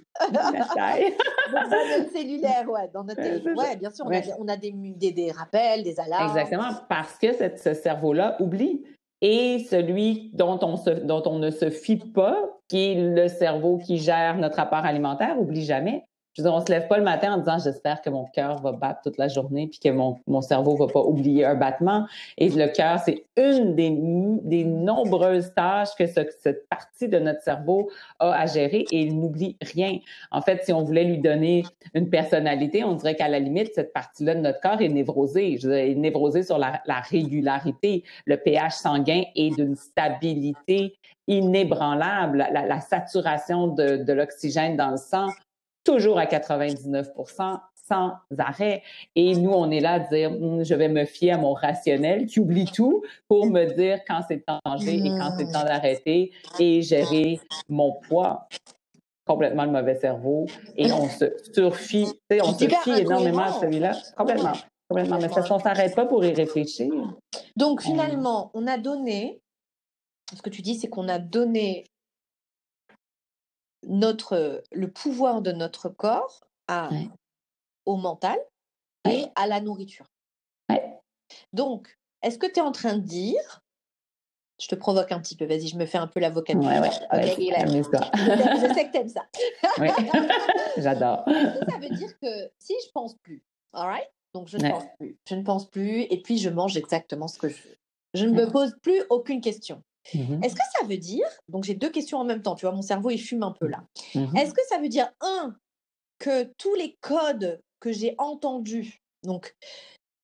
taille. 0.75 1.15
dans 1.53 1.99
notre 1.99 2.13
cellulaire, 2.13 2.69
ouais, 2.69 2.91
dans 2.93 3.05
notre 3.05 3.23
téléphone. 3.23 3.57
Ouais, 3.57 3.77
bien 3.77 3.91
sûr, 3.91 4.05
on 4.07 4.13
a, 4.13 4.21
on 4.39 4.49
a 4.49 4.57
des, 4.57 4.73
des, 4.73 5.13
des, 5.13 5.31
rappels, 5.31 5.83
des 5.83 5.99
alarmes. 5.99 6.29
Exactement, 6.29 6.71
parce 6.89 7.19
que 7.19 7.33
cette, 7.33 7.59
ce 7.59 7.75
cerveau-là 7.75 8.37
oublie. 8.41 8.85
Et 9.23 9.67
celui 9.71 10.31
dont 10.33 10.59
on, 10.63 10.77
se, 10.77 10.91
dont 10.91 11.23
on 11.27 11.39
ne 11.39 11.51
se 11.51 11.69
fie 11.69 11.99
pas, 11.99 12.39
qui 12.69 12.93
est 12.93 12.95
le 12.95 13.29
cerveau 13.29 13.79
qui 13.79 13.99
gère 13.99 14.39
notre 14.39 14.61
apport 14.61 14.85
alimentaire, 14.85 15.39
oublie 15.39 15.65
jamais. 15.65 16.05
Je 16.35 16.43
veux 16.43 16.49
dire, 16.49 16.57
on 16.57 16.65
se 16.65 16.71
lève 16.71 16.87
pas 16.87 16.97
le 16.97 17.03
matin 17.03 17.35
en 17.35 17.39
disant 17.39 17.59
j'espère 17.59 18.03
que 18.03 18.11
mon 18.11 18.25
cœur 18.27 18.61
va 18.63 18.71
battre 18.71 19.01
toute 19.03 19.19
la 19.19 19.27
journée 19.27 19.67
puis 19.67 19.81
que 19.81 19.89
mon, 19.89 20.19
mon 20.29 20.41
cerveau 20.41 20.77
va 20.77 20.87
pas 20.87 21.01
oublier 21.01 21.45
un 21.45 21.57
battement. 21.57 22.07
Et 22.39 22.49
le 22.49 22.69
cœur, 22.69 23.01
c'est 23.01 23.25
une 23.37 23.75
des, 23.75 23.91
des 24.43 24.65
nombreuses 24.65 25.53
tâches 25.55 25.95
que 25.99 26.07
cette 26.07 26.69
partie 26.69 27.09
de 27.09 27.19
notre 27.19 27.43
cerveau 27.43 27.91
a 28.21 28.33
à 28.33 28.47
gérer 28.47 28.87
et 28.93 29.01
il 29.01 29.19
n'oublie 29.19 29.57
rien. 29.61 29.99
En 30.31 30.41
fait, 30.41 30.65
si 30.65 30.73
on 30.73 30.85
voulait 30.85 31.05
lui 31.05 31.19
donner 31.19 31.65
une 31.95 32.09
personnalité, 32.09 32.85
on 32.85 32.95
dirait 32.95 33.17
qu'à 33.17 33.29
la 33.29 33.41
limite, 33.41 33.75
cette 33.75 33.93
partie-là 33.93 34.37
de 34.37 34.41
notre 34.41 34.61
corps 34.61 34.81
est 34.81 34.89
névrosée. 34.89 35.59
Je 35.59 35.69
veux 35.69 35.75
dire, 35.75 35.85
est 35.85 35.95
névrosée 35.97 36.45
sur 36.45 36.59
la, 36.59 36.81
la 36.87 37.01
régularité. 37.01 38.05
Le 38.25 38.37
pH 38.37 38.75
sanguin 38.75 39.23
est 39.35 39.51
d'une 39.57 39.75
stabilité 39.75 40.95
inébranlable. 41.27 42.47
La, 42.53 42.67
la 42.67 42.81
saturation 42.81 43.67
de, 43.67 43.97
de 43.97 44.13
l'oxygène 44.13 44.77
dans 44.77 44.91
le 44.91 44.97
sang 44.97 45.27
toujours 45.85 46.19
à 46.19 46.27
99% 46.27 47.61
sans 47.91 48.13
arrêt. 48.39 48.83
Et 49.17 49.35
nous, 49.35 49.51
on 49.51 49.71
est 49.71 49.81
là 49.81 49.95
à 49.95 49.99
dire, 49.99 50.31
hum, 50.31 50.65
je 50.65 50.75
vais 50.75 50.89
me 50.89 51.05
fier 51.05 51.33
à 51.33 51.39
mon 51.39 51.53
rationnel 51.53 52.27
qui 52.27 52.41
oublie 52.41 52.71
tout 52.73 53.03
pour 53.29 53.47
me 53.47 53.65
dire 53.75 53.99
quand 54.07 54.21
c'est 54.29 54.45
temps 54.45 54.61
changer 54.67 54.97
et 54.97 55.09
quand 55.09 55.33
c'est 55.37 55.51
temps 55.51 55.65
d'arrêter 55.65 56.33
et 56.59 56.83
gérer 56.83 57.41
mon 57.69 57.93
poids. 57.93 58.49
Complètement 59.27 59.65
le 59.65 59.71
mauvais 59.71 59.97
cerveau. 59.97 60.47
Et 60.77 60.91
on 60.93 61.09
se 61.09 61.25
surfie, 61.53 62.09
on 62.43 62.53
se 62.53 62.69
fie 62.69 63.01
énormément 63.01 63.43
à 63.43 63.53
celui-là. 63.53 63.93
Complètement. 64.17 64.53
Complètement. 64.89 65.19
Mais 65.21 65.29
ça, 65.29 65.45
on 65.51 65.57
ne 65.57 65.63
s'arrête 65.63 65.95
pas 65.95 66.07
pour 66.07 66.25
y 66.25 66.33
réfléchir. 66.33 66.93
Donc, 67.57 67.81
finalement, 67.83 68.51
on 68.55 68.67
a 68.67 68.77
donné, 68.77 69.41
ce 70.35 70.43
que 70.43 70.51
tu 70.51 70.63
dis, 70.63 70.75
c'est 70.75 70.89
qu'on 70.89 71.09
a 71.09 71.21
donné 71.21 71.85
notre, 73.87 74.63
le 74.73 74.91
pouvoir 74.91 75.43
de 75.43 75.53
notre 75.53 75.89
corps 75.89 76.41
à, 76.69 76.91
au 77.87 77.97
mental 77.97 78.39
et 79.09 79.27
à 79.35 79.47
la 79.47 79.61
nourriture. 79.61 80.07
Donc, 81.53 81.97
est-ce 82.23 82.39
que 82.39 82.47
tu 82.47 82.59
es 82.59 82.61
en 82.61 82.73
train 82.73 82.95
de 82.95 83.03
dire, 83.03 83.63
je 84.61 84.69
te 84.69 84.75
provoque 84.75 85.13
un 85.13 85.21
petit 85.21 85.37
peu, 85.37 85.47
vas-y, 85.47 85.69
je 85.69 85.77
me 85.77 85.87
fais 85.87 85.99
un 85.99 86.07
peu 86.07 86.21
l'avocat 86.21 86.55
du 86.55 86.67
ouais, 86.67 86.75
je, 87.13 88.75
sais 88.75 88.87
que 88.87 88.91
tu 88.91 88.99
aimes 88.99 89.09
ça. 89.09 89.27
J'adore. 90.77 91.25
ça 91.27 91.79
veut 91.79 91.95
dire 91.95 92.19
que 92.21 92.51
si 92.59 92.75
je 92.85 92.91
pense 92.93 93.15
plus, 93.23 93.43
all 93.73 93.87
right? 93.87 94.11
Donc, 94.35 94.49
je 94.49 94.59
ne 94.59 94.71
pense 94.71 94.85
plus. 94.99 95.19
Je 95.29 95.35
ne 95.35 95.43
pense 95.43 95.69
plus. 95.69 96.03
Et 96.03 96.23
puis, 96.23 96.39
je 96.39 96.51
mange 96.51 96.77
exactement 96.77 97.27
ce 97.27 97.39
que 97.39 97.49
je 97.49 97.63
veux. 97.63 97.77
Je 98.15 98.27
ne 98.27 98.33
me 98.33 98.49
pose 98.51 98.77
plus 98.83 99.03
aucune 99.11 99.41
question. 99.41 99.83
Mmh 100.15 100.43
Est-ce 100.43 100.55
que 100.55 100.63
ça 100.79 100.87
veut 100.87 100.97
dire, 100.97 101.27
donc 101.49 101.65
j'ai 101.65 101.75
deux 101.75 101.91
questions 101.91 102.19
en 102.19 102.25
même 102.25 102.43
temps, 102.43 102.55
tu 102.55 102.67
vois, 102.67 102.75
mon 102.75 102.83
cerveau 102.83 103.11
il 103.11 103.19
fume 103.19 103.43
un 103.43 103.53
peu 103.53 103.67
là. 103.67 103.85
Mmh 104.15 104.37
Est-ce 104.37 104.55
que 104.55 104.63
ça 104.69 104.79
veut 104.79 104.89
dire, 104.89 105.11
un, 105.21 105.57
que 106.19 106.45
tous 106.59 106.75
les 106.75 106.97
codes 107.01 107.61
que 107.81 107.93
j'ai 107.93 108.15
entendus, 108.19 109.03
donc 109.23 109.57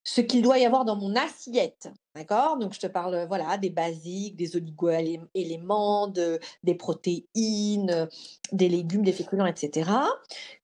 ce 0.06 0.20
qu'il 0.20 0.40
doit 0.40 0.58
y 0.58 0.64
avoir 0.64 0.84
dans 0.84 0.94
mon 0.94 1.16
assiette, 1.16 1.88
d'accord? 2.14 2.58
Donc 2.58 2.72
je 2.72 2.78
te 2.78 2.86
parle 2.86 3.26
voilà 3.26 3.58
des 3.58 3.70
basiques, 3.70 4.36
des 4.36 4.54
oligo-éléments, 4.54 6.06
de, 6.06 6.38
des 6.62 6.76
protéines, 6.76 8.08
des 8.52 8.68
légumes, 8.68 9.02
des 9.02 9.12
féculents, 9.12 9.46
etc. 9.46 9.90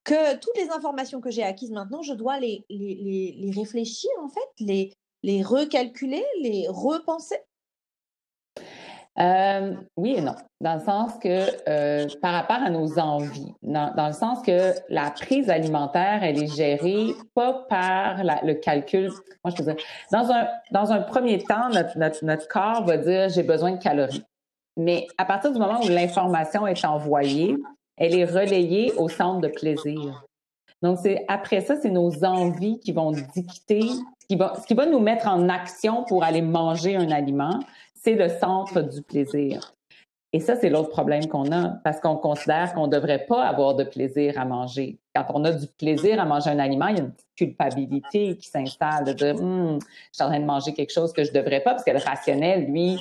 Que 0.05 0.37
toutes 0.37 0.57
les 0.57 0.71
informations 0.71 1.21
que 1.21 1.33
j'ai 1.33 1.43
acquises 1.43 1.73
maintenant, 1.73 2.03
je 2.03 2.15
dois 2.15 2.39
les, 2.39 2.65
les, 2.71 3.35
les 3.37 3.51
réfléchir 3.51 4.11
en 4.23 4.29
fait, 4.29 4.49
les, 4.61 4.93
les 5.25 5.43
recalculer, 5.43 6.25
les 6.41 6.67
repenser? 6.69 7.39
Euh, 9.19 9.75
oui 9.99 10.15
et 10.17 10.23
non, 10.23 10.35
dans 10.63 10.75
le 10.75 10.81
sens 10.81 11.13
que 11.19 11.47
euh, 11.69 12.07
par 12.23 12.33
rapport 12.33 12.63
à 12.65 12.71
nos 12.71 12.99
envies, 12.99 13.53
dans, 13.63 13.93
dans, 13.95 14.07
le 14.07 14.15
sens 14.15 14.41
que 14.41 14.73
la 14.89 15.11
prise 15.11 15.51
alimentaire, 15.51 16.21
elle 16.23 16.43
est 16.43 16.55
gérée 16.55 17.09
pas 17.35 17.53
par 17.69 18.23
le 18.25 18.55
calcul. 18.55 19.11
Moi, 19.45 19.53
je 19.53 19.57
peux 19.57 19.65
dire, 19.65 19.77
dans 20.11 20.31
un 20.33 20.49
dans 20.71 20.93
un 20.93 21.03
premier 21.03 21.43
temps, 21.43 21.69
notre, 21.69 22.25
notre, 22.25 22.49
corps 22.49 22.87
va 22.87 22.97
dire 22.97 23.29
j'ai 23.29 23.43
besoin 23.43 23.73
de 23.73 23.83
calories, 23.83 24.25
mais 24.79 25.07
à 25.19 25.27
partir 25.27 25.53
du 25.53 25.59
moment 25.59 25.81
où 25.85 25.89
l'information 25.89 26.67
est 26.67 26.83
envoyée, 26.87 27.59
elle 27.99 28.15
est 28.15 28.25
relayée 28.25 28.95
au 28.97 29.11
centre 29.11 29.43
de 29.43 29.49
plaisir. 29.49 30.25
Donc 30.81 30.99
c'est 31.03 31.27
après 31.29 31.61
ça, 31.61 31.77
c'est 31.77 31.91
nos 31.91 32.25
envies 32.25 32.81
qui 32.81 32.93
vont 32.93 33.13
dicter 33.13 33.91
qui 34.27 34.37
va 34.37 34.55
ce 34.59 34.67
qui 34.67 34.73
va 34.75 34.87
nous 34.87 35.01
mettre 35.01 35.29
en 35.29 35.51
action 35.51 36.05
pour 36.05 36.25
aller 36.25 36.41
manger 36.41 36.97
un 36.97 37.11
aliment 37.11 37.61
c'est 38.03 38.15
le 38.15 38.29
centre 38.29 38.81
du 38.83 39.03
plaisir. 39.03 39.75
Et 40.35 40.41
ça, 40.41 40.57
c'est 40.57 40.71
l'autre 40.71 40.89
problème 40.89 41.27
qu'on 41.27 41.53
a, 41.53 41.69
parce 41.85 42.01
qu'on 42.01 42.17
considère 42.17 42.73
qu'on 42.73 42.87
ne 42.87 42.93
devrait 42.93 43.27
pas 43.27 43.45
avoir 43.45 43.75
de 43.75 43.85
plaisir 43.85 44.39
à 44.41 44.47
manger. 44.47 44.99
Quand 45.15 45.27
on 45.35 45.45
a 45.45 45.53
du 45.53 45.67
plaisir 45.67 46.19
à 46.19 46.25
manger 46.25 46.51
un 46.51 46.59
aliment, 46.59 46.87
il 46.87 46.97
y 46.97 47.01
a 47.01 47.03
une 47.03 47.13
culpabilité 47.37 48.37
qui 48.39 48.49
s'installe 48.49 49.05
de 49.05 49.13
dire 49.13 49.35
hum, 49.37 49.79
je 49.81 49.87
suis 50.13 50.25
en 50.25 50.29
train 50.29 50.41
de 50.41 50.47
manger 50.47 50.73
quelque 50.73 50.93
chose 50.93 51.13
que 51.13 51.23
je 51.23 51.33
ne 51.33 51.35
devrais 51.35 51.61
pas, 51.61 51.73
parce 51.73 51.85
que 51.85 51.91
le 51.91 51.99
rationnel, 51.99 52.65
lui, 52.65 52.99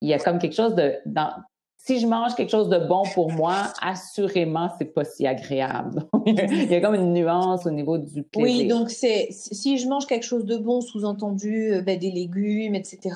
il 0.00 0.08
y 0.08 0.14
a 0.14 0.18
comme 0.18 0.38
quelque 0.38 0.56
chose 0.56 0.74
de 0.74 0.94
dans, 1.04 1.32
si 1.76 1.98
je 1.98 2.06
mange 2.06 2.34
quelque 2.34 2.50
chose 2.50 2.70
de 2.70 2.78
bon 2.78 3.02
pour 3.14 3.30
moi, 3.30 3.72
assurément, 3.82 4.70
c'est 4.78 4.86
pas 4.86 5.04
si 5.04 5.26
agréable. 5.26 6.04
il 6.26 6.70
y 6.70 6.74
a 6.74 6.80
comme 6.80 6.94
une 6.94 7.12
nuance 7.12 7.66
au 7.66 7.70
niveau 7.70 7.98
du 7.98 8.22
plaisir. 8.22 8.62
Oui, 8.62 8.68
donc 8.68 8.90
c'est 8.90 9.28
si 9.30 9.76
je 9.76 9.86
mange 9.86 10.06
quelque 10.06 10.24
chose 10.24 10.46
de 10.46 10.56
bon, 10.56 10.80
sous-entendu 10.80 11.74
euh, 11.74 11.82
ben, 11.82 11.98
des 11.98 12.10
légumes, 12.10 12.74
etc 12.74 13.10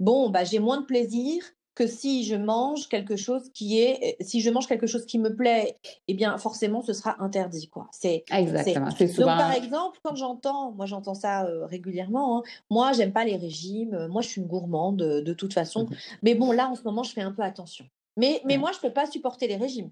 bon, 0.00 0.30
bah, 0.30 0.44
j'ai 0.44 0.58
moins 0.58 0.80
de 0.80 0.86
plaisir 0.86 1.44
que 1.74 1.86
si 1.86 2.24
je 2.24 2.34
mange 2.34 2.88
quelque 2.88 3.16
chose 3.16 3.50
qui 3.54 3.80
est, 3.80 4.16
si 4.20 4.40
je 4.40 4.50
mange 4.50 4.66
quelque 4.66 4.86
chose 4.86 5.06
qui 5.06 5.18
me 5.18 5.34
plaît, 5.34 5.78
eh 6.08 6.14
bien 6.14 6.36
forcément 6.36 6.82
ce 6.82 6.92
sera 6.92 7.22
interdit 7.22 7.68
quoi. 7.68 7.88
C'est 7.92 8.24
exactement. 8.30 8.90
C'est 8.90 9.06
souvent... 9.06 9.28
Donc 9.28 9.38
par 9.38 9.52
exemple 9.52 9.98
quand 10.02 10.14
j'entends, 10.16 10.72
moi 10.72 10.86
j'entends 10.86 11.14
ça 11.14 11.44
euh, 11.44 11.64
régulièrement. 11.66 12.38
Hein, 12.38 12.42
moi 12.70 12.92
j'aime 12.92 13.12
pas 13.12 13.24
les 13.24 13.36
régimes. 13.36 13.94
Euh, 13.94 14.08
moi 14.08 14.20
je 14.20 14.28
suis 14.28 14.40
une 14.42 14.48
gourmande 14.48 14.96
de, 14.96 15.32
toute 15.32 15.54
façon. 15.54 15.84
Mmh 15.84 15.96
mais 16.22 16.34
bon 16.34 16.52
là 16.52 16.68
en 16.68 16.74
ce 16.74 16.82
moment 16.82 17.02
je 17.02 17.12
fais 17.12 17.22
un 17.22 17.32
peu 17.32 17.42
attention. 17.42 17.86
Mais 18.16 18.42
mais 18.44 18.58
moi 18.58 18.72
je 18.72 18.80
peux 18.80 18.92
pas 18.92 19.06
supporter 19.06 19.46
les 19.46 19.56
régimes. 19.56 19.90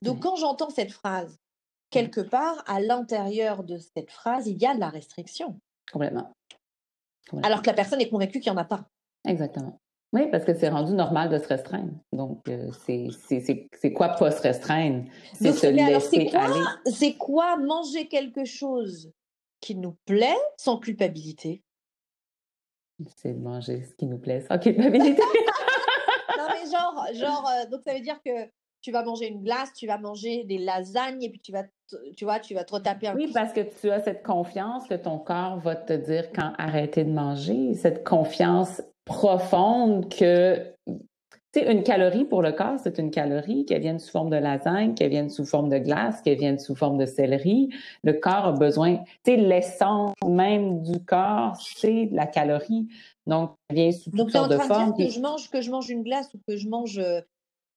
Donc 0.00 0.20
quand 0.20 0.36
j'entends 0.36 0.70
cette 0.70 0.92
phrase, 0.92 1.38
quelque 1.90 2.20
part 2.20 2.62
à 2.66 2.80
l'intérieur 2.80 3.62
de 3.62 3.78
cette 3.78 4.10
phrase 4.10 4.46
il 4.46 4.56
y 4.56 4.64
a 4.64 4.74
de 4.74 4.80
la 4.80 4.88
restriction. 4.88 5.58
Complètement. 5.92 6.30
Alors 7.42 7.60
que 7.60 7.66
la 7.66 7.74
personne 7.74 8.00
est 8.00 8.08
convaincue 8.08 8.40
qu'il 8.40 8.52
n'y 8.52 8.56
en 8.56 8.60
a 8.60 8.64
pas. 8.64 8.86
Exactement. 9.26 9.78
Oui, 10.12 10.30
parce 10.30 10.44
que 10.44 10.54
c'est 10.54 10.68
rendu 10.68 10.92
normal 10.92 11.28
de 11.28 11.38
se 11.38 11.48
restreindre. 11.48 11.92
Donc, 12.12 12.48
euh, 12.48 12.70
c'est 12.72 13.92
quoi 13.92 14.10
pas 14.10 14.30
se 14.30 14.40
restreindre? 14.40 15.04
C'est 15.34 15.52
se 15.52 15.66
laisser 15.66 16.30
aller. 16.34 16.60
C'est 16.86 17.14
quoi 17.14 17.56
manger 17.56 18.08
quelque 18.08 18.44
chose 18.44 19.12
qui 19.60 19.74
nous 19.74 19.96
plaît 20.06 20.38
sans 20.56 20.78
culpabilité? 20.78 21.62
C'est 23.16 23.34
de 23.34 23.40
manger 23.40 23.82
ce 23.82 23.94
qui 23.94 24.06
nous 24.06 24.18
plaît 24.18 24.40
sans 24.48 24.58
culpabilité. 24.58 25.20
non, 26.38 26.46
mais 26.50 26.70
genre, 26.70 27.06
genre 27.14 27.50
euh, 27.50 27.68
donc 27.68 27.82
ça 27.84 27.92
veut 27.92 28.00
dire 28.00 28.20
que 28.24 28.48
tu 28.80 28.92
vas 28.92 29.02
manger 29.02 29.28
une 29.28 29.42
glace, 29.42 29.72
tu 29.74 29.86
vas 29.86 29.98
manger 29.98 30.44
des 30.44 30.58
lasagnes 30.58 31.22
et 31.22 31.28
puis 31.28 31.40
tu 31.40 31.50
vas, 31.50 31.64
tu 32.16 32.24
vois, 32.24 32.38
tu 32.38 32.54
vas 32.54 32.64
te 32.64 32.72
retaper 32.72 33.08
un 33.08 33.16
Oui, 33.16 33.30
parce 33.34 33.52
que 33.52 33.60
tu 33.60 33.90
as 33.90 34.00
cette 34.00 34.22
confiance 34.22 34.86
que 34.86 34.94
ton 34.94 35.18
corps 35.18 35.58
va 35.58 35.74
te 35.74 35.92
dire 35.92 36.30
quand 36.32 36.52
arrêter 36.56 37.04
de 37.04 37.10
manger, 37.10 37.74
cette 37.74 38.06
confiance 38.06 38.80
profonde 39.06 40.12
que 40.12 40.74
une 41.64 41.82
calorie 41.82 42.24
pour 42.24 42.42
le 42.42 42.52
corps, 42.52 42.78
c'est 42.82 42.98
une 42.98 43.10
calorie, 43.10 43.64
qu'elle 43.64 43.80
vienne 43.80 43.98
sous 43.98 44.10
forme 44.10 44.28
de 44.30 44.36
lasagne, 44.36 44.94
qu'elle 44.94 45.10
vienne 45.10 45.30
sous 45.30 45.46
forme 45.46 45.70
de 45.70 45.78
glace, 45.78 46.20
qu'elle 46.20 46.38
vienne 46.38 46.58
sous 46.58 46.74
forme 46.74 46.98
de 46.98 47.06
céleri. 47.06 47.70
Le 48.02 48.12
corps 48.12 48.46
a 48.46 48.52
besoin, 48.52 48.98
c'est 49.24 49.36
l'essence 49.36 50.12
même 50.26 50.82
du 50.82 51.02
corps, 51.02 51.56
c'est 51.58 52.10
la 52.12 52.26
calorie. 52.26 52.88
Donc, 53.26 53.52
elle 53.68 53.76
vient 53.76 53.92
sous 53.92 54.10
toutes 54.10 54.30
sortes 54.30 54.50
de 54.50 54.58
formes. 54.58 54.94
Que 54.94 55.08
je 55.08 55.20
mange, 55.20 55.50
que 55.50 55.60
je 55.60 55.70
mange 55.70 55.88
une 55.88 56.02
glace 56.02 56.28
ou 56.34 56.40
que 56.46 56.56
je 56.56 56.68
mange 56.68 57.00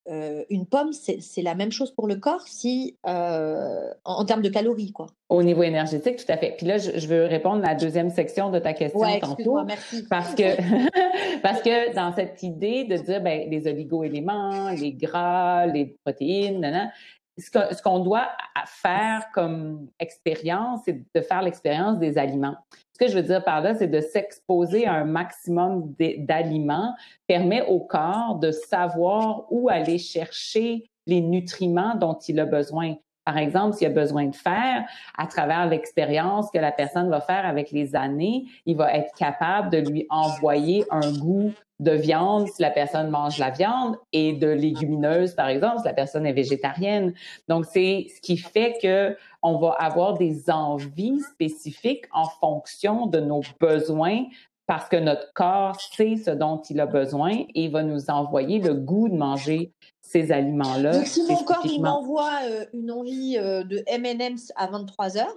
euh, 0.08 0.44
une 0.50 0.66
pomme, 0.66 0.92
c'est 0.94 1.42
la 1.42 1.56
même 1.56 1.72
chose 1.72 1.92
pour 1.92 2.08
le 2.08 2.16
corps 2.16 2.48
si, 2.48 2.98
euh, 3.08 3.92
en, 4.06 4.26
termes 4.26 4.42
de 4.42 4.50
calories, 4.50 4.92
quoi. 4.92 5.08
Au 5.30 5.44
niveau 5.44 5.62
énergétique, 5.62 6.18
tout 6.18 6.32
à 6.32 6.38
fait. 6.38 6.56
Puis 6.58 6.66
là, 6.66 6.78
je, 6.78 7.08
veux 7.08 7.26
répondre 7.26 7.64
à 7.64 7.70
la 7.70 7.76
deuxième 7.76 8.10
section 8.10 8.50
de 8.50 8.60
ta 8.60 8.74
question 8.74 9.20
tantôt. 9.20 9.64
Merci. 9.66 10.08
Parce 10.10 10.34
que, 10.34 10.56
parce 11.42 11.62
que 11.62 11.94
dans 11.94 12.14
cette 12.14 12.42
idée 12.42 12.86
de 12.86 12.98
dire, 12.98 13.22
ben, 13.22 13.50
les 13.50 13.68
oligo-éléments, 13.68 14.72
les 14.72 14.94
gras, 14.94 15.68
les 15.68 15.98
protéines, 16.04 16.92
ce 17.38 17.82
qu'on 17.82 18.00
doit 18.00 18.30
faire 18.66 19.26
comme 19.34 19.88
expérience, 20.00 20.82
c'est 20.86 21.04
de 21.14 21.22
faire 21.22 21.42
l'expérience 21.42 22.00
des 22.00 22.18
aliments. 22.18 22.56
Ce 23.00 23.06
que 23.06 23.12
je 23.12 23.18
veux 23.18 23.24
dire 23.24 23.44
par 23.46 23.62
là, 23.62 23.76
c'est 23.76 23.88
de 23.88 24.02
s'exposer 24.02 24.86
à 24.86 24.94
un 24.94 25.06
maximum 25.06 25.94
d'aliments 26.18 26.94
permet 27.28 27.62
au 27.62 27.80
corps 27.80 28.38
de 28.40 28.52
savoir 28.52 29.46
où 29.52 29.70
aller 29.70 29.98
chercher 29.98 30.90
les 31.06 31.22
nutriments 31.22 31.96
dont 31.96 32.20
il 32.28 32.42
a 32.42 32.46
besoin. 32.46 32.96
Par 33.30 33.38
exemple, 33.38 33.76
s'il 33.76 33.86
a 33.86 33.92
besoin 33.92 34.26
de 34.26 34.36
fer, 34.36 34.86
à 35.16 35.28
travers 35.28 35.68
l'expérience 35.68 36.50
que 36.50 36.58
la 36.58 36.72
personne 36.72 37.12
va 37.12 37.22
faire 37.22 37.46
avec 37.46 37.70
les 37.70 37.96
années, 37.96 38.46
il 38.66 38.76
va 38.76 38.92
être 38.92 39.14
capable 39.14 39.70
de 39.70 39.78
lui 39.78 40.08
envoyer 40.10 40.84
un 40.90 41.12
goût 41.12 41.54
de 41.80 41.92
viande 41.92 42.48
si 42.48 42.60
la 42.60 42.72
personne 42.72 43.12
mange 43.12 43.38
la 43.38 43.52
viande 43.52 43.98
et 44.14 44.34
de 44.34 44.48
légumineuses, 44.48 45.36
par 45.36 45.48
exemple, 45.48 45.78
si 45.78 45.86
la 45.86 45.94
personne 45.94 46.26
est 46.26 46.34
végétarienne. 46.34 47.14
Donc, 47.48 47.66
c'est 47.66 48.08
ce 48.16 48.20
qui 48.20 48.36
fait 48.36 48.80
que 48.82 49.16
on 49.44 49.60
va 49.60 49.74
avoir 49.74 50.18
des 50.18 50.50
envies 50.50 51.20
spécifiques 51.20 52.06
en 52.12 52.26
fonction 52.26 53.06
de 53.06 53.20
nos 53.20 53.42
besoins 53.60 54.24
parce 54.66 54.90
que 54.90 54.98
notre 54.98 55.34
corps 55.34 55.80
sait 55.80 56.16
ce 56.16 56.32
dont 56.32 56.62
il 56.70 56.80
a 56.80 56.88
besoin 56.88 57.44
et 57.54 57.70
va 57.70 57.84
nous 57.84 58.10
envoyer 58.10 58.60
le 58.60 58.74
goût 58.74 59.08
de 59.08 59.16
manger 59.16 59.72
ces 60.10 60.32
aliments-là. 60.32 60.92
Donc, 60.92 61.06
si 61.06 61.24
mon 61.24 61.44
corps 61.44 61.66
il 61.66 61.82
m'envoie 61.82 62.40
euh, 62.44 62.66
une 62.74 62.90
envie 62.90 63.38
euh, 63.38 63.64
de 63.64 63.84
M&M's 63.86 64.52
à 64.56 64.66
23 64.66 65.18
heures, 65.18 65.36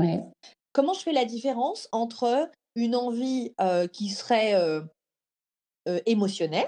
ouais. 0.00 0.24
comment 0.72 0.92
je 0.92 1.00
fais 1.00 1.12
la 1.12 1.24
différence 1.24 1.88
entre 1.92 2.50
une 2.74 2.96
envie 2.96 3.54
euh, 3.60 3.86
qui 3.86 4.08
serait 4.08 4.54
euh, 4.54 4.80
émotionnelle 6.04 6.66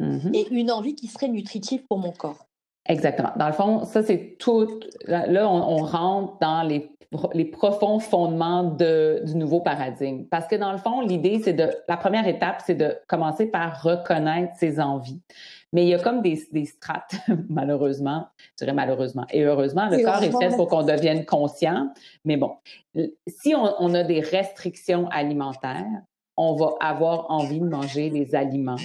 mmh 0.00 0.30
et 0.32 0.48
une 0.50 0.70
envie 0.70 0.94
qui 0.94 1.06
serait 1.06 1.28
nutritive 1.28 1.84
pour 1.88 1.98
mon 1.98 2.12
corps? 2.12 2.46
Exactement. 2.86 3.32
Dans 3.36 3.46
le 3.46 3.52
fond, 3.52 3.84
ça, 3.84 4.02
c'est 4.02 4.36
tout. 4.38 4.80
Là, 5.06 5.48
on, 5.48 5.76
rentre 5.76 6.38
dans 6.40 6.62
les, 6.62 6.90
les 7.32 7.44
profonds 7.46 7.98
fondements 7.98 8.64
de, 8.64 9.22
du 9.24 9.36
nouveau 9.36 9.60
paradigme. 9.60 10.24
Parce 10.30 10.46
que 10.46 10.56
dans 10.56 10.72
le 10.72 10.78
fond, 10.78 11.00
l'idée, 11.00 11.40
c'est 11.42 11.54
de. 11.54 11.70
La 11.88 11.96
première 11.96 12.26
étape, 12.26 12.62
c'est 12.66 12.74
de 12.74 12.96
commencer 13.06 13.46
par 13.46 13.82
reconnaître 13.82 14.54
ses 14.56 14.80
envies. 14.80 15.22
Mais 15.74 15.82
il 15.82 15.88
y 15.88 15.94
a 15.94 15.98
comme 15.98 16.22
des, 16.22 16.40
des 16.52 16.66
strates, 16.66 17.16
malheureusement. 17.50 18.28
Je 18.52 18.64
dirais 18.64 18.74
malheureusement. 18.74 19.26
Et 19.30 19.42
heureusement, 19.42 19.88
le 19.90 20.02
corps 20.04 20.22
est 20.22 20.30
fait 20.30 20.56
pour 20.56 20.68
qu'on 20.68 20.84
devienne 20.84 21.26
conscient. 21.26 21.90
Mais 22.24 22.36
bon, 22.36 22.52
si 23.26 23.54
on, 23.56 23.74
on 23.80 23.92
a 23.92 24.04
des 24.04 24.20
restrictions 24.20 25.08
alimentaires, 25.08 25.84
on 26.36 26.54
va 26.54 26.74
avoir 26.80 27.30
envie 27.30 27.58
de 27.58 27.66
manger 27.66 28.08
les 28.08 28.36
aliments 28.36 28.78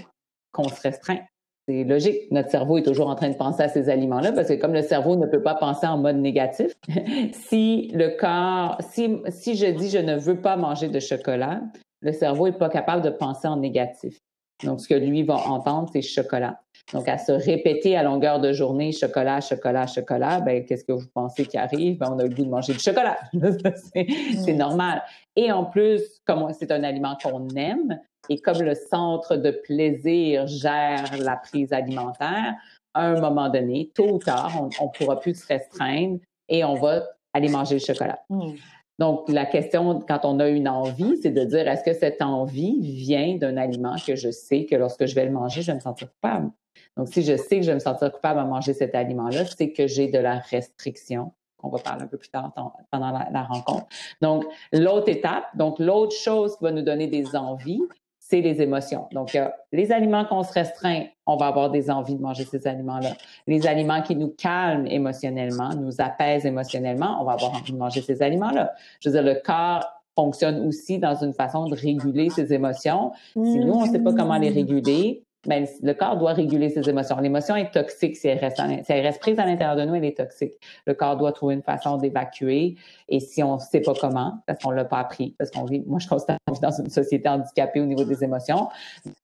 qu'on 0.52 0.68
se 0.68 0.82
restreint. 0.82 1.20
C'est 1.68 1.84
logique. 1.84 2.32
Notre 2.32 2.50
cerveau 2.50 2.80
est 2.80 2.84
toujours 2.84 3.10
en 3.10 3.16
train 3.16 3.30
de 3.30 3.38
penser 3.38 3.62
à 3.62 3.70
ces 3.70 3.90
aliments-là 3.90 4.32
parce 4.32 4.48
que 4.48 4.56
comme 4.56 4.74
le 4.74 4.82
cerveau 4.82 5.16
ne 5.16 5.28
peut 5.28 5.44
pas 5.44 5.54
penser 5.54 5.86
en 5.86 6.00
mode 6.00 6.18
négatif, 6.18 6.74
si 7.34 7.92
le 7.94 8.18
corps, 8.18 8.80
si, 8.90 9.22
si 9.30 9.56
je 9.56 9.68
dis 9.68 9.92
je 9.92 10.00
ne 10.00 10.16
veux 10.16 10.42
pas 10.42 10.58
manger 10.58 10.88
de 10.88 11.00
chocolat, 11.00 11.62
le 12.02 12.14
cerveau 12.14 12.48
est 12.48 12.58
pas 12.58 12.70
capable 12.70 13.04
de 13.04 13.12
penser 13.12 13.48
en 13.48 13.58
négatif. 13.58 14.18
Donc, 14.64 14.82
ce 14.82 14.88
que 14.88 14.96
lui 14.96 15.24
va 15.24 15.36
entendre, 15.36 15.90
c'est 15.94 16.02
chocolat. 16.02 16.60
Donc, 16.94 17.08
à 17.08 17.18
se 17.18 17.32
répéter 17.32 17.96
à 17.96 18.04
longueur 18.04 18.40
de 18.40 18.52
journée 18.52 18.92
chocolat, 18.92 19.42
chocolat, 19.42 19.86
chocolat, 19.86 20.40
ben, 20.40 20.66
qu'est-ce 20.66 20.84
que 20.84 20.92
vous 20.92 21.08
pensez 21.14 21.46
qui 21.46 21.58
arrive? 21.58 21.98
Ben, 22.00 22.08
on 22.12 22.20
a 22.20 22.24
le 22.24 22.30
goût 22.30 22.44
de 22.44 22.50
manger 22.50 22.74
du 22.74 22.80
chocolat. 22.80 23.18
c'est 24.44 24.54
normal. 24.54 25.04
Et 25.36 25.52
en 25.52 25.66
plus, 25.66 26.02
comme 26.26 26.52
c'est 26.58 26.72
un 26.72 26.84
aliment 26.84 27.16
qu'on 27.22 27.48
aime, 27.50 28.00
et 28.30 28.38
comme 28.40 28.62
le 28.62 28.76
centre 28.76 29.36
de 29.36 29.52
plaisir 29.52 30.48
gère 30.48 31.18
la 31.20 31.36
prise 31.36 31.74
alimentaire, 31.74 32.56
à 32.94 33.06
un 33.06 33.20
moment 33.20 33.50
donné, 33.50 33.92
tôt 33.94 34.16
ou 34.16 34.20
tard, 34.20 34.52
on 34.80 34.86
ne 34.86 34.92
pourra 34.98 35.20
plus 35.20 35.36
se 35.36 35.48
restreindre 35.48 36.20
et 36.48 36.64
on 36.64 36.76
va 36.76 37.04
aller 37.34 37.50
manger 37.50 37.76
le 37.76 37.82
chocolat. 37.82 38.20
Mmh. 38.30 38.54
Donc, 39.00 39.30
la 39.30 39.46
question, 39.46 40.02
quand 40.02 40.20
on 40.26 40.40
a 40.40 40.50
une 40.50 40.68
envie, 40.68 41.18
c'est 41.22 41.32
de 41.32 41.46
dire, 41.46 41.68
est-ce 41.68 41.84
que 41.84 41.94
cette 41.94 42.22
envie 42.22 42.80
vient 42.82 43.38
d'un 43.38 43.56
aliment 43.56 43.96
que 44.06 44.16
je 44.16 44.30
sais 44.30 44.66
que 44.66 44.76
lorsque 44.76 45.06
je 45.06 45.16
vais 45.16 45.26
le 45.26 45.32
manger, 45.32 45.62
je 45.62 45.72
vais 45.72 45.76
me 45.76 45.80
sentir 45.80 46.12
coupable? 46.12 46.52
Donc, 46.98 47.08
si 47.08 47.24
je 47.24 47.38
sais 47.38 47.58
que 47.58 47.62
je 47.62 47.68
vais 47.68 47.76
me 47.76 47.80
sentir 47.80 48.12
coupable 48.12 48.42
à 48.42 48.44
manger 48.44 48.74
cet 48.74 48.94
aliment-là, 48.94 49.46
c'est 49.46 49.72
que 49.72 49.88
j'ai 49.88 50.10
de 50.10 50.20
la 50.20 50.40
restriction 50.40 51.32
qu'on 51.58 51.70
va 51.70 51.80
parler 51.80 52.04
un 52.04 52.08
peu 52.08 52.18
plus 52.18 52.30
tard 52.30 52.54
pendant 52.92 53.12
la 53.12 53.44
rencontre. 53.44 53.88
Donc, 54.22 54.46
l'autre 54.74 55.10
étape, 55.10 55.46
donc 55.56 55.80
l'autre 55.80 56.16
chose 56.16 56.58
qui 56.58 56.64
va 56.66 56.72
nous 56.72 56.82
donner 56.82 57.08
des 57.08 57.36
envies, 57.36 57.82
c'est 58.30 58.42
les 58.42 58.62
émotions. 58.62 59.08
Donc, 59.12 59.36
les 59.72 59.92
aliments 59.92 60.24
qu'on 60.24 60.44
se 60.44 60.54
restreint, 60.54 61.06
on 61.26 61.36
va 61.36 61.48
avoir 61.48 61.72
des 61.72 61.90
envies 61.90 62.16
de 62.16 62.22
manger 62.22 62.46
ces 62.46 62.68
aliments-là. 62.68 63.14
Les 63.48 63.66
aliments 63.66 64.04
qui 64.04 64.16
nous 64.16 64.30
calment 64.30 64.86
émotionnellement, 64.86 65.70
nous 65.70 66.00
apaisent 66.00 66.46
émotionnellement, 66.46 67.18
on 67.20 67.26
va 67.26 67.34
avoir 67.34 67.56
envie 67.56 67.72
de 67.72 67.78
manger 67.78 68.02
ces 68.02 68.22
aliments-là. 68.22 68.74
Je 69.00 69.10
veux 69.10 69.14
dire, 69.14 69.24
le 69.24 69.42
corps 69.44 69.84
fonctionne 70.14 70.68
aussi 70.68 71.00
dans 71.00 71.16
une 71.16 71.34
façon 71.34 71.66
de 71.66 71.76
réguler 71.76 72.30
ses 72.30 72.54
émotions. 72.54 73.14
Si 73.34 73.40
nous, 73.40 73.74
on 73.74 73.86
ne 73.86 73.92
sait 73.92 74.00
pas 74.00 74.14
comment 74.14 74.38
les 74.38 74.50
réguler, 74.50 75.24
ben, 75.46 75.66
le 75.82 75.94
corps 75.94 76.18
doit 76.18 76.34
réguler 76.34 76.70
ses 76.70 76.90
émotions. 76.90 77.18
L'émotion 77.18 77.56
est 77.56 77.72
toxique 77.72 78.18
si 78.18 78.28
elle, 78.28 78.40
reste 78.40 79.20
prise 79.20 79.40
à 79.40 79.46
l'intérieur 79.46 79.78
de 79.78 79.86
nous, 79.86 79.96
elle 79.96 80.04
est 80.04 80.18
toxique. 80.18 80.54
Le 80.86 80.94
corps 80.94 81.16
doit 81.16 81.32
trouver 81.32 81.54
une 81.54 81.64
façon 81.64 81.98
d'évacuer. 81.98 82.76
Et 83.08 83.20
si 83.22 83.42
on 83.42 83.56
ne 83.56 83.60
sait 83.60 83.80
pas 83.80 83.94
comment, 83.94 84.40
parce 84.46 84.62
qu'on 84.62 84.72
l'a 84.72 84.84
pas 84.84 85.00
appris, 85.00 85.36
parce 85.38 85.50
qu'on 85.52 85.64
vit, 85.64 85.82
moi 85.88 86.00
je 86.00 86.08
constate 86.10 86.38
dans 86.62 86.72
une 86.72 86.90
société 86.90 87.30
handicapée 87.30 87.80
au 87.80 87.86
niveau 87.86 88.04
des 88.04 88.24
émotions, 88.24 88.68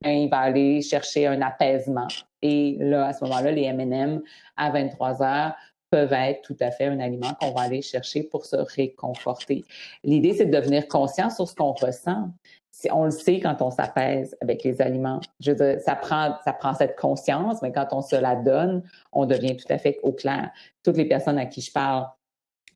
ben, 0.01 0.12
il 0.12 0.30
va 0.30 0.39
aller 0.39 0.82
chercher 0.82 1.28
un 1.28 1.41
apaisement. 1.41 2.08
Et 2.41 2.78
là, 2.80 3.08
à 3.08 3.13
ce 3.13 3.23
moment-là, 3.25 3.51
les 3.51 3.63
M&M 3.63 4.21
à 4.56 4.69
23 4.69 5.21
heures 5.21 5.54
peuvent 5.95 6.12
être 6.12 6.41
tout 6.41 6.58
à 6.60 6.71
fait 6.71 6.88
un 6.88 6.99
aliment 6.99 7.34
qu'on 7.39 7.51
va 7.51 7.62
aller 7.62 7.81
chercher 7.81 8.23
pour 8.23 8.45
se 8.45 8.58
réconforter. 8.58 9.63
L'idée, 10.03 10.34
c'est 10.34 10.45
de 10.45 10.51
devenir 10.51 10.89
conscient 10.89 11.29
sur 11.29 11.47
ce 11.47 11.55
qu'on 11.55 11.71
ressent 11.71 12.29
on 12.91 13.05
le 13.05 13.12
sait 13.12 13.39
quand 13.39 13.62
on 13.62 13.71
s'apaise 13.71 14.36
avec 14.41 14.63
les 14.65 14.81
aliments. 14.81 15.21
Je 15.39 15.51
veux 15.51 15.55
dire, 15.55 15.79
ça 15.79 15.95
prend, 15.95 16.36
ça 16.43 16.51
prend 16.51 16.73
cette 16.73 16.97
conscience, 16.99 17.62
mais 17.62 17.71
quand 17.71 17.88
on 17.93 18.01
se 18.01 18.17
la 18.17 18.36
donne, 18.36 18.84
on 19.13 19.25
devient 19.25 19.55
tout 19.55 19.71
à 19.71 19.77
fait 19.77 19.97
au 20.03 20.12
clair. 20.12 20.51
Toutes 20.84 20.97
les 20.97 21.05
personnes 21.05 21.38
à 21.38 21.45
qui 21.45 21.62
je 21.62 21.71
parle 21.71 22.05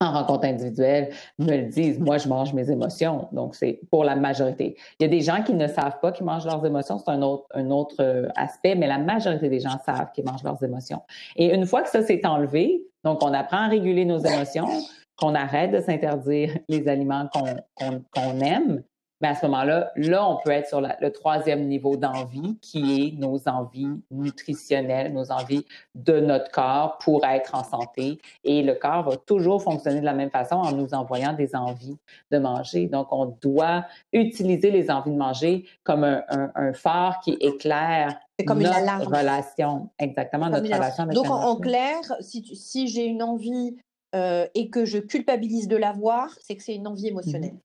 en 0.02 0.14
rencontre 0.14 0.46
individuelle 0.46 1.10
me 1.38 1.58
le 1.58 1.64
disent. 1.64 2.00
Moi, 2.00 2.18
je 2.18 2.30
mange 2.30 2.54
mes 2.54 2.72
émotions. 2.72 3.28
Donc, 3.34 3.56
c'est 3.56 3.82
pour 3.92 4.06
la 4.06 4.16
majorité. 4.16 4.78
Il 5.00 5.04
y 5.04 5.06
a 5.06 5.10
des 5.10 5.22
gens 5.22 5.44
qui 5.44 5.54
ne 5.54 5.68
savent 5.68 6.00
pas 6.02 6.12
qu'ils 6.12 6.26
mangent 6.26 6.46
leurs 6.46 6.66
émotions. 6.66 6.98
C'est 7.00 7.12
un 7.12 7.22
autre, 7.22 7.46
un 7.54 7.70
autre 7.70 7.96
euh, 8.00 8.28
aspect, 8.36 8.76
mais 8.76 8.88
la 8.88 8.98
majorité 8.98 9.50
des 9.50 9.60
gens 9.60 9.78
savent 9.86 10.12
qu'ils 10.14 10.24
mangent 10.24 10.44
leurs 10.44 10.64
émotions. 10.64 11.02
Et 11.36 11.54
une 11.54 11.66
fois 11.66 11.82
que 11.82 11.90
ça 11.90 12.02
s'est 12.02 12.26
enlevé, 12.26 12.82
donc 13.04 13.24
on 13.24 13.34
apprend 13.34 13.66
à 13.66 13.68
réguler 13.68 14.06
nos 14.06 14.20
émotions, 14.20 14.68
qu'on 15.16 15.36
arrête 15.36 15.72
de 15.72 15.82
s'interdire 15.82 16.58
les 16.70 16.88
aliments 16.88 17.30
qu'on 17.32 18.40
aime, 18.40 18.84
mais 19.22 19.28
à 19.30 19.36
ce 19.36 19.46
moment-là, 19.48 19.92
là, 19.98 20.30
on 20.30 20.38
peut 20.38 20.52
être 20.52 20.68
sur 20.68 20.80
le 20.80 21.10
troisième 21.10 21.68
niveau 21.68 21.98
d'envie, 21.98 22.58
qui 22.62 23.02
est 23.02 23.20
nos 23.20 23.50
envies 23.50 23.90
nutritionnelles, 24.12 25.14
nos 25.14 25.32
envies 25.32 25.66
de 25.94 26.20
notre 26.22 26.50
corps 26.52 26.98
pour 27.00 27.26
être 27.26 27.54
en 27.54 27.64
santé. 27.64 28.20
Et 28.46 28.62
le 28.62 28.76
corps 28.76 29.04
va 29.04 29.18
toujours 29.18 29.62
fonctionner 29.62 30.00
de 30.00 30.06
la 30.06 30.14
même 30.14 30.30
façon 30.30 30.56
en 30.56 30.72
nous 30.72 30.94
envoyant 30.94 31.34
des 31.34 31.54
envies 31.54 31.98
de 32.32 32.38
manger. 32.38 32.88
Donc, 32.88 33.08
on 33.12 33.38
doit 33.42 33.86
utiliser 34.14 34.72
les 34.72 34.90
envies 34.90 35.12
de 35.12 35.18
manger 35.18 35.66
comme 35.84 36.06
un, 36.06 36.74
phare 36.74 37.20
qui 37.20 37.32
éclaire 37.42 38.18
comme 38.46 38.60
notre 38.62 38.78
une 38.78 39.16
relation. 39.16 39.90
Exactement, 40.00 40.50
notre 40.50 40.64
relation 40.64 41.04
avec 41.04 41.16
Donc, 41.16 41.30
en, 41.30 41.56
clair, 41.58 42.00
si, 42.20 42.44
si 42.56 42.88
j'ai 42.88 43.06
une 43.06 43.24
envie 43.24 43.76
euh, 44.16 44.48
et 44.56 44.70
que 44.70 44.86
je 44.86 44.98
culpabilise 44.98 45.68
de 45.68 45.78
l'avoir, 45.78 46.36
c'est 46.42 46.56
que 46.56 46.64
c'est 46.64 46.76
une 46.76 46.88
envie 46.88 47.08
émotionnelle. 47.08 47.58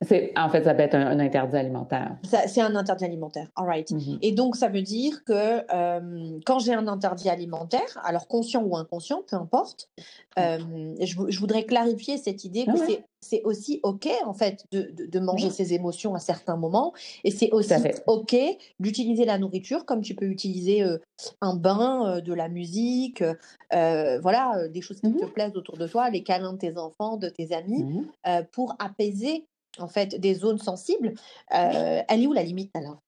Mm-hmm. 0.00 0.32
En 0.36 0.48
fait, 0.48 0.64
ça 0.64 0.74
peut 0.74 0.82
être 0.82 0.94
un, 0.94 1.18
interdit 1.18 1.56
alimentaire. 1.56 2.16
C'est 2.46 2.60
un 2.60 2.74
interdit 2.74 3.04
alimentaire, 3.04 3.48
all 3.56 3.66
right. 3.66 3.90
Mm-hmm. 3.90 4.18
Et 4.22 4.32
donc, 4.32 4.56
ça 4.56 4.68
veut 4.68 4.82
dire 4.82 5.24
que 5.24 5.32
euh, 5.72 6.38
quand 6.44 6.58
j'ai 6.58 6.74
un 6.74 6.88
interdit 6.88 7.28
alimentaire, 7.28 8.00
alors 8.04 8.26
conscient 8.28 8.62
ou 8.62 8.76
inconscient, 8.76 9.22
peu 9.26 9.36
importe, 9.36 9.90
euh, 10.38 10.58
je, 11.00 11.38
voudrais 11.38 11.64
clarifier 11.64 12.16
cette 12.16 12.44
idée 12.44 12.64
que 12.64 12.70
ah 12.72 13.02
c'est 13.20 13.42
aussi 13.44 13.78
OK, 13.84 14.08
en 14.24 14.34
fait, 14.34 14.64
de, 14.72 14.90
de, 14.92 15.20
manger 15.20 15.50
ses 15.50 15.74
émotions 15.74 16.14
à 16.16 16.18
certains 16.18 16.56
moments. 16.56 16.92
Et 17.22 17.30
c'est 17.30 17.52
aussi 17.52 17.72
OK 18.08 18.34
d'utiliser 18.80 19.24
la 19.24 19.38
nourriture 19.38 19.84
comme 19.84 20.00
tu 20.00 20.16
peux 20.16 20.24
utiliser 20.24 20.82
euh, 20.82 20.98
un 21.40 21.54
bain, 21.54 22.20
de 22.20 22.34
la 22.34 22.48
musique, 22.48 23.22
voilà, 23.70 24.68
des 24.68 24.80
choses 24.80 25.00
qui 25.00 25.12
te 25.12 25.24
mm-hmm. 25.24 25.32
plaisent 25.32 25.56
autour 25.56 25.76
de 25.76 25.86
toi, 25.86 26.10
les 26.10 26.24
câlins 26.24 26.54
de 26.54 26.58
tes 26.58 26.76
enfants, 26.78 27.16
de 27.16 27.28
tes 27.28 27.52
amis, 27.54 27.84
mm-hmm. 28.24 28.46
pour 28.50 28.74
apaiser 28.80 29.46
en 29.78 29.88
fait, 29.88 30.20
des 30.20 30.34
zones 30.34 30.58
sensibles, 30.58 31.14
euh, 31.54 32.02
elle 32.08 32.22
est 32.22 32.26
où 32.26 32.32
la 32.32 32.42
limite 32.42 32.70
alors? 32.74 32.98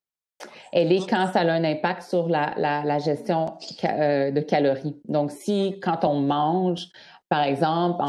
Elle 0.73 0.93
est 0.93 1.09
quand 1.09 1.29
ça 1.33 1.41
a 1.41 1.53
un 1.53 1.65
impact 1.65 2.03
sur 2.03 2.29
la, 2.29 2.99
gestion 2.99 3.47
euh, 3.85 4.31
de 4.31 4.41
calories. 4.41 5.01
Donc, 5.07 5.31
si 5.31 5.79
quand 5.81 6.05
on 6.05 6.21
mange, 6.21 6.89
par 7.29 7.43
exemple, 7.43 8.05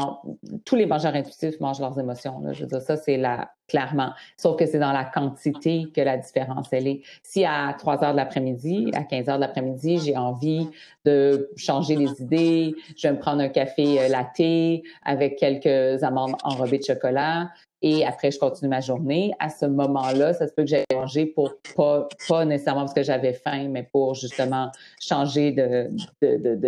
tous 0.64 0.76
les 0.76 0.86
mangeurs 0.86 1.14
intuitifs 1.14 1.58
mangent 1.60 1.80
leurs 1.80 1.98
émotions. 1.98 2.42
je 2.52 2.60
veux 2.60 2.66
dire, 2.66 2.82
ça, 2.82 2.96
c'est 2.96 3.16
là, 3.16 3.50
clairement. 3.66 4.12
Sauf 4.36 4.56
que 4.56 4.66
c'est 4.66 4.78
dans 4.78 4.92
la 4.92 5.04
quantité 5.04 5.86
que 5.94 6.00
la 6.00 6.16
différence, 6.16 6.68
elle 6.70 6.86
est. 6.86 7.02
Si 7.22 7.44
à 7.44 7.74
3 7.78 8.04
heures 8.04 8.12
de 8.12 8.18
l'après-midi, 8.18 8.90
à 8.94 9.04
15 9.04 9.28
heures 9.28 9.36
de 9.36 9.40
l'après-midi, 9.40 9.98
j'ai 9.98 10.16
envie 10.16 10.68
de 11.04 11.50
changer 11.56 11.96
les 11.96 12.20
idées, 12.20 12.74
je 12.96 13.08
vais 13.08 13.14
me 13.14 13.18
prendre 13.18 13.40
un 13.40 13.48
café 13.48 14.00
euh, 14.00 14.08
latte 14.08 14.82
avec 15.02 15.36
quelques 15.38 16.02
amandes 16.04 16.36
enrobées 16.44 16.78
de 16.78 16.84
chocolat, 16.84 17.48
et 17.82 18.06
après, 18.06 18.30
je 18.30 18.38
continue 18.38 18.70
ma 18.70 18.80
journée. 18.80 19.32
À 19.38 19.50
ce 19.50 19.66
moment-là, 19.66 20.32
ça 20.32 20.46
se 20.48 20.52
peut 20.52 20.62
que 20.62 20.68
j'aille 20.68 20.84
manger 20.92 21.26
pour 21.26 21.54
pas, 21.76 22.08
pas 22.28 22.44
nécessairement 22.44 22.82
parce 22.82 22.94
que 22.94 23.02
j'avais 23.02 23.34
faim, 23.34 23.68
mais 23.70 23.82
pour 23.82 24.14
justement 24.14 24.70
changer 25.00 25.52
de, 25.52 25.90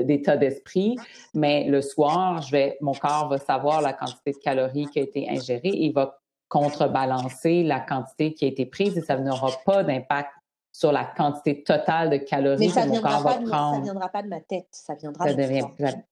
d'état 0.02 0.36
d'esprit. 0.36 0.96
Mais 1.34 1.64
le 1.64 1.80
soir, 1.80 2.42
je 2.42 2.52
vais, 2.52 2.76
mon 2.80 2.92
corps 2.92 3.28
va 3.28 3.38
savoir 3.38 3.80
la 3.80 3.94
quantité 3.94 4.32
de 4.32 4.38
calories 4.38 4.86
qui 4.86 4.98
a 4.98 5.02
été 5.02 5.28
ingérée 5.30 5.60
et 5.64 5.86
il 5.86 5.92
va 5.92 6.18
contrebalancer 6.48 7.62
la 7.62 7.80
quantité 7.80 8.34
qui 8.34 8.44
a 8.44 8.48
été 8.48 8.66
prise 8.66 8.96
et 8.96 9.02
ça 9.02 9.16
n'aura 9.16 9.50
pas 9.64 9.84
d'impact 9.84 10.30
sur 10.72 10.92
la 10.92 11.04
quantité 11.04 11.62
totale 11.62 12.10
de 12.10 12.16
calories 12.18 12.68
que 12.68 12.86
mon 12.86 13.00
corps 13.00 13.22
va 13.22 13.34
prendre. 13.34 13.74
Ça 13.74 13.78
ne 13.78 13.84
viendra 13.84 14.08
pas 14.08 14.22
de 14.22 14.28
ma 14.28 14.40
tête, 14.40 14.68
ça 14.70 14.94
viendra 14.94 15.26
ça 15.26 15.34
de 15.34 15.42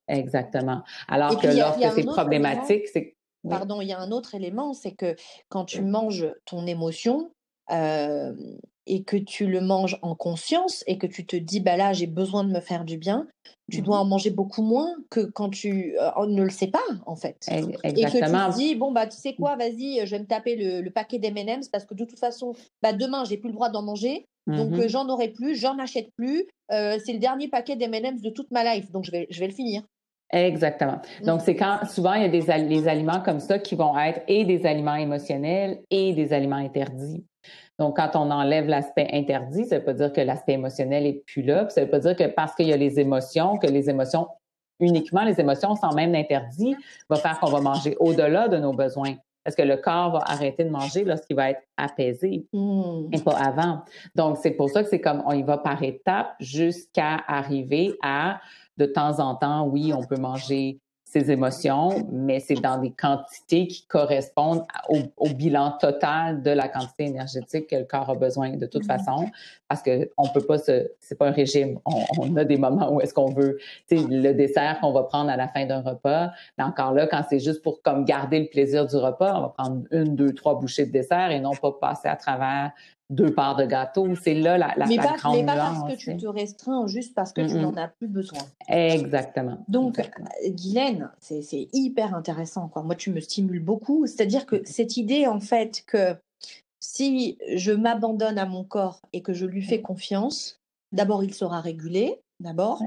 Exactement. 0.07 0.81
Alors 1.07 1.39
que 1.39 1.47
lorsque 1.47 1.95
c'est 1.95 2.03
problématique, 2.03 2.87
c'est 2.91 3.16
Pardon, 3.49 3.81
il 3.81 3.87
y 3.87 3.93
a 3.93 3.99
un 3.99 4.11
autre 4.11 4.35
élément, 4.35 4.73
c'est 4.73 4.91
que 4.91 5.15
quand 5.49 5.65
tu 5.65 5.81
manges 5.81 6.27
ton 6.45 6.65
émotion 6.65 7.31
et 7.69 9.03
que 9.03 9.17
tu 9.17 9.47
le 9.47 9.61
manges 9.61 9.99
en 10.01 10.15
conscience 10.15 10.83
et 10.87 10.97
que 10.97 11.07
tu 11.07 11.25
te 11.25 11.35
dis, 11.35 11.59
bah 11.59 11.75
là, 11.75 11.93
j'ai 11.93 12.07
besoin 12.07 12.43
de 12.43 12.51
me 12.51 12.61
faire 12.61 12.85
du 12.85 12.97
bien, 12.97 13.27
tu 13.69 13.81
dois 13.81 13.97
mmh 13.97 14.01
en 14.01 14.05
manger 14.05 14.29
beaucoup 14.29 14.61
moins 14.61 14.95
que 15.09 15.19
quand 15.19 15.49
tu 15.49 15.95
ne 16.27 16.41
le 16.41 16.49
sais 16.49 16.67
pas, 16.67 16.79
en 17.05 17.15
fait. 17.15 17.37
Exactement. 17.49 17.77
Et 17.83 17.93
que 17.93 18.11
tu 18.11 18.19
te 18.19 18.57
dis, 18.57 18.75
bon, 18.75 18.91
bah, 18.91 19.07
tu 19.07 19.17
sais 19.17 19.33
quoi, 19.33 19.57
vas-y, 19.57 20.05
je 20.05 20.11
vais 20.11 20.19
me 20.19 20.25
taper 20.25 20.55
le, 20.55 20.89
paquet 20.89 21.19
d'M&M's 21.19 21.67
parce 21.67 21.85
que 21.85 21.93
de 21.93 22.05
toute 22.05 22.19
façon, 22.19 22.53
bah, 22.81 22.93
demain, 22.93 23.25
j'ai 23.25 23.37
plus 23.37 23.49
le 23.49 23.55
droit 23.55 23.69
d'en 23.69 23.81
manger. 23.81 24.25
Donc, 24.47 24.71
mmh 24.71 24.87
j'en 24.87 25.09
aurai 25.09 25.27
plus, 25.27 25.55
j'en 25.55 25.77
achète 25.77 26.07
plus. 26.15 26.47
c'est 26.69 27.13
le 27.13 27.19
dernier 27.19 27.49
paquet 27.49 27.75
d'M&M's 27.75 28.21
de 28.21 28.29
toute 28.29 28.49
ma 28.51 28.63
life. 28.75 28.89
Donc, 28.91 29.03
je 29.03 29.11
vais, 29.11 29.27
je 29.29 29.39
vais 29.41 29.47
le 29.47 29.53
finir. 29.53 29.83
Exactement. 30.31 30.99
Donc, 31.23 31.41
c'est 31.41 31.55
quand 31.55 31.79
souvent 31.89 32.13
il 32.13 32.21
y 32.23 32.25
a 32.25 32.29
des 32.29 32.67
les 32.67 32.87
aliments 32.87 33.21
comme 33.21 33.39
ça 33.39 33.59
qui 33.59 33.75
vont 33.75 33.97
être 33.97 34.21
et 34.27 34.43
des 34.43 34.65
aliments 34.65 34.95
émotionnels 34.95 35.79
et 35.89 36.13
des 36.13 36.33
aliments 36.33 36.57
interdits. 36.57 37.23
Donc, 37.79 37.95
quand 37.97 38.11
on 38.15 38.31
enlève 38.31 38.67
l'aspect 38.67 39.07
interdit, 39.13 39.65
ça 39.65 39.75
ne 39.75 39.79
veut 39.79 39.85
pas 39.85 39.93
dire 39.93 40.11
que 40.11 40.21
l'aspect 40.21 40.53
émotionnel 40.53 41.05
est 41.05 41.23
plus 41.25 41.43
là. 41.43 41.69
ça 41.69 41.81
ne 41.81 41.85
veut 41.85 41.91
pas 41.91 41.99
dire 41.99 42.15
que 42.15 42.25
parce 42.25 42.55
qu'il 42.55 42.67
y 42.67 42.73
a 42.73 42.77
les 42.77 42.99
émotions, 42.99 43.57
que 43.57 43.67
les 43.67 43.89
émotions, 43.89 44.27
uniquement 44.79 45.23
les 45.23 45.39
émotions 45.39 45.75
sans 45.75 45.93
même 45.93 46.11
d'interdit, 46.11 46.75
va 47.09 47.17
faire 47.17 47.39
qu'on 47.39 47.51
va 47.51 47.61
manger 47.61 47.95
au-delà 47.99 48.47
de 48.47 48.57
nos 48.57 48.73
besoins. 48.73 49.15
Parce 49.43 49.55
que 49.55 49.61
le 49.61 49.77
corps 49.77 50.11
va 50.11 50.23
arrêter 50.25 50.65
de 50.65 50.69
manger 50.69 51.05
lorsqu'il 51.05 51.37
va 51.37 51.51
être 51.51 51.61
apaisé 51.77 52.45
mmh. 52.51 53.13
et 53.13 53.21
pas 53.21 53.37
avant. 53.37 53.81
Donc, 54.13 54.37
c'est 54.41 54.51
pour 54.51 54.69
ça 54.69 54.83
que 54.83 54.89
c'est 54.89 54.99
comme 54.99 55.23
on 55.25 55.31
y 55.31 55.43
va 55.43 55.57
par 55.57 55.81
étapes 55.83 56.35
jusqu'à 56.41 57.21
arriver 57.27 57.95
à 58.03 58.41
de 58.77 58.85
temps 58.85 59.19
en 59.19 59.35
temps, 59.35 59.67
oui, 59.67 59.93
on 59.93 60.03
peut 60.03 60.17
manger 60.17 60.79
ses 61.07 61.31
émotions, 61.31 62.05
mais 62.11 62.41
c'est 62.41 62.55
dans 62.55 62.79
des 62.79 62.91
quantités 62.91 63.67
qui 63.67 63.85
correspondent 63.87 64.65
au, 64.89 65.29
bilan 65.29 65.77
total 65.79 66.41
de 66.41 66.51
la 66.51 66.67
quantité 66.67 67.05
énergétique 67.05 67.67
que 67.67 67.77
le 67.77 67.85
corps 67.85 68.09
a 68.09 68.15
besoin 68.15 68.57
de 68.57 68.65
toute 68.65 68.83
mm-hmm. 68.83 69.05
façon. 69.05 69.29
parce 69.69 69.81
que 69.81 70.09
on 70.17 70.27
peut 70.27 70.41
pas 70.41 70.57
se, 70.57 70.91
c'est 70.99 71.17
pas 71.17 71.27
un 71.27 71.31
régime. 71.31 71.79
On, 71.85 72.35
a 72.35 72.43
des 72.43 72.57
moments 72.57 72.91
où 72.91 72.99
est-ce 72.99 73.13
qu'on 73.13 73.31
veut, 73.31 73.57
tu 73.87 73.97
sais, 73.97 74.05
le 74.09 74.33
dessert 74.33 74.79
qu'on 74.81 74.91
va 74.91 75.03
prendre 75.03 75.29
à 75.29 75.37
la 75.37 75.47
fin 75.47 75.65
d'un 75.65 75.81
repas. 75.81 76.31
Mais 76.57 76.65
encore 76.65 76.91
là, 76.93 77.07
quand 77.07 77.23
c'est 77.29 77.39
juste 77.39 77.61
pour 77.61 77.81
comme 77.81 78.03
garder 78.03 78.39
le 78.39 78.47
plaisir 78.47 78.85
du 78.85 78.97
repas, 78.97 79.37
on 79.37 79.41
va 79.41 79.49
prendre 79.57 79.83
une, 79.91 80.13
deux, 80.13 80.33
trois 80.33 80.59
bouchées 80.59 80.87
de 80.87 80.91
dessert 80.91 81.31
et 81.31 81.39
non 81.39 81.51
pas 81.51 81.71
passer 81.71 82.09
à 82.09 82.17
travers 82.17 82.73
deux 83.09 83.33
parts 83.33 83.55
de 83.55 83.65
gâteau. 83.65 84.15
C'est 84.15 84.33
là 84.33 84.57
la, 84.57 84.73
la, 84.75 84.85
mais 84.85 84.97
pas, 84.97 85.15
mais 85.31 85.45
pas 85.45 85.55
parce 85.55 85.83
que 85.83 85.97
tu 85.97 86.17
te 86.17 86.27
restreins, 86.27 86.87
juste 86.87 87.13
parce 87.13 87.33
que 87.33 87.41
tu 87.41 87.55
n'en 87.55 87.75
as 87.75 87.87
plus 87.87 88.07
besoin. 88.07 88.39
Exactement. 88.67 89.63
Donc, 89.67 90.01
Guylaine, 90.45 91.09
c'est 91.19 91.69
hyper 91.73 92.13
intéressant. 92.13 92.67
Quoi. 92.67 92.83
Moi, 92.83 92.95
tu 92.95 93.11
me 93.11 93.19
stimules 93.19 93.63
beaucoup. 93.63 94.05
C'est-à-dire 94.07 94.45
que 94.45 94.61
cette 94.65 94.97
idée, 94.97 95.27
en 95.27 95.39
fait, 95.39 95.83
que 95.85 96.15
si 96.79 97.37
je 97.55 97.71
m'abandonne 97.71 98.37
à 98.37 98.45
mon 98.45 98.63
corps 98.63 99.01
et 99.13 99.21
que 99.21 99.33
je 99.33 99.45
lui 99.45 99.61
fais 99.61 99.81
confiance, 99.81 100.61
d'abord, 100.91 101.23
il 101.23 101.33
sera 101.33 101.61
régulé, 101.61 102.21
d'abord. 102.39 102.81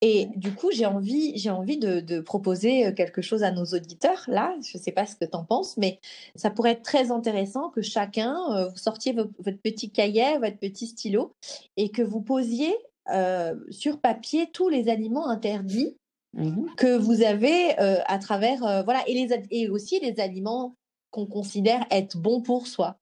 Et 0.00 0.28
du 0.36 0.52
coup, 0.54 0.70
j'ai 0.72 0.86
envie, 0.86 1.36
j'ai 1.36 1.50
envie 1.50 1.78
de, 1.78 2.20
proposer 2.20 2.86
euh, 2.86 2.92
quelque 2.92 3.22
chose 3.22 3.42
à 3.42 3.50
nos 3.50 3.64
auditeurs. 3.64 4.24
Là, 4.26 4.54
je 4.62 4.76
ne 4.76 4.82
sais 4.82 4.92
pas 4.92 5.06
ce 5.06 5.16
que 5.16 5.24
tu 5.24 5.36
en 5.36 5.44
penses, 5.44 5.76
mais 5.76 6.00
ça 6.34 6.50
pourrait 6.50 6.72
être 6.72 6.82
très 6.82 7.10
intéressant 7.10 7.70
que 7.70 7.82
chacun, 7.82 8.36
euh, 8.52 8.68
vous 8.68 8.76
sortiez 8.76 9.12
votre 9.12 9.58
petit 9.62 9.90
cahier, 9.90 10.38
votre 10.38 10.58
petit 10.58 10.86
stylo, 10.86 11.34
et 11.76 11.90
que 11.90 12.02
vous 12.02 12.20
posiez 12.20 12.74
euh, 13.10 13.54
sur 13.70 14.00
papier 14.00 14.50
tous 14.52 14.68
les 14.68 14.88
aliments 14.88 15.28
interdits 15.28 15.96
mmh 16.34 16.66
que 16.76 16.96
vous 16.96 17.22
avez 17.22 17.76
à 17.78 18.18
travers, 18.18 18.58
voilà, 18.84 19.02
et, 19.08 19.14
les, 19.14 19.42
et 19.50 19.70
aussi 19.70 19.98
les 19.98 20.20
aliments 20.20 20.74
qu'on 21.10 21.26
considère 21.26 21.86
être 21.90 22.18
bons 22.18 22.42
pour 22.42 22.66
soi. 22.66 22.98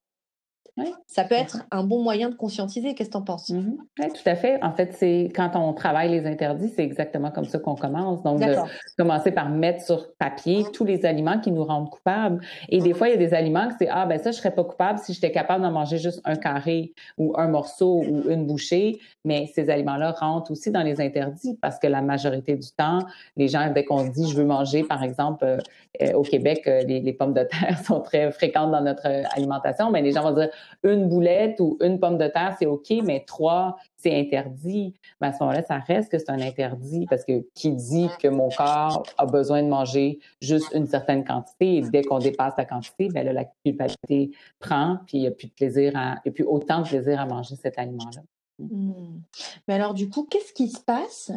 Ça 1.07 1.23
peut 1.23 1.35
être 1.35 1.65
un 1.71 1.83
bon 1.83 2.03
moyen 2.03 2.29
de 2.29 2.35
conscientiser. 2.35 2.93
Qu'est-ce 2.93 3.09
que 3.09 3.13
tu 3.13 3.17
en 3.17 3.23
penses? 3.23 3.49
Mm-hmm. 3.49 3.77
Oui, 3.99 4.05
tout 4.09 4.29
à 4.29 4.35
fait. 4.35 4.61
En 4.63 4.71
fait, 4.71 4.93
c'est 4.93 5.31
quand 5.35 5.51
on 5.55 5.73
travaille 5.73 6.09
les 6.09 6.25
interdits, 6.27 6.69
c'est 6.75 6.83
exactement 6.83 7.31
comme 7.31 7.45
ça 7.45 7.59
qu'on 7.59 7.75
commence. 7.75 8.21
Donc, 8.23 8.39
de 8.39 8.55
commencer 8.97 9.31
par 9.31 9.49
mettre 9.49 9.83
sur 9.83 10.13
papier 10.15 10.65
tous 10.73 10.85
les 10.85 11.05
aliments 11.05 11.39
qui 11.39 11.51
nous 11.51 11.63
rendent 11.63 11.89
coupables. 11.89 12.39
Et 12.69 12.79
des 12.79 12.93
fois, 12.93 13.07
il 13.07 13.11
y 13.11 13.13
a 13.15 13.17
des 13.17 13.33
aliments 13.33 13.67
que 13.69 13.75
c'est 13.79 13.89
Ah, 13.89 14.05
ben 14.05 14.19
ça, 14.19 14.31
je 14.31 14.37
serais 14.37 14.51
pas 14.51 14.63
coupable 14.63 14.99
si 14.99 15.13
j'étais 15.13 15.31
capable 15.31 15.63
d'en 15.63 15.71
manger 15.71 15.97
juste 15.97 16.21
un 16.25 16.35
carré 16.35 16.93
ou 17.17 17.33
un 17.37 17.47
morceau 17.47 18.03
ou 18.07 18.29
une 18.29 18.45
bouchée. 18.45 18.99
Mais 19.25 19.49
ces 19.53 19.69
aliments-là 19.69 20.11
rentrent 20.11 20.51
aussi 20.51 20.71
dans 20.71 20.83
les 20.83 21.01
interdits 21.01 21.57
parce 21.61 21.79
que 21.79 21.87
la 21.87 22.01
majorité 22.01 22.55
du 22.55 22.71
temps, 22.71 22.99
les 23.35 23.47
gens, 23.47 23.71
dès 23.73 23.83
qu'on 23.83 24.03
dit 24.07 24.29
je 24.29 24.37
veux 24.37 24.45
manger, 24.45 24.83
par 24.83 25.03
exemple, 25.03 25.43
euh, 25.43 25.57
euh, 26.01 26.13
au 26.13 26.21
Québec, 26.21 26.63
euh, 26.67 26.81
les, 26.83 26.99
les, 26.99 27.13
pommes 27.13 27.33
de 27.33 27.43
terre 27.43 27.79
sont 27.85 28.01
très 28.01 28.31
fréquentes 28.31 28.71
dans 28.71 28.81
notre 28.81 29.07
alimentation, 29.35 29.91
mais 29.91 30.01
les 30.01 30.11
gens 30.11 30.23
vont 30.23 30.33
dire 30.33 30.49
une 30.83 31.07
boulette 31.07 31.59
ou 31.59 31.77
une 31.81 31.99
pomme 31.99 32.17
de 32.17 32.27
terre, 32.27 32.55
c'est 32.57 32.65
OK, 32.65 32.91
mais 33.03 33.23
trois, 33.25 33.77
c'est 33.95 34.17
interdit. 34.17 34.93
Mais 35.21 35.27
à 35.27 35.33
ce 35.33 35.39
moment-là, 35.41 35.63
ça 35.63 35.77
reste 35.79 36.11
que 36.11 36.17
c'est 36.17 36.29
un 36.29 36.41
interdit 36.41 37.05
parce 37.09 37.23
que 37.23 37.45
qui 37.53 37.71
dit 37.71 38.09
que 38.19 38.27
mon 38.27 38.49
corps 38.49 39.03
a 39.17 39.25
besoin 39.25 39.63
de 39.63 39.67
manger 39.67 40.19
juste 40.41 40.71
une 40.73 40.85
certaine 40.85 41.23
quantité 41.23 41.77
et 41.77 41.81
dès 41.81 42.03
qu'on 42.03 42.19
dépasse 42.19 42.53
la 42.57 42.65
quantité, 42.65 43.09
ben 43.09 43.25
là, 43.25 43.33
la 43.33 43.45
culpabilité 43.65 44.31
prend, 44.59 44.99
puis 45.07 45.17
il 45.17 45.21
n'y 45.21 45.27
a 45.27 45.31
plus 45.31 45.47
de 45.47 45.53
plaisir 45.53 45.93
à, 45.95 46.15
il 46.25 46.31
plus 46.31 46.45
autant 46.45 46.81
de 46.81 46.87
plaisir 46.87 47.19
à 47.19 47.25
manger 47.25 47.55
cet 47.55 47.77
aliment-là. 47.77 48.21
Mmh. 48.59 49.21
Mais 49.67 49.73
alors, 49.75 49.93
du 49.93 50.09
coup, 50.09 50.25
qu'est-ce 50.29 50.53
qui 50.53 50.69
se 50.69 50.81
passe? 50.81 51.31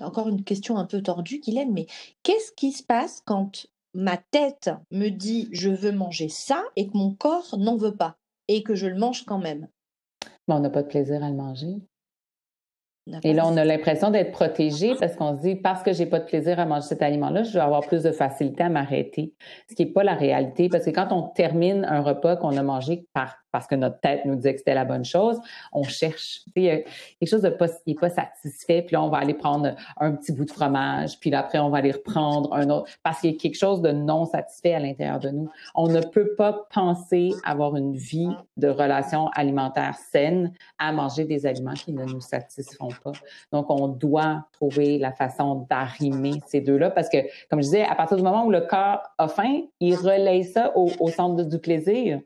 Encore 0.00 0.28
une 0.28 0.44
question 0.44 0.78
un 0.78 0.86
peu 0.86 1.02
tordue, 1.02 1.40
Guylaine, 1.40 1.72
mais 1.72 1.86
qu'est-ce 2.22 2.52
qui 2.52 2.72
se 2.72 2.82
passe 2.82 3.22
quand 3.26 3.66
ma 3.92 4.16
tête 4.16 4.70
me 4.90 5.08
dit 5.08 5.48
je 5.52 5.68
veux 5.68 5.92
manger 5.92 6.28
ça 6.28 6.62
et 6.76 6.86
que 6.86 6.96
mon 6.96 7.14
corps 7.14 7.58
n'en 7.58 7.76
veut 7.76 7.94
pas? 7.94 8.16
Et 8.50 8.64
que 8.64 8.74
je 8.74 8.88
le 8.88 8.98
mange 8.98 9.24
quand 9.24 9.38
même. 9.38 9.68
Mais 10.48 10.54
on 10.54 10.60
n'a 10.60 10.70
pas 10.70 10.82
de 10.82 10.88
plaisir 10.88 11.22
à 11.22 11.28
le 11.28 11.36
manger. 11.36 11.76
Et 13.22 13.32
là, 13.32 13.46
on 13.46 13.56
a 13.56 13.64
l'impression 13.64 14.10
d'être 14.10 14.32
protégé 14.32 14.94
parce 14.98 15.16
qu'on 15.16 15.36
se 15.36 15.42
dit, 15.42 15.54
parce 15.56 15.82
que 15.82 15.92
j'ai 15.92 16.06
pas 16.06 16.18
de 16.18 16.24
plaisir 16.24 16.60
à 16.60 16.66
manger 16.66 16.86
cet 16.86 17.02
aliment-là, 17.02 17.44
je 17.44 17.52
vais 17.52 17.60
avoir 17.60 17.80
plus 17.86 18.02
de 18.02 18.12
facilité 18.12 18.64
à 18.64 18.68
m'arrêter. 18.68 19.34
Ce 19.68 19.74
qui 19.74 19.86
n'est 19.86 19.92
pas 19.92 20.04
la 20.04 20.14
réalité 20.14 20.68
parce 20.68 20.84
que 20.84 20.90
quand 20.90 21.12
on 21.12 21.22
termine 21.22 21.84
un 21.84 22.02
repas 22.02 22.36
qu'on 22.36 22.56
a 22.56 22.62
mangé 22.62 23.06
par 23.12 23.36
parce 23.52 23.66
que 23.66 23.74
notre 23.74 24.00
tête 24.00 24.24
nous 24.24 24.36
disait 24.36 24.52
que 24.52 24.58
c'était 24.58 24.74
la 24.74 24.84
bonne 24.84 25.04
chose, 25.04 25.38
on 25.72 25.82
cherche. 25.82 26.40
A 26.56 26.60
quelque 26.60 26.84
chose 27.26 27.42
de 27.42 27.50
pas, 27.50 27.68
qui 27.68 27.74
n'est 27.88 27.94
pas 27.94 28.10
satisfait, 28.10 28.82
puis 28.82 28.94
là, 28.94 29.02
on 29.02 29.08
va 29.08 29.18
aller 29.18 29.34
prendre 29.34 29.74
un 29.98 30.12
petit 30.12 30.32
bout 30.32 30.44
de 30.44 30.50
fromage, 30.50 31.18
puis 31.20 31.30
là, 31.30 31.40
après, 31.40 31.58
on 31.58 31.70
va 31.70 31.78
aller 31.78 31.92
reprendre 31.92 32.52
un 32.52 32.68
autre, 32.70 32.90
parce 33.02 33.20
qu'il 33.20 33.32
y 33.32 33.34
a 33.34 33.38
quelque 33.38 33.56
chose 33.56 33.80
de 33.82 33.90
non 33.92 34.26
satisfait 34.26 34.74
à 34.74 34.78
l'intérieur 34.78 35.20
de 35.20 35.30
nous. 35.30 35.48
On 35.74 35.88
ne 35.88 36.00
peut 36.00 36.34
pas 36.36 36.66
penser 36.72 37.30
avoir 37.44 37.76
une 37.76 37.94
vie 37.94 38.30
de 38.56 38.68
relation 38.68 39.28
alimentaire 39.34 39.94
saine 39.96 40.52
à 40.78 40.92
manger 40.92 41.24
des 41.24 41.46
aliments 41.46 41.74
qui 41.74 41.92
ne 41.92 42.04
nous 42.04 42.20
satisfont 42.20 42.90
pas. 43.02 43.12
Donc, 43.52 43.70
on 43.70 43.88
doit 43.88 44.44
trouver 44.52 44.98
la 44.98 45.12
façon 45.12 45.66
d'arrimer 45.68 46.32
ces 46.46 46.60
deux-là, 46.60 46.90
parce 46.90 47.08
que, 47.08 47.18
comme 47.48 47.60
je 47.60 47.66
disais, 47.66 47.84
à 47.84 47.94
partir 47.94 48.16
du 48.16 48.22
moment 48.22 48.44
où 48.44 48.50
le 48.50 48.62
corps 48.62 49.02
a 49.18 49.28
faim, 49.28 49.62
il 49.80 49.94
relaye 49.94 50.44
ça 50.44 50.72
au 50.76 51.08
centre 51.08 51.42
du 51.42 51.58
plaisir. 51.58 52.20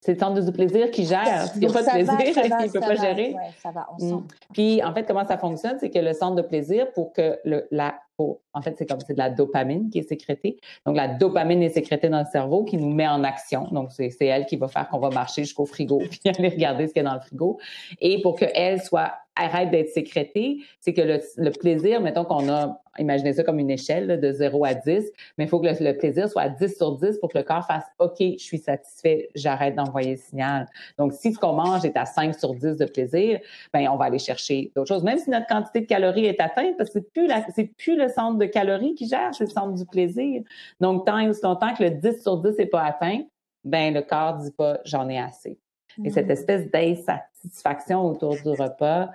C'est 0.00 0.12
le 0.12 0.18
centre 0.18 0.40
du 0.40 0.52
plaisir 0.52 0.90
qui 0.90 1.04
gère. 1.04 1.48
S'il 1.48 1.60
n'y 1.60 1.66
a 1.66 1.72
pas 1.72 1.82
de 1.82 1.90
plaisir, 1.90 2.14
il 2.20 2.66
ne 2.66 2.72
peut 2.72 2.80
pas 2.80 2.94
gérer. 2.94 3.34
ça 3.60 3.70
va 3.70 3.88
mm. 3.98 4.26
Puis, 4.52 4.82
en 4.82 4.94
fait, 4.94 5.04
comment 5.04 5.26
ça 5.26 5.38
fonctionne, 5.38 5.76
c'est 5.80 5.90
que 5.90 5.98
le 5.98 6.12
centre 6.12 6.36
de 6.36 6.42
plaisir, 6.42 6.92
pour 6.92 7.12
que 7.12 7.38
le, 7.44 7.66
la, 7.70 7.96
en 8.18 8.62
fait, 8.62 8.74
c'est 8.78 8.86
comme 8.86 9.00
c'est 9.00 9.14
de 9.14 9.18
la 9.18 9.30
dopamine 9.30 9.90
qui 9.90 9.98
est 9.98 10.08
sécrétée. 10.08 10.58
Donc, 10.86 10.96
la 10.96 11.08
dopamine 11.08 11.62
est 11.62 11.70
sécrétée 11.70 12.08
dans 12.08 12.20
le 12.20 12.26
cerveau 12.30 12.64
qui 12.64 12.76
nous 12.76 12.90
met 12.90 13.08
en 13.08 13.24
action. 13.24 13.68
Donc, 13.70 13.90
c'est 13.92 14.12
elle 14.20 14.46
qui 14.46 14.56
va 14.56 14.68
faire 14.68 14.88
qu'on 14.88 14.98
va 14.98 15.10
marcher 15.10 15.42
jusqu'au 15.42 15.66
frigo 15.66 15.98
puis 16.10 16.20
aller 16.26 16.48
regarder 16.48 16.86
ce 16.86 16.92
qu'il 16.92 17.02
y 17.02 17.06
a 17.06 17.08
dans 17.08 17.14
le 17.14 17.20
frigo. 17.20 17.58
Et 18.00 18.22
pour 18.22 18.36
qu'elle 18.36 18.82
soit 18.82 19.12
arrête 19.38 19.70
d'être 19.70 19.88
sécrétée, 19.88 20.58
c'est 20.80 20.92
que 20.92 21.00
le, 21.00 21.20
le, 21.36 21.50
plaisir, 21.50 22.00
mettons 22.00 22.24
qu'on 22.24 22.48
a 22.48 22.80
imaginez 22.98 23.32
ça 23.32 23.44
comme 23.44 23.58
une 23.58 23.70
échelle 23.70 24.20
de 24.20 24.32
0 24.32 24.64
à 24.64 24.74
10, 24.74 25.12
mais 25.36 25.44
il 25.44 25.48
faut 25.48 25.60
que 25.60 25.66
le, 25.66 25.92
plaisir 25.96 26.28
soit 26.28 26.42
à 26.42 26.48
10 26.48 26.76
sur 26.76 26.96
10 26.96 27.18
pour 27.18 27.30
que 27.30 27.38
le 27.38 27.44
corps 27.44 27.66
fasse 27.66 27.84
OK, 27.98 28.16
je 28.18 28.42
suis 28.42 28.58
satisfait, 28.58 29.28
j'arrête 29.34 29.74
d'envoyer 29.74 30.12
le 30.12 30.16
signal. 30.16 30.66
Donc, 30.98 31.12
si 31.12 31.32
ce 31.32 31.38
qu'on 31.38 31.52
mange 31.52 31.84
est 31.84 31.96
à 31.96 32.06
5 32.06 32.34
sur 32.34 32.54
10 32.54 32.76
de 32.76 32.84
plaisir, 32.84 33.40
ben 33.72 33.88
on 33.88 33.96
va 33.96 34.06
aller 34.06 34.18
chercher 34.18 34.72
d'autres 34.74 34.88
choses. 34.88 35.04
Même 35.04 35.18
si 35.18 35.30
notre 35.30 35.46
quantité 35.46 35.80
de 35.80 35.86
calories 35.86 36.26
est 36.26 36.40
atteinte, 36.40 36.76
parce 36.76 36.90
que 36.90 37.00
c'est 37.00 37.12
plus 37.12 37.28
c'est 37.54 37.76
plus 37.76 37.96
le 37.96 38.08
centre 38.08 38.38
de 38.38 38.46
calories 38.46 38.94
qui 38.94 39.08
gère, 39.08 39.34
c'est 39.34 39.44
le 39.44 39.50
centre 39.50 39.74
du 39.74 39.86
plaisir. 39.86 40.42
Donc, 40.80 41.06
tant 41.06 41.18
et 41.18 41.28
aussi 41.28 41.42
longtemps 41.42 41.74
que 41.74 41.84
le 41.84 41.90
10 41.90 42.22
sur 42.22 42.38
10 42.38 42.58
n'est 42.58 42.66
pas 42.66 42.82
atteint, 42.82 43.22
ben 43.64 43.92
le 43.92 44.02
corps 44.02 44.36
dit 44.36 44.52
pas 44.52 44.78
j'en 44.84 45.08
ai 45.08 45.18
assez. 45.18 45.58
Et 46.04 46.10
cette 46.10 46.28
mm. 46.28 46.32
espèce 46.32 46.70
d'insatisfaction 46.70 48.04
autour 48.04 48.34
du 48.34 48.50
repas 48.50 49.10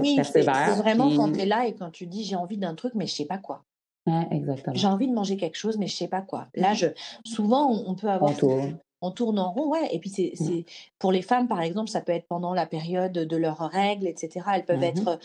oui, 0.00 0.18
C'est 0.22 0.42
vraiment 0.42 1.14
quand 1.16 1.32
tu 1.32 1.40
es 1.40 1.46
là 1.46 1.66
et 1.66 1.74
quand 1.74 1.90
tu 1.90 2.06
dis 2.06 2.24
j'ai 2.24 2.36
envie 2.36 2.58
d'un 2.58 2.74
truc, 2.74 2.94
mais 2.94 3.06
je 3.06 3.14
sais 3.14 3.26
pas 3.26 3.38
quoi. 3.38 3.64
exactement. 4.30 4.76
J'ai 4.76 4.86
envie 4.86 5.08
de 5.08 5.14
manger 5.14 5.36
quelque 5.36 5.56
chose, 5.56 5.78
mais 5.78 5.86
je 5.86 5.96
sais 5.96 6.08
pas 6.08 6.22
quoi. 6.22 6.48
Là, 6.54 6.74
je, 6.74 6.86
souvent, 7.24 7.70
on, 7.70 7.94
peut 7.94 8.08
avoir 8.08 8.34
on 9.02 9.10
tourne 9.10 9.38
en 9.38 9.52
rond, 9.52 9.70
ouais. 9.70 9.88
Et 9.92 9.98
puis 9.98 10.10
c'est, 10.10 10.32
mmh. 10.38 10.44
c'est 10.44 10.64
pour 10.98 11.12
les 11.12 11.22
femmes, 11.22 11.48
par 11.48 11.62
exemple, 11.62 11.88
ça 11.88 12.00
peut 12.00 12.12
être 12.12 12.26
pendant 12.26 12.52
la 12.52 12.66
période 12.66 13.12
de 13.12 13.36
leurs 13.36 13.58
règles, 13.58 14.06
etc. 14.06 14.40
Elles 14.54 14.64
peuvent 14.64 14.80
mmh 14.80 14.84
être 14.84 15.18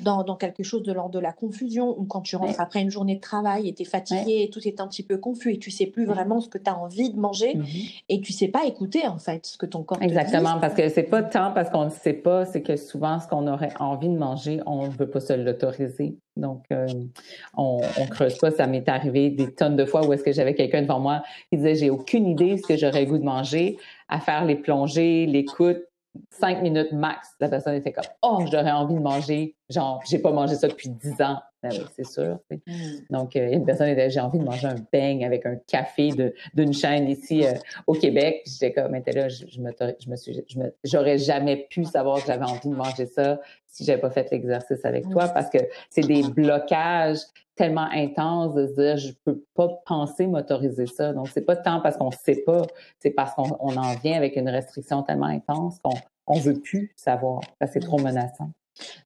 dans, 0.00 0.22
dans, 0.22 0.36
quelque 0.36 0.62
chose 0.62 0.82
de 0.82 0.92
l'ordre 0.92 1.10
de 1.10 1.18
la 1.18 1.32
confusion, 1.32 1.98
ou 1.98 2.04
quand 2.04 2.22
tu 2.22 2.36
rentres 2.36 2.60
après 2.60 2.80
une 2.80 2.90
journée 2.90 3.16
de 3.16 3.20
travail 3.20 3.68
et 3.68 3.74
tu 3.74 3.82
es 3.82 3.84
fatigué, 3.84 4.42
et 4.42 4.50
tout 4.50 4.66
est 4.66 4.80
un 4.80 4.86
petit 4.86 5.02
peu 5.02 5.18
confus 5.18 5.54
et 5.54 5.58
tu 5.58 5.70
sais 5.70 5.86
plus 5.86 6.06
vraiment 6.06 6.40
ce 6.40 6.48
que 6.48 6.58
tu 6.58 6.70
as 6.70 6.78
envie 6.78 7.10
de 7.10 7.18
manger 7.18 7.56
mmh 7.56 7.64
et 8.08 8.20
tu 8.20 8.32
sais 8.32 8.48
pas 8.48 8.64
écouter 8.64 9.06
en 9.06 9.18
fait 9.18 9.46
ce 9.46 9.58
que 9.58 9.66
ton 9.66 9.82
corps 9.82 10.00
Exactement, 10.00 10.50
te 10.50 10.54
dit. 10.54 10.60
parce 10.60 10.74
que 10.74 10.88
c'est 10.88 11.02
pas 11.02 11.22
tant 11.22 11.52
parce 11.52 11.70
qu'on 11.70 11.84
ne 11.84 11.90
sait 11.90 12.12
pas, 12.12 12.44
c'est 12.44 12.62
que 12.62 12.76
souvent 12.76 13.20
ce 13.20 13.26
qu'on 13.26 13.46
aurait 13.46 13.72
envie 13.80 14.08
de 14.08 14.16
manger, 14.16 14.60
on 14.66 14.86
ne 14.86 14.90
veut 14.90 15.08
pas 15.08 15.20
se 15.20 15.32
l'autoriser. 15.32 16.16
Donc, 16.38 16.64
euh, 16.72 16.86
on, 17.56 17.80
on 17.98 18.06
creuse 18.06 18.38
pas. 18.38 18.50
Ça 18.50 18.66
m'est 18.66 18.88
arrivé 18.88 19.30
des 19.30 19.52
tonnes 19.54 19.76
de 19.76 19.84
fois 19.84 20.06
où 20.06 20.12
est-ce 20.12 20.22
que 20.22 20.32
j'avais 20.32 20.54
quelqu'un 20.54 20.82
devant 20.82 21.00
moi 21.00 21.22
qui 21.50 21.56
disait 21.58 21.74
j'ai 21.74 21.90
aucune 21.90 22.26
idée 22.26 22.56
ce 22.56 22.66
que 22.66 22.76
j'aurais 22.76 23.06
goût 23.06 23.18
de 23.18 23.24
manger, 23.24 23.76
à 24.08 24.20
faire 24.20 24.44
les 24.44 24.56
plongées, 24.56 25.26
l'écoute, 25.26 25.82
cinq 26.30 26.62
minutes 26.62 26.92
max. 26.92 27.34
La 27.40 27.48
personne 27.48 27.74
était 27.74 27.92
comme 27.92 28.04
oh 28.22 28.44
j'aurais 28.50 28.72
envie 28.72 28.94
de 28.94 29.00
manger. 29.00 29.56
Genre 29.68 30.00
j'ai 30.08 30.18
pas 30.18 30.32
mangé 30.32 30.54
ça 30.54 30.68
depuis 30.68 30.88
dix 30.88 31.20
ans. 31.20 31.38
Ben 31.62 31.70
oui, 31.72 31.84
c'est 31.96 32.06
sûr. 32.06 32.38
Mm. 32.50 32.56
Donc, 33.10 33.34
euh, 33.34 33.50
une 33.50 33.64
personne 33.64 33.88
était, 33.88 34.10
j'ai 34.10 34.20
envie 34.20 34.38
de 34.38 34.44
manger 34.44 34.68
un 34.68 34.76
beigne 34.92 35.24
avec 35.24 35.44
un 35.44 35.56
café 35.56 36.10
d'une 36.54 36.72
chaîne 36.72 37.08
ici 37.08 37.44
euh, 37.44 37.52
au 37.86 37.94
Québec. 37.94 38.42
J'étais 38.46 38.72
comme, 38.72 38.94
était 38.94 39.12
là, 39.12 39.28
je, 39.28 39.44
je, 39.46 39.60
me, 39.60 39.72
je 39.98 40.08
me 40.08 40.16
suis, 40.16 40.44
je 40.46 40.58
me, 40.58 40.72
j'aurais 40.84 41.18
jamais 41.18 41.66
pu 41.68 41.84
savoir 41.84 42.20
que 42.20 42.26
j'avais 42.26 42.44
envie 42.44 42.68
de 42.68 42.76
manger 42.76 43.06
ça 43.06 43.40
si 43.66 43.84
j'avais 43.84 44.00
pas 44.00 44.10
fait 44.10 44.30
l'exercice 44.30 44.84
avec 44.84 45.08
toi 45.10 45.28
parce 45.28 45.50
que 45.50 45.58
c'est 45.90 46.06
des 46.06 46.22
blocages 46.22 47.18
tellement 47.56 47.88
intenses 47.92 48.54
de 48.54 48.68
se 48.68 48.72
dire, 48.74 48.96
je 48.96 49.12
peux 49.24 49.42
pas 49.54 49.68
penser 49.84 50.28
m'autoriser 50.28 50.86
ça. 50.86 51.12
Donc, 51.12 51.28
c'est 51.28 51.42
pas 51.42 51.56
tant 51.56 51.80
parce 51.80 51.96
qu'on 51.96 52.12
sait 52.12 52.42
pas, 52.46 52.62
c'est 53.00 53.10
parce 53.10 53.34
qu'on 53.34 53.56
on 53.58 53.76
en 53.76 53.94
vient 53.96 54.16
avec 54.16 54.36
une 54.36 54.48
restriction 54.48 55.02
tellement 55.02 55.26
intense 55.26 55.80
qu'on 55.80 55.96
on 56.28 56.38
veut 56.38 56.60
plus 56.60 56.92
savoir 56.96 57.40
parce 57.58 57.72
que 57.72 57.80
c'est 57.80 57.86
trop 57.86 57.98
menaçant. 57.98 58.50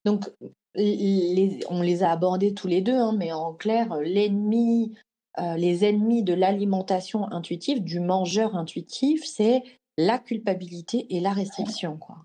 Donc, 0.04 0.28
on 0.74 1.82
les 1.82 2.02
a 2.02 2.10
abordés 2.10 2.54
tous 2.54 2.68
les 2.68 2.80
deux, 2.80 2.96
hein, 2.96 3.14
mais 3.16 3.32
en 3.32 3.52
clair, 3.52 3.96
l'ennemi, 3.96 4.94
euh, 5.38 5.56
les 5.56 5.84
ennemis 5.84 6.22
de 6.22 6.34
l'alimentation 6.34 7.30
intuitive, 7.32 7.82
du 7.82 8.00
mangeur 8.00 8.56
intuitif, 8.56 9.24
c'est 9.24 9.62
la 9.98 10.18
culpabilité 10.18 11.06
et 11.14 11.20
la 11.20 11.32
restriction. 11.32 11.96
Quoi. 11.96 12.16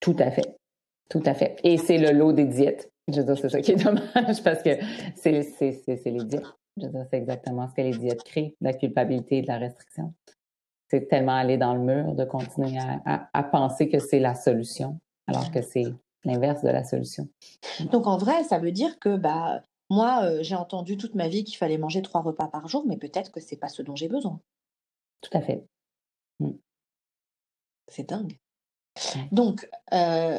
Tout 0.00 0.16
à 0.18 0.30
fait. 0.30 0.56
Tout 1.08 1.22
à 1.24 1.34
fait. 1.34 1.56
Et 1.64 1.76
c'est 1.76 1.98
le 1.98 2.10
lot 2.10 2.32
des 2.32 2.46
diètes. 2.46 2.90
Je 3.08 3.20
veux 3.20 3.36
c'est 3.36 3.48
ça 3.48 3.60
qui 3.60 3.72
est 3.72 3.84
dommage 3.84 4.42
parce 4.42 4.62
que 4.62 4.70
c'est 5.14 5.30
les 5.30 6.24
diètes. 6.24 6.42
Je 6.76 6.86
veux 6.86 7.04
c'est 7.10 7.18
exactement 7.18 7.68
ce 7.68 7.74
que 7.74 7.82
les 7.82 7.96
diètes 7.96 8.24
créent, 8.24 8.54
la 8.60 8.72
culpabilité 8.72 9.38
et 9.38 9.42
la 9.42 9.58
restriction. 9.58 10.12
C'est 10.90 11.08
tellement 11.08 11.36
aller 11.36 11.56
dans 11.56 11.74
le 11.74 11.80
mur 11.80 12.14
de 12.14 12.24
continuer 12.24 12.78
à 13.06 13.42
penser 13.42 13.88
que 13.88 13.98
c'est 13.98 14.20
la 14.20 14.34
solution, 14.34 14.98
alors 15.26 15.50
que 15.50 15.62
c'est 15.62 15.86
l'inverse 16.24 16.62
de 16.62 16.68
la 16.68 16.84
solution. 16.84 17.28
Donc 17.92 18.06
en 18.06 18.16
vrai, 18.16 18.44
ça 18.44 18.58
veut 18.58 18.72
dire 18.72 18.98
que 18.98 19.16
bah 19.16 19.62
moi, 19.90 20.24
euh, 20.24 20.42
j'ai 20.42 20.54
entendu 20.54 20.96
toute 20.96 21.14
ma 21.14 21.28
vie 21.28 21.44
qu'il 21.44 21.56
fallait 21.56 21.78
manger 21.78 22.02
trois 22.02 22.22
repas 22.22 22.48
par 22.48 22.68
jour, 22.68 22.84
mais 22.86 22.96
peut-être 22.96 23.30
que 23.30 23.40
c'est 23.40 23.56
pas 23.56 23.68
ce 23.68 23.82
dont 23.82 23.94
j'ai 23.94 24.08
besoin. 24.08 24.40
Tout 25.20 25.30
à 25.32 25.40
fait. 25.40 25.64
Mmh. 26.40 26.50
C'est 27.88 28.08
dingue. 28.08 28.38
Donc, 29.30 29.68
euh, 29.92 30.38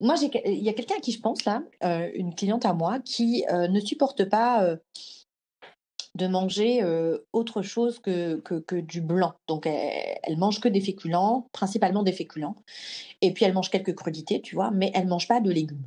moi, 0.00 0.14
il 0.20 0.62
y 0.62 0.68
a 0.68 0.72
quelqu'un 0.72 0.96
à 0.96 1.00
qui 1.00 1.12
je 1.12 1.20
pense 1.20 1.44
là, 1.44 1.62
euh, 1.82 2.10
une 2.14 2.34
cliente 2.34 2.64
à 2.64 2.72
moi, 2.72 3.00
qui 3.00 3.44
ne 3.50 3.80
supporte 3.80 4.24
pas 4.28 4.76
de 6.14 6.26
manger 6.26 6.82
autre 7.32 7.62
chose 7.62 7.98
que, 7.98 8.36
que, 8.40 8.76
du 8.76 9.00
blanc. 9.00 9.34
Donc, 9.48 9.66
elle, 9.66 10.18
elle, 10.22 10.36
mange 10.36 10.60
que 10.60 10.68
des 10.68 10.80
féculents, 10.80 11.48
principalement 11.52 12.02
des 12.02 12.12
féculents. 12.12 12.56
Et 13.20 13.32
puis, 13.32 13.44
elle 13.44 13.52
mange 13.52 13.70
quelques 13.70 13.94
crudités, 13.94 14.40
tu 14.40 14.54
vois, 14.54 14.70
mais 14.70 14.92
elle 14.94 15.08
mange 15.08 15.26
pas 15.26 15.40
de 15.40 15.50
légumes. 15.50 15.84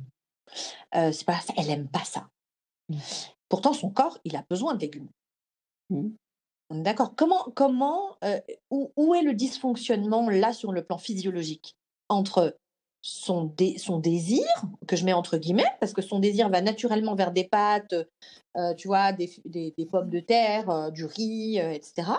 c'est 0.92 1.24
pas 1.24 1.40
ça, 1.40 1.54
elle 1.56 1.70
aime 1.70 1.88
pas 1.88 2.04
ça. 2.04 2.28
Mmh. 2.88 2.96
Pourtant, 3.48 3.72
son 3.72 3.90
corps, 3.90 4.18
il 4.24 4.36
a 4.36 4.44
besoin 4.50 4.74
de 4.74 4.80
légumes. 4.80 5.08
Mmh. 5.90 6.08
D'accord. 6.70 7.14
Comment, 7.16 7.44
comment, 7.54 8.18
où, 8.70 9.14
est 9.14 9.22
le 9.22 9.32
dysfonctionnement 9.32 10.28
là 10.28 10.52
sur 10.52 10.72
le 10.72 10.84
plan 10.84 10.98
physiologique 10.98 11.76
entre 12.08 12.56
son, 13.08 13.54
son 13.78 13.98
désir, 13.98 14.44
que 14.86 14.94
je 14.94 15.04
mets 15.04 15.14
entre 15.14 15.38
guillemets, 15.38 15.64
parce 15.80 15.94
que 15.94 16.02
son 16.02 16.18
désir 16.18 16.50
va 16.50 16.60
naturellement 16.60 17.14
vers 17.14 17.32
des 17.32 17.44
pâtes, 17.44 17.94
tu 18.76 18.88
vois, 18.88 19.12
des, 19.12 19.30
des, 19.46 19.86
pommes 19.90 20.10
de 20.10 20.20
terre, 20.20 20.92
du 20.92 21.04
riz, 21.04 21.58
etc., 21.58 22.10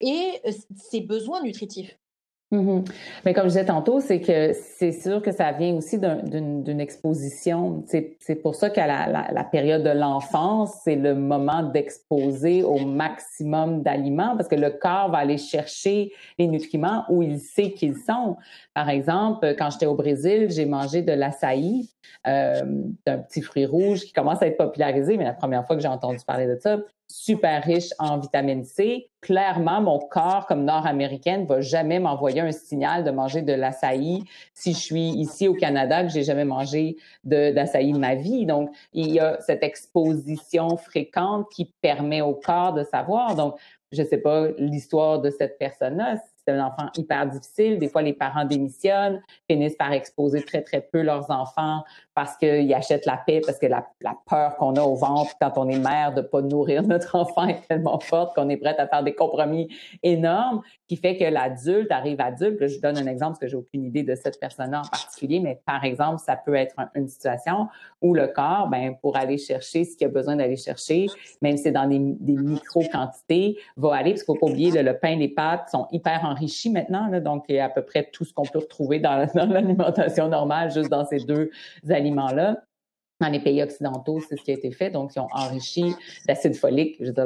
et 0.00 0.40
ses 0.76 1.00
besoins 1.00 1.42
nutritifs. 1.42 1.98
Mm-hmm. 2.52 2.84
Mais 3.24 3.34
comme 3.34 3.44
je 3.44 3.48
disais 3.48 3.64
tantôt, 3.64 4.00
c'est 4.00 4.20
que 4.20 4.52
c'est 4.52 4.92
sûr 4.92 5.22
que 5.22 5.32
ça 5.32 5.52
vient 5.52 5.74
aussi 5.74 5.98
d'une 5.98 6.80
exposition. 6.80 7.84
C'est 7.86 8.34
pour 8.42 8.54
ça 8.54 8.70
qu'à 8.70 8.86
la, 8.86 9.44
période 9.44 9.82
de 9.82 9.90
l'enfance, 9.90 10.80
c'est 10.84 10.96
le 10.96 11.14
moment 11.14 11.62
d'exposer 11.62 12.62
au 12.62 12.78
maximum 12.78 13.82
d'aliments 13.82 14.36
parce 14.36 14.48
que 14.48 14.56
le 14.56 14.70
corps 14.70 15.10
va 15.10 15.18
aller 15.18 15.38
chercher 15.38 16.12
les 16.38 16.46
nutriments 16.46 17.04
où 17.08 17.22
il 17.22 17.40
sait 17.40 17.72
qu'ils 17.72 17.96
sont. 17.96 18.36
Par 18.74 18.88
exemple, 18.88 19.54
quand 19.58 19.70
j'étais 19.70 19.86
au 19.86 19.94
Brésil, 19.94 20.48
j'ai 20.50 20.66
mangé 20.66 21.02
de 21.02 21.12
l'açaï, 21.12 21.88
euh, 22.26 22.62
d'un 23.06 23.18
petit 23.18 23.42
fruit 23.42 23.66
rouge 23.66 24.00
qui 24.00 24.12
commence 24.12 24.42
à 24.42 24.46
être 24.46 24.56
popularisé, 24.56 25.16
mais 25.16 25.24
la 25.24 25.34
première 25.34 25.66
fois 25.66 25.76
que 25.76 25.82
j'ai 25.82 25.88
entendu 25.88 26.18
parler 26.26 26.46
de 26.46 26.56
ça, 26.60 26.78
super 27.16 27.62
riche 27.62 27.90
en 28.00 28.18
vitamine 28.18 28.64
C. 28.64 29.08
Clairement, 29.20 29.80
mon 29.80 30.00
corps, 30.00 30.46
comme 30.46 30.64
nord-américaine, 30.64 31.46
va 31.46 31.60
jamais 31.60 32.00
m'envoyer 32.00 32.40
un 32.40 32.50
signal 32.50 33.04
de 33.04 33.12
manger 33.12 33.40
de 33.40 33.52
l'açaï 33.52 34.24
si 34.52 34.72
je 34.72 34.78
suis 34.78 35.10
ici 35.10 35.46
au 35.46 35.54
Canada, 35.54 36.02
que 36.02 36.10
j'ai 36.10 36.24
jamais 36.24 36.44
mangé 36.44 36.96
d'açaï 37.22 37.92
de, 37.92 37.94
de 37.94 37.98
ma 37.98 38.16
vie. 38.16 38.46
Donc, 38.46 38.70
il 38.92 39.12
y 39.12 39.20
a 39.20 39.38
cette 39.40 39.62
exposition 39.62 40.76
fréquente 40.76 41.46
qui 41.50 41.72
permet 41.80 42.20
au 42.20 42.34
corps 42.34 42.72
de 42.72 42.82
savoir. 42.82 43.36
Donc, 43.36 43.54
je 43.92 44.02
sais 44.02 44.18
pas 44.18 44.48
l'histoire 44.58 45.20
de 45.20 45.30
cette 45.30 45.56
personne-là 45.56 46.16
c'est 46.46 46.54
un 46.54 46.66
enfant 46.66 46.88
hyper 46.96 47.26
difficile. 47.26 47.78
Des 47.78 47.88
fois, 47.88 48.02
les 48.02 48.12
parents 48.12 48.44
démissionnent, 48.44 49.22
finissent 49.48 49.76
par 49.76 49.92
exposer 49.92 50.42
très, 50.42 50.62
très 50.62 50.80
peu 50.80 51.02
leurs 51.02 51.30
enfants 51.30 51.82
parce 52.14 52.36
qu'ils 52.36 52.72
achètent 52.72 53.06
la 53.06 53.16
paix, 53.16 53.40
parce 53.44 53.58
que 53.58 53.66
la, 53.66 53.84
peur 54.28 54.56
qu'on 54.56 54.76
a 54.76 54.82
au 54.82 54.94
ventre 54.94 55.32
quand 55.40 55.52
on 55.56 55.68
est 55.68 55.78
mère 55.78 56.14
de 56.14 56.20
pas 56.22 56.42
nourrir 56.42 56.82
notre 56.82 57.14
enfant 57.18 57.46
est 57.46 57.66
tellement 57.68 57.98
forte 57.98 58.34
qu'on 58.34 58.48
est 58.48 58.56
prête 58.56 58.78
à 58.78 58.86
faire 58.86 59.02
des 59.02 59.14
compromis 59.14 59.68
énormes, 60.02 60.62
qui 60.86 60.96
fait 60.96 61.16
que 61.16 61.24
l'adulte 61.24 61.90
arrive 61.90 62.20
adulte. 62.20 62.66
je 62.66 62.80
donne 62.80 62.98
un 62.98 63.06
exemple 63.06 63.32
parce 63.32 63.40
que 63.40 63.48
j'ai 63.48 63.56
aucune 63.56 63.84
idée 63.84 64.02
de 64.02 64.14
cette 64.14 64.38
personne-là 64.38 64.82
en 64.82 64.88
particulier, 64.88 65.40
mais 65.40 65.60
par 65.66 65.84
exemple, 65.84 66.20
ça 66.24 66.36
peut 66.36 66.54
être 66.54 66.74
une 66.94 67.08
situation 67.08 67.68
où 68.00 68.14
le 68.14 68.28
corps, 68.28 68.68
ben, 68.68 68.94
pour 69.00 69.16
aller 69.16 69.38
chercher 69.38 69.84
ce 69.84 69.96
qu'il 69.96 70.06
a 70.06 70.10
besoin 70.10 70.36
d'aller 70.36 70.56
chercher, 70.56 71.06
même 71.42 71.56
si 71.56 71.64
c'est 71.64 71.72
dans 71.72 71.88
des, 71.88 71.98
micro-quantités, 71.98 73.58
va 73.76 73.96
aller, 73.96 74.10
parce 74.10 74.22
qu'il 74.22 74.34
faut 74.34 74.46
pas 74.46 74.52
oublier, 74.52 74.70
le, 74.82 74.98
pain, 74.98 75.16
les 75.16 75.28
pâtes 75.28 75.70
sont 75.70 75.88
hyper 75.90 76.24
enrichis 76.34 76.70
maintenant, 76.70 77.08
donc 77.20 77.44
il 77.48 77.56
y 77.56 77.58
a 77.58 77.66
à 77.66 77.68
peu 77.68 77.82
près 77.82 78.08
tout 78.12 78.24
ce 78.24 78.32
qu'on 78.32 78.44
peut 78.44 78.58
retrouver 78.58 79.00
dans, 79.00 79.28
l'alimentation 79.34 80.28
normale, 80.28 80.72
juste 80.72 80.90
dans 80.90 81.04
ces 81.04 81.20
deux 81.20 81.50
aliments 81.88 82.04
aliments-là. 82.04 82.62
Dans 83.20 83.28
les 83.28 83.38
pays 83.38 83.62
occidentaux, 83.62 84.20
c'est 84.28 84.36
ce 84.36 84.42
qui 84.42 84.50
a 84.50 84.54
été 84.54 84.72
fait. 84.72 84.90
Donc, 84.90 85.12
ils 85.14 85.20
ont 85.20 85.28
enrichi 85.32 85.94
d'acide 86.26 86.56
folique. 86.56 86.96
Je 86.98 87.06
veux 87.06 87.12
dire, 87.12 87.24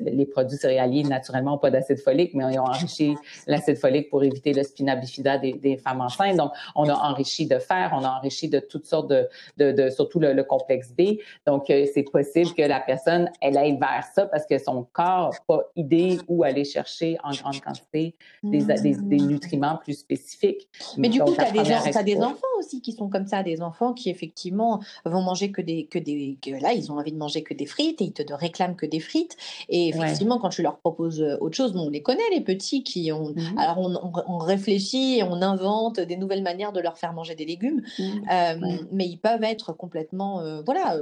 les 0.00 0.24
produits 0.24 0.56
céréaliers, 0.56 1.02
naturellement, 1.02 1.52
n'ont 1.52 1.58
pas 1.58 1.70
d'acide 1.70 1.98
folique, 1.98 2.32
mais 2.32 2.44
ils 2.50 2.58
ont 2.58 2.64
enrichi 2.64 3.14
l'acide 3.46 3.76
folique 3.76 4.08
pour 4.08 4.24
éviter 4.24 4.54
le 4.54 4.62
spina 4.62 4.96
bifida 4.96 5.36
des, 5.36 5.80
femmes 5.84 6.00
enceintes. 6.00 6.36
Donc, 6.36 6.50
on 6.74 6.88
a 6.88 6.94
enrichi 6.94 7.46
de 7.46 7.58
fer, 7.58 7.92
on 7.94 8.04
a 8.04 8.08
enrichi 8.08 8.48
de 8.48 8.58
toutes 8.58 8.86
sortes 8.86 9.10
de, 9.10 9.28
de, 9.58 9.90
surtout 9.90 10.18
le, 10.18 10.42
complexe 10.44 10.90
B. 10.96 11.18
Donc, 11.46 11.68
euh, 11.68 11.84
c'est 11.92 12.04
possible 12.04 12.54
que 12.54 12.62
la 12.62 12.80
personne, 12.80 13.30
elle 13.42 13.58
aille 13.58 13.78
vers 13.78 14.04
ça 14.14 14.24
parce 14.26 14.46
que 14.46 14.56
son 14.58 14.86
corps 14.92 15.30
n'a 15.30 15.38
pas 15.46 15.70
idée 15.76 16.18
où 16.26 16.42
aller 16.42 16.64
chercher 16.64 17.18
en 17.22 17.32
grande 17.32 17.60
quantité 17.60 18.14
des, 18.42 18.64
des, 18.64 18.94
mmh. 18.94 19.26
nutriments 19.26 19.76
plus 19.76 19.98
spécifiques. 19.98 20.68
Mais 20.96 21.10
du 21.10 21.20
coup, 21.20 21.34
tu 21.34 21.40
as, 21.40 21.98
as, 21.98 22.02
des 22.02 22.16
enfants 22.16 22.46
aussi 22.58 22.80
qui 22.80 22.92
sont 22.92 23.10
comme 23.10 23.26
ça, 23.26 23.42
des 23.42 23.60
enfants 23.60 23.92
qui, 23.92 24.08
effectivement, 24.08 24.80
vont 25.04 25.22
manger 25.22 25.50
que 25.50 25.62
des, 25.62 25.86
que 25.86 25.98
des, 25.98 26.38
que 26.42 26.50
là, 26.50 26.72
ils 26.72 26.90
ont 26.90 26.98
envie 26.98 27.12
de 27.12 27.18
manger 27.18 27.42
que 27.42 27.54
des 27.54 27.66
frites 27.66 28.00
et 28.00 28.04
ils 28.04 28.12
te 28.12 28.32
réclament 28.32 28.76
que 28.76 28.86
des 28.86 29.00
frites. 29.00 29.36
Et 29.68 29.88
effectivement, 29.88 30.38
quand 30.38 30.48
tu 30.50 30.62
leur 30.62 30.78
proposes 30.78 31.20
euh, 31.20 31.36
autre 31.40 31.56
chose, 31.56 31.74
on 31.76 31.90
les 31.90 32.02
connaît, 32.02 32.22
les 32.32 32.40
petits 32.40 32.82
qui 32.82 33.12
ont. 33.12 33.30
Mmh 33.30 33.58
alors, 33.58 33.78
on, 33.78 34.38
réfléchit 34.38 35.18
et 35.18 35.22
on 35.22 35.40
invente 35.42 35.98
des 35.98 36.16
nouvelles 36.16 36.42
manières 36.42 36.72
de 36.72 36.80
leur 36.80 36.98
faire 36.98 37.12
manger 37.12 37.34
des 37.34 37.44
légumes, 37.44 37.82
mmh. 37.98 38.02
euh, 38.30 38.76
mais 38.92 39.06
ils 39.06 39.18
peuvent 39.18 39.42
être 39.42 39.72
complètement, 39.72 40.40
euh, 40.40 40.62
voilà, 40.64 40.98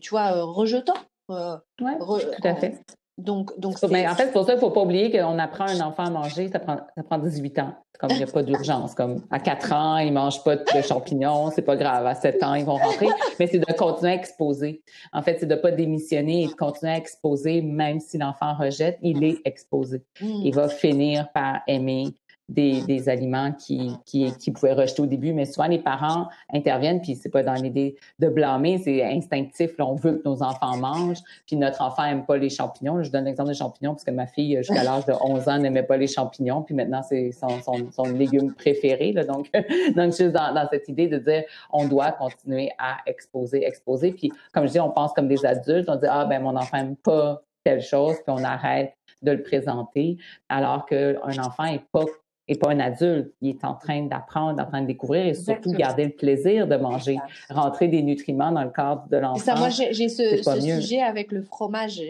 tu 0.00 0.10
vois, 0.10 0.42
rejetants. 0.42 0.94
tout 1.28 2.48
à 2.48 2.54
fait. 2.54 2.84
Donc, 3.18 3.58
donc 3.58 3.76
mais 3.90 4.08
en 4.08 4.14
fait, 4.14 4.26
c'est 4.26 4.32
pour 4.32 4.44
ça 4.46 4.52
qu'il 4.52 4.56
ne 4.56 4.60
faut 4.60 4.70
pas 4.70 4.82
oublier 4.82 5.10
qu'on 5.10 5.38
apprend 5.38 5.66
un 5.66 5.80
enfant 5.80 6.04
à 6.04 6.10
manger, 6.10 6.48
ça 6.48 6.58
prend, 6.58 6.78
ça 6.96 7.02
prend 7.02 7.18
18 7.18 7.58
ans. 7.58 7.74
Comme 8.00 8.10
il 8.10 8.16
n'y 8.16 8.22
a 8.24 8.26
pas 8.26 8.42
d'urgence. 8.42 8.94
Comme 8.94 9.22
à 9.30 9.38
4 9.38 9.72
ans, 9.72 9.98
ils 9.98 10.08
ne 10.08 10.14
mangent 10.14 10.42
pas 10.42 10.56
de 10.56 10.82
champignons, 10.82 11.50
c'est 11.50 11.62
pas 11.62 11.76
grave. 11.76 12.04
À 12.06 12.14
7 12.14 12.42
ans, 12.42 12.54
ils 12.54 12.64
vont 12.64 12.76
rentrer. 12.76 13.06
Mais 13.38 13.46
c'est 13.46 13.58
de 13.58 13.72
continuer 13.74 14.12
à 14.12 14.14
exposer. 14.14 14.82
En 15.12 15.22
fait, 15.22 15.36
c'est 15.38 15.46
de 15.46 15.54
ne 15.54 15.60
pas 15.60 15.70
démissionner 15.70 16.44
et 16.44 16.46
de 16.48 16.52
continuer 16.52 16.92
à 16.92 16.96
exposer, 16.96 17.60
même 17.62 18.00
si 18.00 18.18
l'enfant 18.18 18.54
rejette, 18.54 18.98
il 19.02 19.22
est 19.22 19.38
exposé. 19.44 20.02
Mm. 20.20 20.40
Il 20.44 20.54
va 20.54 20.68
finir 20.68 21.30
par 21.32 21.60
aimer 21.68 22.08
des, 22.48 23.08
aliments 23.08 23.52
qui, 23.52 23.92
qui, 24.04 24.50
pouvaient 24.50 24.72
rejeter 24.72 25.02
au 25.02 25.06
début, 25.06 25.32
mais 25.32 25.46
souvent 25.46 25.66
les 25.66 25.78
parents 25.78 26.28
interviennent, 26.52 27.00
puis 27.00 27.14
c'est 27.14 27.30
pas 27.30 27.42
dans 27.42 27.54
l'idée 27.54 27.96
de 28.18 28.28
blâmer, 28.28 28.78
c'est 28.78 29.02
instinctif, 29.04 29.76
là, 29.78 29.86
on 29.86 29.94
veut 29.94 30.18
que 30.18 30.28
nos 30.28 30.42
enfants 30.42 30.76
mangent, 30.76 31.20
puis 31.46 31.56
notre 31.56 31.80
enfant 31.82 32.04
aime 32.04 32.24
pas 32.26 32.36
les 32.36 32.50
champignons. 32.50 33.02
Je 33.02 33.10
donne 33.10 33.24
l'exemple 33.24 33.50
des 33.50 33.56
champignons 33.56 33.92
parce 33.92 34.04
que 34.04 34.10
ma 34.10 34.26
fille, 34.26 34.56
jusqu'à 34.58 34.84
l'âge 34.84 35.06
de 35.06 35.12
11 35.12 35.48
ans, 35.48 35.58
n'aimait 35.58 35.82
pas 35.82 35.96
les 35.96 36.06
champignons, 36.06 36.62
puis 36.62 36.74
maintenant 36.74 37.02
c'est 37.02 37.32
son, 37.32 37.48
son, 37.90 38.02
légume 38.12 38.54
préféré. 38.54 39.12
Là, 39.12 39.24
donc, 39.24 39.50
donc, 39.96 40.12
dans, 40.18 40.54
dans 40.54 40.68
cette 40.70 40.88
idée 40.88 41.08
de 41.08 41.18
dire, 41.18 41.44
on 41.72 41.86
doit 41.86 42.12
continuer 42.12 42.70
à 42.78 42.98
exposer, 43.06 43.64
exposer, 43.64 44.12
puis 44.12 44.30
comme 44.52 44.66
je 44.66 44.72
dis, 44.72 44.80
on 44.80 44.90
pense 44.90 45.12
comme 45.12 45.28
des 45.28 45.44
adultes, 45.46 45.88
on 45.88 45.96
dit, 45.96 46.06
ah 46.08 46.24
ben 46.26 46.42
mon 46.42 46.56
enfant 46.56 46.78
aime 46.78 46.96
pas 46.96 47.42
telle 47.64 47.82
chose, 47.82 48.16
puis 48.16 48.34
on 48.36 48.42
arrête 48.44 48.94
de 49.22 49.32
le 49.32 49.42
présenter, 49.42 50.18
alors 50.48 50.84
qu'un 50.86 51.38
enfant 51.38 51.64
n'est 51.64 51.84
pas 51.92 52.04
et 52.52 52.58
pas 52.58 52.70
un 52.70 52.80
adulte. 52.80 53.32
Il 53.40 53.50
est 53.50 53.64
en 53.64 53.74
train 53.74 54.02
d'apprendre, 54.02 54.62
en 54.62 54.66
train 54.66 54.82
de 54.82 54.86
découvrir 54.86 55.26
et 55.26 55.34
surtout 55.34 55.72
garder 55.72 56.04
le 56.04 56.10
plaisir 56.10 56.66
de 56.66 56.76
manger, 56.76 57.18
rentrer 57.48 57.88
des 57.88 58.02
nutriments 58.02 58.52
dans 58.52 58.62
le 58.62 58.70
corps 58.70 59.04
de 59.10 59.16
l'enfant. 59.16 59.42
Ça, 59.42 59.54
moi, 59.56 59.70
j'ai 59.70 60.08
ce, 60.08 60.42
sujet 60.60 61.00
avec 61.00 61.32
le 61.32 61.42
fromage. 61.42 62.02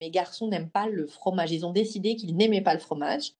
mes 0.00 0.10
garçons 0.10 0.48
n'aiment 0.48 0.68
pas 0.68 0.88
le 0.88 1.06
fromage. 1.06 1.52
Ils 1.52 1.64
ont 1.64 1.72
décidé 1.72 2.16
qu'ils 2.16 2.36
n'aimaient 2.36 2.60
pas 2.60 2.74
le 2.74 2.80
fromage. 2.80 3.32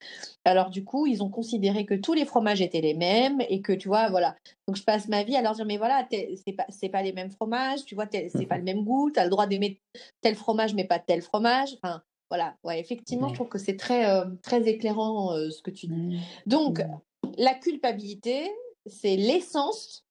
Alors, 0.44 0.70
du 0.70 0.84
coup, 0.84 1.06
ils 1.06 1.22
ont 1.22 1.28
considéré 1.28 1.84
que 1.84 1.94
tous 1.94 2.14
les 2.14 2.24
fromages 2.24 2.62
étaient 2.62 2.80
les 2.80 2.94
mêmes 2.94 3.42
et 3.48 3.60
que, 3.60 3.72
tu 3.72 3.88
vois, 3.88 4.08
voilà. 4.10 4.36
Donc, 4.68 4.76
je 4.76 4.84
passe 4.84 5.08
ma 5.08 5.24
vie 5.24 5.36
à 5.36 5.42
leur 5.42 5.54
dire, 5.54 5.64
mais 5.64 5.76
voilà, 5.76 6.06
c'est 6.10 6.52
pas, 6.52 6.66
pas 6.92 7.02
les 7.02 7.12
mêmes 7.12 7.30
fromages, 7.30 7.84
tu 7.84 7.94
vois, 7.94 8.06
c'est 8.10 8.46
pas 8.46 8.58
le 8.58 8.64
même 8.64 8.84
goût, 8.84 9.10
tu 9.10 9.18
as 9.18 9.24
le 9.24 9.30
droit 9.30 9.46
d'aimer 9.46 9.80
tel 10.20 10.36
fromage, 10.36 10.74
mais 10.74 10.84
pas 10.84 10.98
tel 11.00 11.20
fromage. 11.20 11.70
Enfin, 11.82 12.02
voilà, 12.32 12.56
ouais, 12.64 12.80
effectivement, 12.80 13.28
je 13.28 13.34
trouve 13.34 13.50
que 13.50 13.58
c'est 13.58 13.76
très, 13.76 14.08
euh, 14.08 14.24
très 14.40 14.66
éclairant 14.66 15.36
euh, 15.36 15.50
ce 15.50 15.60
que 15.60 15.70
tu 15.70 15.86
dis. 15.86 16.16
Mmh. 16.16 16.20
Donc, 16.46 16.78
mmh. 16.78 17.32
la 17.36 17.52
culpabilité, 17.52 18.50
c'est 18.86 19.16
l'essence, 19.16 20.06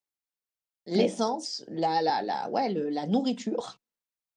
l'essence, 0.85 1.65
la, 1.67 2.03
la, 2.03 2.21
la, 2.21 2.47
ouais, 2.51 2.69
la 2.69 3.07
nourriture 3.07 3.79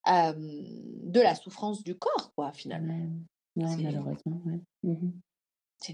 de 0.07 1.21
la 1.21 1.35
souffrance 1.35 1.85
du 1.85 1.95
corps, 1.95 2.33
quoi, 2.35 2.53
finalement. 2.53 3.07
malheureusement, 3.55 4.41
mmh 4.83 5.11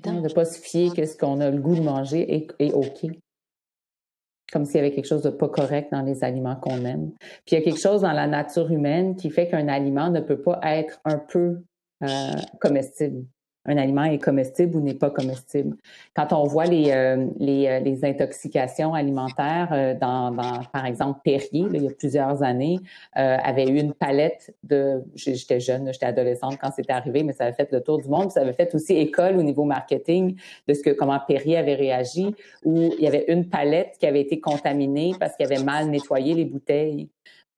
De 0.04 0.10
ne 0.10 0.32
pas 0.32 0.44
se 0.44 0.60
fier 0.60 0.92
que 0.94 1.04
ce 1.04 1.16
qu'on 1.16 1.40
a 1.40 1.50
le 1.50 1.58
goût 1.58 1.74
de 1.74 1.80
manger 1.80 2.46
est, 2.60 2.72
OK. 2.72 3.04
Comme 4.52 4.64
s'il 4.64 4.76
y 4.76 4.78
avait 4.78 4.92
quelque 4.92 5.08
chose 5.08 5.22
de 5.22 5.30
pas 5.30 5.48
correct 5.48 5.90
dans 5.90 6.02
les 6.02 6.22
aliments 6.22 6.54
qu'on 6.54 6.84
aime. 6.84 7.10
Puis 7.46 7.50
il 7.50 7.54
y 7.54 7.62
a 7.62 7.62
quelque 7.62 7.80
chose 7.80 8.02
dans 8.02 8.12
la 8.12 8.28
nature 8.28 8.70
humaine 8.70 9.16
qui 9.16 9.30
fait 9.30 9.48
qu'un 9.48 9.66
aliment 9.66 10.10
ne 10.10 10.20
peut 10.20 10.40
pas 10.40 10.60
être 10.62 11.00
un 11.04 11.18
peu 11.18 11.64
euh, 12.02 12.32
comestible 12.60 13.24
un 13.66 13.76
aliment 13.76 14.04
est 14.04 14.18
comestible 14.18 14.76
ou 14.76 14.80
n'est 14.80 14.94
pas 14.94 15.10
comestible. 15.10 15.76
Quand 16.16 16.32
on 16.32 16.44
voit 16.44 16.64
les, 16.64 16.90
euh, 16.90 17.26
les, 17.38 17.66
euh, 17.66 17.80
les, 17.80 18.04
intoxications 18.04 18.94
alimentaires 18.94 19.68
euh, 19.72 19.94
dans, 19.94 20.30
dans, 20.30 20.64
par 20.72 20.86
exemple, 20.86 21.20
Perrier, 21.22 21.66
il 21.72 21.82
y 21.82 21.86
a 21.86 21.90
plusieurs 21.90 22.42
années, 22.42 22.78
avait 23.12 23.68
eu 23.68 23.78
une 23.78 23.92
palette 23.92 24.54
de... 24.62 25.02
J'étais 25.14 25.60
jeune, 25.60 25.92
j'étais 25.92 26.06
adolescente 26.06 26.56
quand 26.60 26.70
c'était 26.74 26.92
arrivé, 26.92 27.22
mais 27.22 27.32
ça 27.32 27.44
avait 27.44 27.52
fait 27.52 27.70
le 27.70 27.82
tour 27.82 28.00
du 28.00 28.08
monde. 28.08 28.30
Ça 28.30 28.40
avait 28.40 28.52
fait 28.52 28.74
aussi 28.74 28.96
école 28.96 29.36
au 29.36 29.42
niveau 29.42 29.64
marketing 29.64 30.36
de 30.66 30.74
ce 30.74 30.80
que 30.82 30.90
comment 30.90 31.18
Perrier 31.26 31.58
avait 31.58 31.74
réagi, 31.74 32.34
où 32.64 32.90
il 32.98 33.04
y 33.04 33.06
avait 33.06 33.26
une 33.28 33.48
palette 33.48 33.96
qui 33.98 34.06
avait 34.06 34.20
été 34.22 34.40
contaminée 34.40 35.12
parce 35.18 35.36
qu'il 35.36 35.46
avait 35.46 35.62
mal 35.62 35.90
nettoyé 35.90 36.34
les 36.34 36.44
bouteilles. 36.44 37.08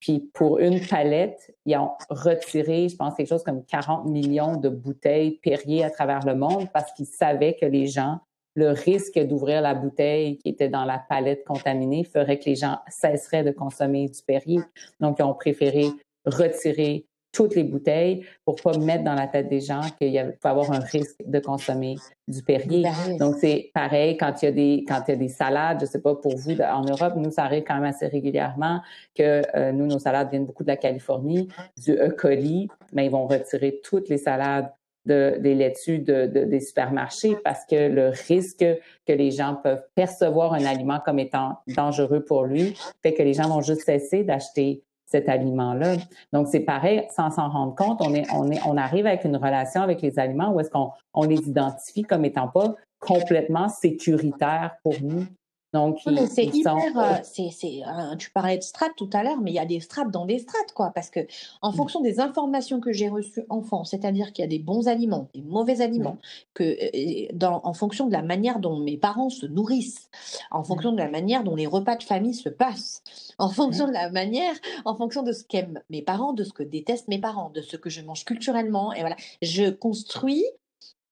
Puis 0.02 0.28
pour 0.34 0.58
une 0.58 0.84
palette, 0.84 1.54
ils 1.64 1.76
ont 1.76 1.92
retiré, 2.10 2.88
je 2.88 2.96
pense, 2.96 3.14
quelque 3.14 3.28
chose 3.28 3.44
comme 3.44 3.64
40 3.64 4.06
millions 4.06 4.56
de 4.56 4.68
bouteilles 4.68 5.38
Perrier 5.42 5.84
à 5.84 5.90
travers 5.90 6.26
le 6.26 6.34
monde 6.34 6.66
parce 6.74 6.92
qu'ils 6.92 7.06
savaient 7.06 7.54
que 7.54 7.66
les 7.66 7.86
gens, 7.86 8.18
le 8.56 8.70
risque 8.70 9.16
d'ouvrir 9.16 9.62
la 9.62 9.74
bouteille 9.74 10.38
qui 10.38 10.48
était 10.48 10.68
dans 10.68 10.84
la 10.84 10.98
palette 10.98 11.44
contaminée 11.44 12.02
ferait 12.02 12.40
que 12.40 12.46
les 12.46 12.56
gens 12.56 12.80
cesseraient 12.88 13.44
de 13.44 13.52
consommer 13.52 14.08
du 14.08 14.20
Perrier. 14.26 14.58
Donc, 14.98 15.20
ils 15.20 15.22
ont 15.22 15.34
préféré 15.34 15.86
retirer 16.26 17.06
toutes 17.32 17.54
les 17.54 17.64
bouteilles 17.64 18.24
pour 18.44 18.56
pas 18.56 18.76
mettre 18.78 19.04
dans 19.04 19.14
la 19.14 19.26
tête 19.26 19.48
des 19.48 19.60
gens 19.60 19.80
qu'il 19.98 20.14
y 20.14 20.22
peut 20.22 20.48
avoir 20.48 20.70
un 20.70 20.80
risque 20.80 21.16
de 21.24 21.38
consommer 21.38 21.96
du 22.28 22.42
Perrier. 22.42 22.84
Donc 23.18 23.36
c'est 23.40 23.70
pareil 23.74 24.16
quand 24.16 24.42
il 24.42 24.44
y 24.44 24.48
a 24.48 24.52
des 24.52 24.84
quand 24.86 25.02
il 25.08 25.10
y 25.12 25.14
a 25.14 25.16
des 25.16 25.28
salades, 25.28 25.78
je 25.80 25.86
sais 25.86 26.00
pas 26.00 26.14
pour 26.14 26.36
vous 26.36 26.60
en 26.60 26.84
Europe, 26.84 27.14
nous 27.16 27.30
ça 27.30 27.44
arrive 27.44 27.64
quand 27.64 27.74
même 27.74 27.84
assez 27.84 28.06
régulièrement 28.06 28.80
que 29.14 29.42
euh, 29.56 29.72
nous 29.72 29.86
nos 29.86 29.98
salades 29.98 30.30
viennent 30.30 30.46
beaucoup 30.46 30.62
de 30.62 30.68
la 30.68 30.76
Californie, 30.76 31.48
du 31.82 31.92
E. 31.92 32.10
coli, 32.10 32.68
mais 32.92 33.06
ils 33.06 33.10
vont 33.10 33.26
retirer 33.26 33.80
toutes 33.82 34.08
les 34.08 34.18
salades 34.18 34.70
de, 35.04 35.36
des 35.40 35.54
laitues 35.54 35.98
de, 35.98 36.26
des 36.26 36.60
supermarchés 36.60 37.36
parce 37.42 37.64
que 37.64 37.88
le 37.88 38.12
risque 38.28 38.64
que 39.06 39.12
les 39.12 39.30
gens 39.30 39.56
peuvent 39.56 39.82
percevoir 39.94 40.52
un 40.52 40.64
aliment 40.64 41.00
comme 41.04 41.18
étant 41.18 41.58
dangereux 41.66 42.24
pour 42.24 42.44
lui 42.44 42.78
fait 43.02 43.14
que 43.14 43.22
les 43.22 43.34
gens 43.34 43.48
vont 43.48 43.62
juste 43.62 43.82
cesser 43.82 44.22
d'acheter 44.22 44.84
cet 45.12 45.28
aliment-là. 45.28 45.94
Donc, 46.32 46.48
c'est 46.48 46.60
pareil, 46.60 47.06
sans 47.14 47.30
s'en 47.30 47.48
rendre 47.48 47.74
compte, 47.74 48.00
on, 48.00 48.12
est, 48.14 48.26
on, 48.34 48.50
est, 48.50 48.60
on 48.66 48.76
arrive 48.76 49.06
avec 49.06 49.24
une 49.24 49.36
relation 49.36 49.82
avec 49.82 50.02
les 50.02 50.18
aliments 50.18 50.52
où 50.52 50.60
est-ce 50.60 50.70
qu'on 50.70 50.90
on 51.14 51.24
les 51.24 51.48
identifie 51.48 52.02
comme 52.02 52.24
étant 52.24 52.48
pas 52.48 52.74
complètement 52.98 53.68
sécuritaires 53.68 54.72
pour 54.82 54.94
nous. 55.02 55.26
Donc, 55.72 55.98
c'est 56.28 56.44
hyper. 56.44 56.76
Euh, 56.76 57.14
c'est, 57.22 57.50
euh, 57.86 58.16
tu 58.16 58.30
parlais 58.30 58.58
de 58.58 58.62
strates 58.62 58.92
tout 58.96 59.08
à 59.12 59.22
l'heure, 59.22 59.40
mais 59.40 59.52
il 59.52 59.54
y 59.54 59.58
a 59.58 59.64
des 59.64 59.80
strates 59.80 60.10
dans 60.10 60.26
des 60.26 60.38
strates, 60.38 60.72
quoi. 60.74 60.90
Parce 60.94 61.08
que, 61.08 61.20
en 61.62 61.70
mmh. 61.72 61.74
fonction 61.74 62.00
des 62.00 62.20
informations 62.20 62.80
que 62.80 62.92
j'ai 62.92 63.08
reçues 63.08 63.44
enfant, 63.48 63.84
c'est-à-dire 63.84 64.32
qu'il 64.32 64.42
y 64.42 64.46
a 64.46 64.50
des 64.50 64.58
bons 64.58 64.86
aliments, 64.88 65.28
des 65.34 65.40
mauvais 65.40 65.80
aliments, 65.80 66.18
que, 66.52 66.62
euh, 66.64 67.28
dans, 67.32 67.62
en 67.64 67.72
fonction 67.72 68.06
de 68.06 68.12
la 68.12 68.22
manière 68.22 68.58
dont 68.58 68.78
mes 68.80 68.98
parents 68.98 69.30
se 69.30 69.46
nourrissent, 69.46 70.10
en 70.50 70.60
mmh. 70.60 70.64
fonction 70.64 70.92
de 70.92 70.98
la 70.98 71.10
manière 71.10 71.42
dont 71.42 71.56
les 71.56 71.66
repas 71.66 71.96
de 71.96 72.02
famille 72.02 72.34
se 72.34 72.50
passent, 72.50 73.02
en 73.38 73.48
fonction 73.48 73.86
de 73.86 73.92
la 73.92 74.10
manière, 74.10 74.54
en 74.84 74.94
fonction 74.94 75.22
de 75.22 75.32
ce 75.32 75.42
qu'aiment 75.42 75.80
mes 75.88 76.02
parents, 76.02 76.34
de 76.34 76.44
ce 76.44 76.52
que 76.52 76.62
détestent 76.62 77.08
mes 77.08 77.20
parents, 77.20 77.50
de 77.50 77.62
ce 77.62 77.76
que 77.78 77.88
je 77.88 78.02
mange 78.02 78.24
culturellement, 78.26 78.92
et 78.92 79.00
voilà, 79.00 79.16
je 79.40 79.70
construis 79.70 80.44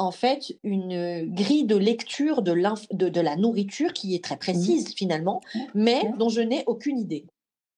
en 0.00 0.10
fait 0.10 0.56
une 0.64 1.26
grille 1.34 1.64
de 1.64 1.76
lecture 1.76 2.40
de, 2.40 2.54
de, 2.94 3.20
la 3.20 3.36
nourriture 3.36 3.92
qui 3.92 4.14
est 4.14 4.24
très 4.24 4.38
précise 4.38 4.88
mmh. 4.88 4.92
finalement, 4.96 5.40
mais 5.74 6.10
dont 6.18 6.30
je 6.30 6.40
n'ai 6.40 6.64
aucune 6.66 6.98
idée. 6.98 7.26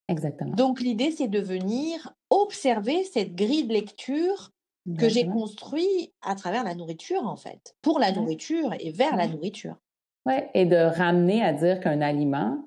Exactement. 0.09 0.55
Donc 0.55 0.81
l'idée, 0.81 1.11
c'est 1.11 1.29
de 1.29 1.41
venir 1.41 2.15
observer 2.31 3.03
cette 3.05 3.35
grille 3.35 3.65
de 3.65 3.73
lecture 3.73 4.51
que 4.99 5.09
j'ai 5.09 5.27
construite 5.27 6.13
à 6.23 6.35
travers 6.35 6.65
la 6.65 6.75
nourriture, 6.75 7.27
en 7.27 7.37
fait, 7.37 7.75
pour 7.83 7.99
la 7.99 8.13
nourriture 8.13 8.73
et 8.79 8.91
vers 8.91 9.17
la 9.17 9.27
nourriture. 9.27 9.77
Oui, 10.27 10.35
et 10.55 10.67
de 10.67 10.77
ramener 10.77 11.43
à 11.43 11.53
dire 11.53 11.81
qu'un 11.81 12.01
aliment, 12.01 12.59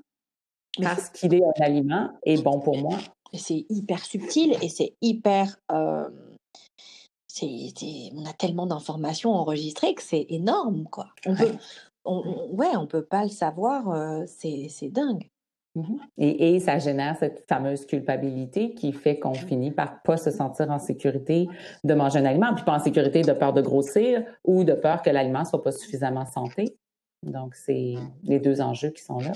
parce 0.82 1.10
qu'il 1.10 1.34
est 1.34 1.44
un 1.44 1.64
aliment, 1.64 2.10
est 2.26 2.42
bon 2.42 2.60
pour 2.60 2.78
moi. 2.78 2.98
C'est 3.34 3.66
hyper 3.70 4.04
subtil 4.04 4.58
et 4.62 4.70
c'est 4.70 4.96
hyper... 5.02 5.58
Euh, 5.72 6.10
on 7.44 8.26
a 8.26 8.34
tellement 8.34 8.66
d'informations 8.66 9.32
enregistrées 9.32 9.94
que 9.94 10.04
c'est 10.04 10.26
énorme, 10.30 10.86
quoi. 10.86 11.08
On 11.26 11.36
peut, 11.36 11.52
on, 12.06 12.50
ouais, 12.52 12.76
on 12.76 12.88
peut 12.88 13.04
pas 13.04 13.24
le 13.24 13.30
savoir, 13.30 13.90
euh, 13.90 14.24
c'est 14.28 14.90
dingue. 14.90 15.30
Mmh 15.76 15.98
et, 16.18 16.60
ça 16.62 16.80
génère 16.80 17.18
cette 17.18 17.44
fameuse 17.50 17.86
culpabilité 17.86 18.74
qui 18.74 18.94
fait 18.94 19.20
qu'on 19.20 19.34
finit 19.34 19.72
par 19.72 20.02
pas 20.04 20.16
se 20.16 20.32
sentir 20.32 20.72
en 20.72 20.80
sécurité 20.80 21.50
de 21.84 21.94
manger 21.94 22.20
un 22.20 22.26
aliment, 22.26 22.54
puis 22.56 22.64
pas 22.64 22.76
en 22.76 22.80
sécurité 22.80 23.24
de 23.24 23.34
peur 23.34 23.52
de 23.52 23.62
grossir 23.62 24.24
ou 24.46 24.64
de 24.64 24.74
peur 24.74 25.02
que 25.02 25.10
l'aliment 25.10 25.44
soit 25.44 25.62
pas 25.62 25.74
suffisamment 25.74 26.26
santé. 26.26 26.78
Donc, 27.24 27.56
c'est 27.56 27.96
les 28.24 28.40
deux 28.40 28.62
enjeux 28.62 28.92
qui 28.92 29.04
sont 29.04 29.20
là 29.20 29.34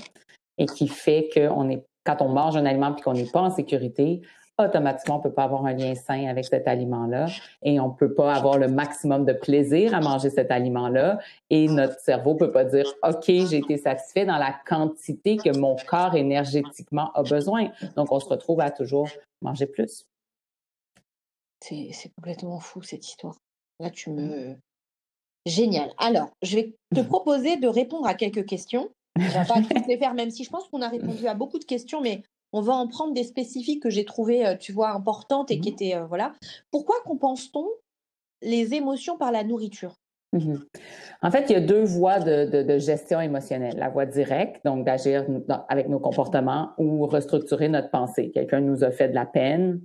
et 0.56 0.64
qui 0.64 0.88
fait 0.88 1.28
qu'on 1.34 1.68
est, 1.68 1.84
quand 2.04 2.22
on 2.22 2.28
mange 2.28 2.56
un 2.56 2.64
aliment 2.64 2.92
puis 2.94 3.02
qu'on 3.02 3.12
n'est 3.12 3.30
pas 3.30 3.42
en 3.42 3.50
sécurité, 3.50 4.22
automatiquement, 4.66 5.16
on 5.16 5.18
ne 5.18 5.22
peut 5.22 5.32
pas 5.32 5.44
avoir 5.44 5.66
un 5.66 5.72
lien 5.72 5.94
sain 5.94 6.26
avec 6.26 6.44
cet 6.44 6.66
aliment-là 6.68 7.26
et 7.62 7.80
on 7.80 7.88
ne 7.88 7.94
peut 7.94 8.14
pas 8.14 8.34
avoir 8.34 8.58
le 8.58 8.68
maximum 8.68 9.24
de 9.24 9.32
plaisir 9.32 9.94
à 9.94 10.00
manger 10.00 10.30
cet 10.30 10.50
aliment-là 10.50 11.18
et 11.50 11.68
notre 11.68 11.98
cerveau 12.00 12.34
ne 12.34 12.38
peut 12.38 12.52
pas 12.52 12.64
dire 12.64 12.86
OK, 13.02 13.24
j'ai 13.26 13.58
été 13.58 13.76
satisfait 13.76 14.24
dans 14.24 14.38
la 14.38 14.54
quantité 14.66 15.36
que 15.36 15.56
mon 15.58 15.76
corps 15.88 16.14
énergétiquement 16.14 17.12
a 17.12 17.22
besoin. 17.22 17.70
Donc, 17.96 18.12
on 18.12 18.20
se 18.20 18.28
retrouve 18.28 18.60
à 18.60 18.70
toujours 18.70 19.08
manger 19.42 19.66
plus. 19.66 20.06
C'est 21.60 22.12
complètement 22.16 22.58
fou 22.58 22.82
cette 22.82 23.06
histoire. 23.06 23.36
Là, 23.78 23.90
tu 23.90 24.10
me. 24.10 24.56
Génial. 25.46 25.92
Alors, 25.98 26.30
je 26.42 26.56
vais 26.56 26.74
te 26.94 27.00
proposer 27.06 27.56
de 27.56 27.68
répondre 27.68 28.06
à 28.06 28.14
quelques 28.14 28.46
questions. 28.46 28.90
Je 29.16 29.24
ne 29.24 29.28
vais 29.28 29.46
pas 29.46 29.62
toutes 29.62 29.86
les 29.86 29.98
faire, 29.98 30.14
même 30.14 30.30
si 30.30 30.44
je 30.44 30.50
pense 30.50 30.68
qu'on 30.68 30.82
a 30.82 30.88
répondu 30.88 31.26
à 31.26 31.34
beaucoup 31.34 31.58
de 31.58 31.64
questions, 31.64 32.00
mais 32.00 32.22
on 32.52 32.60
va 32.60 32.74
en 32.74 32.88
prendre 32.88 33.14
des 33.14 33.24
spécifiques 33.24 33.82
que 33.82 33.90
j'ai 33.90 34.04
trouvées, 34.04 34.46
euh, 34.46 34.56
tu 34.56 34.72
vois, 34.72 34.90
importantes 34.90 35.50
et 35.50 35.60
qui 35.60 35.70
mmh 35.70 35.72
étaient, 35.72 35.94
euh, 35.96 36.06
voilà. 36.06 36.32
Pourquoi 36.70 36.96
compense-t-on 37.04 37.66
les 38.42 38.74
émotions 38.74 39.16
par 39.16 39.32
la 39.32 39.44
nourriture? 39.44 39.94
Mmh 40.32 40.56
En 41.22 41.30
fait, 41.30 41.46
il 41.48 41.52
y 41.52 41.56
a 41.56 41.60
deux 41.60 41.84
voies 41.84 42.20
de, 42.20 42.78
gestion 42.78 43.20
émotionnelle. 43.20 43.76
La 43.76 43.88
voie 43.88 44.06
directe, 44.06 44.64
donc 44.64 44.84
d'agir 44.84 45.26
avec 45.68 45.88
nos 45.88 45.98
comportements 45.98 46.70
ou 46.78 47.06
restructurer 47.06 47.68
notre 47.68 47.90
pensée. 47.90 48.30
Quelqu'un 48.30 48.60
nous 48.60 48.84
a 48.84 48.90
fait 48.90 49.08
de 49.08 49.14
la 49.14 49.26
peine, 49.26 49.80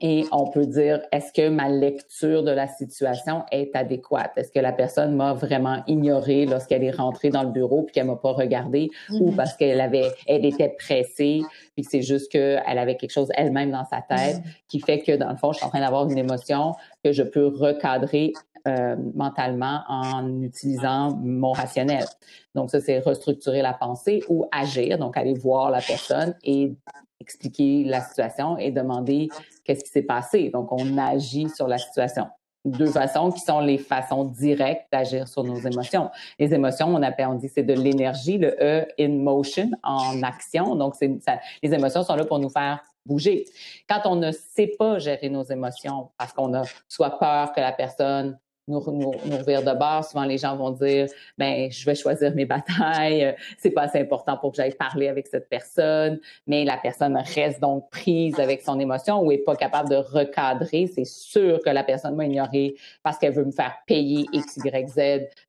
et 0.00 0.24
on 0.32 0.48
peut 0.48 0.66
dire, 0.66 1.00
est-ce 1.12 1.32
que 1.32 1.48
ma 1.48 1.68
lecture 1.68 2.42
de 2.42 2.50
la 2.50 2.66
situation 2.66 3.44
est 3.52 3.74
adéquate? 3.76 4.32
Est-ce 4.36 4.50
que 4.50 4.58
la 4.58 4.72
personne 4.72 5.14
m'a 5.14 5.34
vraiment 5.34 5.82
ignoré 5.86 6.46
lorsqu'elle 6.46 6.84
est 6.84 6.90
rentrée 6.90 7.30
dans 7.30 7.42
le 7.42 7.50
bureau 7.50 7.82
puis 7.82 7.92
qu'elle 7.92 8.06
m'a 8.06 8.16
pas 8.16 8.32
regardé 8.32 8.90
ou 9.10 9.30
mm-hmm. 9.30 9.36
parce 9.36 9.56
qu'elle 9.56 9.80
avait, 9.80 10.10
elle 10.26 10.44
était 10.44 10.74
pressée 10.78 11.42
puis 11.74 11.84
c'est 11.84 12.02
juste 12.02 12.32
qu'elle 12.32 12.78
avait 12.78 12.96
quelque 12.96 13.12
chose 13.12 13.28
elle-même 13.34 13.70
dans 13.70 13.84
sa 13.84 14.00
tête 14.00 14.36
mm-hmm. 14.36 14.66
qui 14.68 14.80
fait 14.80 15.00
que 15.00 15.16
dans 15.16 15.30
le 15.30 15.36
fond, 15.36 15.52
je 15.52 15.58
suis 15.58 15.66
en 15.66 15.70
train 15.70 15.80
d'avoir 15.80 16.08
une 16.08 16.18
émotion 16.18 16.74
que 17.04 17.12
je 17.12 17.22
peux 17.22 17.46
recadrer 17.46 18.32
euh, 18.68 18.94
mentalement 19.14 19.80
en 19.88 20.42
utilisant 20.42 21.16
mon 21.16 21.52
rationnel. 21.52 22.04
Donc 22.54 22.70
ça, 22.70 22.78
c'est 22.78 22.98
restructurer 22.98 23.62
la 23.62 23.72
pensée 23.72 24.22
ou 24.28 24.44
agir, 24.52 24.98
donc 24.98 25.16
aller 25.16 25.32
voir 25.32 25.70
la 25.70 25.80
personne 25.80 26.34
et 26.44 26.74
expliquer 27.20 27.84
la 27.84 28.02
situation 28.02 28.58
et 28.58 28.70
demander 28.70 29.28
qu'est-ce 29.70 29.84
qui 29.84 29.90
s'est 29.90 30.02
passé. 30.02 30.50
Donc, 30.50 30.72
on 30.72 30.98
agit 30.98 31.48
sur 31.48 31.68
la 31.68 31.78
situation. 31.78 32.26
Deux 32.64 32.90
façons 32.90 33.30
qui 33.30 33.40
sont 33.40 33.60
les 33.60 33.78
façons 33.78 34.24
directes 34.24 34.86
d'agir 34.92 35.28
sur 35.28 35.44
nos 35.44 35.60
émotions. 35.60 36.10
Les 36.40 36.52
émotions, 36.52 36.88
on 36.88 37.02
appelle, 37.02 37.28
on 37.28 37.34
dit, 37.34 37.48
c'est 37.48 37.62
de 37.62 37.72
l'énergie, 37.72 38.36
le 38.36 38.56
E 38.60 38.86
in 38.98 39.10
motion, 39.10 39.70
en 39.84 40.22
action. 40.24 40.74
Donc, 40.74 40.94
les 41.00 41.72
émotions 41.72 42.02
sont 42.02 42.16
là 42.16 42.24
pour 42.24 42.40
nous 42.40 42.50
faire 42.50 42.80
bouger. 43.06 43.44
Quand 43.88 44.00
on 44.06 44.16
ne 44.16 44.32
sait 44.32 44.72
pas 44.76 44.98
gérer 44.98 45.30
nos 45.30 45.44
émotions 45.44 46.10
parce 46.18 46.32
qu'on 46.32 46.52
a 46.52 46.62
soit 46.88 47.18
peur 47.18 47.52
que 47.52 47.60
la 47.60 47.72
personne 47.72 48.38
nous, 48.70 48.82
nous, 48.90 49.38
de 49.38 49.78
bord. 49.78 50.04
Souvent, 50.04 50.24
les 50.24 50.38
gens 50.38 50.56
vont 50.56 50.70
dire, 50.70 51.06
ben, 51.36 51.70
je 51.70 51.84
vais 51.84 51.94
choisir 51.94 52.34
mes 52.34 52.44
batailles. 52.46 53.34
C'est 53.58 53.70
pas 53.70 53.82
assez 53.82 54.00
important 54.00 54.36
pour 54.36 54.52
que 54.52 54.56
j'aille 54.56 54.74
parler 54.74 55.08
avec 55.08 55.26
cette 55.26 55.48
personne. 55.48 56.18
Mais 56.46 56.64
la 56.64 56.76
personne 56.76 57.16
reste 57.16 57.60
donc 57.60 57.90
prise 57.90 58.38
avec 58.38 58.62
son 58.62 58.78
émotion 58.80 59.20
ou 59.20 59.32
est 59.32 59.38
pas 59.38 59.56
capable 59.56 59.90
de 59.90 59.96
recadrer. 59.96 60.86
C'est 60.86 61.04
sûr 61.04 61.60
que 61.64 61.70
la 61.70 61.84
personne 61.84 62.14
m'a 62.16 62.24
ignoré 62.24 62.74
parce 63.02 63.18
qu'elle 63.18 63.34
veut 63.34 63.44
me 63.44 63.52
faire 63.52 63.74
payer 63.86 64.26
X, 64.32 64.58
Y, 64.64 64.88
Z 64.88 65.00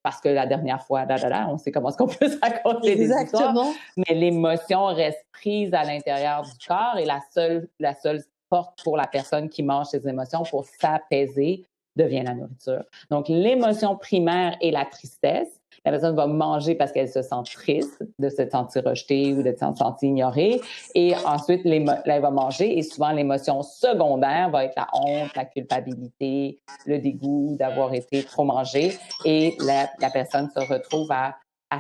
parce 0.04 0.20
que 0.20 0.30
la 0.30 0.46
dernière 0.46 0.84
fois, 0.84 1.06
là, 1.06 1.18
là, 1.18 1.30
là, 1.30 1.48
on 1.50 1.58
sait 1.58 1.72
comment 1.72 1.90
est-ce 1.90 1.98
qu'on 1.98 2.08
peut 2.08 2.30
se 2.30 2.40
raconter 2.40 2.96
des 2.96 3.10
histoires. 3.10 3.56
Mais 3.98 4.16
l'émotion 4.16 4.86
reste 4.88 5.26
prise 5.32 5.74
à 5.74 5.84
l'intérieur 5.84 6.44
du 6.44 6.68
corps 6.68 6.98
et 6.98 7.06
la 7.06 7.20
seule, 7.34 7.68
la 7.80 7.94
seule 7.94 8.22
porte 8.50 8.84
pour 8.84 8.98
la 8.98 9.08
personne 9.08 9.50
qui 9.50 9.64
mange 9.64 9.88
ses 9.88 10.08
émotions 10.08 10.44
pour 10.44 10.66
s'apaiser, 10.66 11.66
devient 11.96 12.24
la 12.24 12.34
nourriture. 12.34 12.84
Donc, 13.10 13.28
l'émotion 13.28 13.96
primaire 13.96 14.58
est 14.62 14.72
la 14.72 14.86
tristesse. 14.86 15.62
La 15.84 15.92
personne 15.92 16.16
va 16.16 16.28
manger 16.28 16.76
parce 16.76 16.92
qu'elle 16.92 17.10
se 17.10 17.22
sent 17.24 17.44
triste 17.46 18.04
de 18.20 18.30
se 18.30 18.48
sentir 18.48 18.84
rejetée 18.84 19.34
ou 19.34 19.42
de 19.42 19.52
se 19.52 19.58
sentir 19.58 19.96
ignorée. 20.02 20.62
Et 20.94 21.16
ensuite, 21.26 21.62
elle 21.66 22.22
va 22.22 22.30
manger 22.30 22.78
et 22.78 22.84
souvent 22.84 23.12
l'émotion 23.12 23.64
secondaire 23.64 24.52
va 24.52 24.66
être 24.66 24.76
la 24.76 24.88
honte, 24.94 25.36
la 25.36 25.46
culpabilité, 25.46 26.60
le 26.86 27.00
dégoût 27.00 27.56
d'avoir 27.58 27.94
été 27.94 28.24
trop 28.24 28.44
mangé. 28.44 28.96
Et 29.26 29.58
la, 29.60 29.88
personne 30.12 30.50
se 30.56 30.60
retrouve 30.60 31.12
à, 31.12 31.36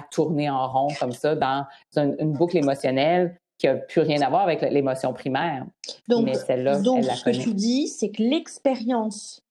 tourner 0.09 0.49
en 0.49 0.67
rond 0.67 0.87
comme 0.99 1.11
ça 1.11 1.35
dans 1.35 1.65
une, 1.97 2.31
boucle 2.31 2.57
émotionnelle 2.57 3.37
qui 3.57 3.67
n'a 3.67 3.75
plus 3.75 4.01
rien 4.01 4.21
à 4.21 4.29
voir 4.29 4.43
avec 4.43 4.61
l'émotion 4.61 5.13
primaire. 5.13 5.65
Donc, 6.07 6.25
Mais 6.25 6.33
celle-là, 6.33 6.79
donc 6.79 7.03
ce 7.03 7.23
que 7.25 7.29
tu 7.29 7.53
dis, 7.53 7.87
c'est 7.87 8.09
que 8.09 8.23
l'expérience 8.23 9.43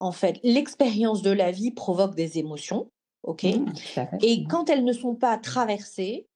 en 0.00 0.12
fait, 0.12 0.38
l'expérience 0.42 1.22
de 1.22 1.30
la 1.30 1.50
vie 1.50 1.70
provoque 1.70 2.14
des 2.14 2.38
émotions, 2.38 2.90
ok? 3.22 3.44
Mmh, 3.44 3.72
Et 4.22 4.44
quand 4.44 4.70
elles 4.70 4.84
ne 4.84 4.92
sont 4.92 5.14
pas 5.14 5.38
traversées, 5.38 6.26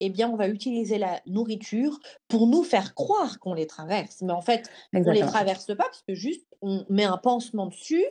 eh 0.00 0.10
bien, 0.10 0.30
on 0.30 0.36
va 0.36 0.48
utiliser 0.48 0.98
la 0.98 1.20
nourriture 1.26 1.98
pour 2.28 2.46
nous 2.46 2.62
faire 2.62 2.94
croire 2.94 3.38
qu'on 3.40 3.54
les 3.54 3.66
traverse. 3.66 4.22
Mais 4.22 4.32
en 4.32 4.40
fait, 4.40 4.70
on 4.94 5.00
ne 5.00 5.10
les 5.12 5.20
traverse 5.20 5.66
pas 5.66 5.74
parce 5.76 6.02
que 6.06 6.14
juste, 6.14 6.46
on 6.62 6.84
met 6.88 7.04
un 7.04 7.16
pansement 7.18 7.66
dessus 7.66 8.04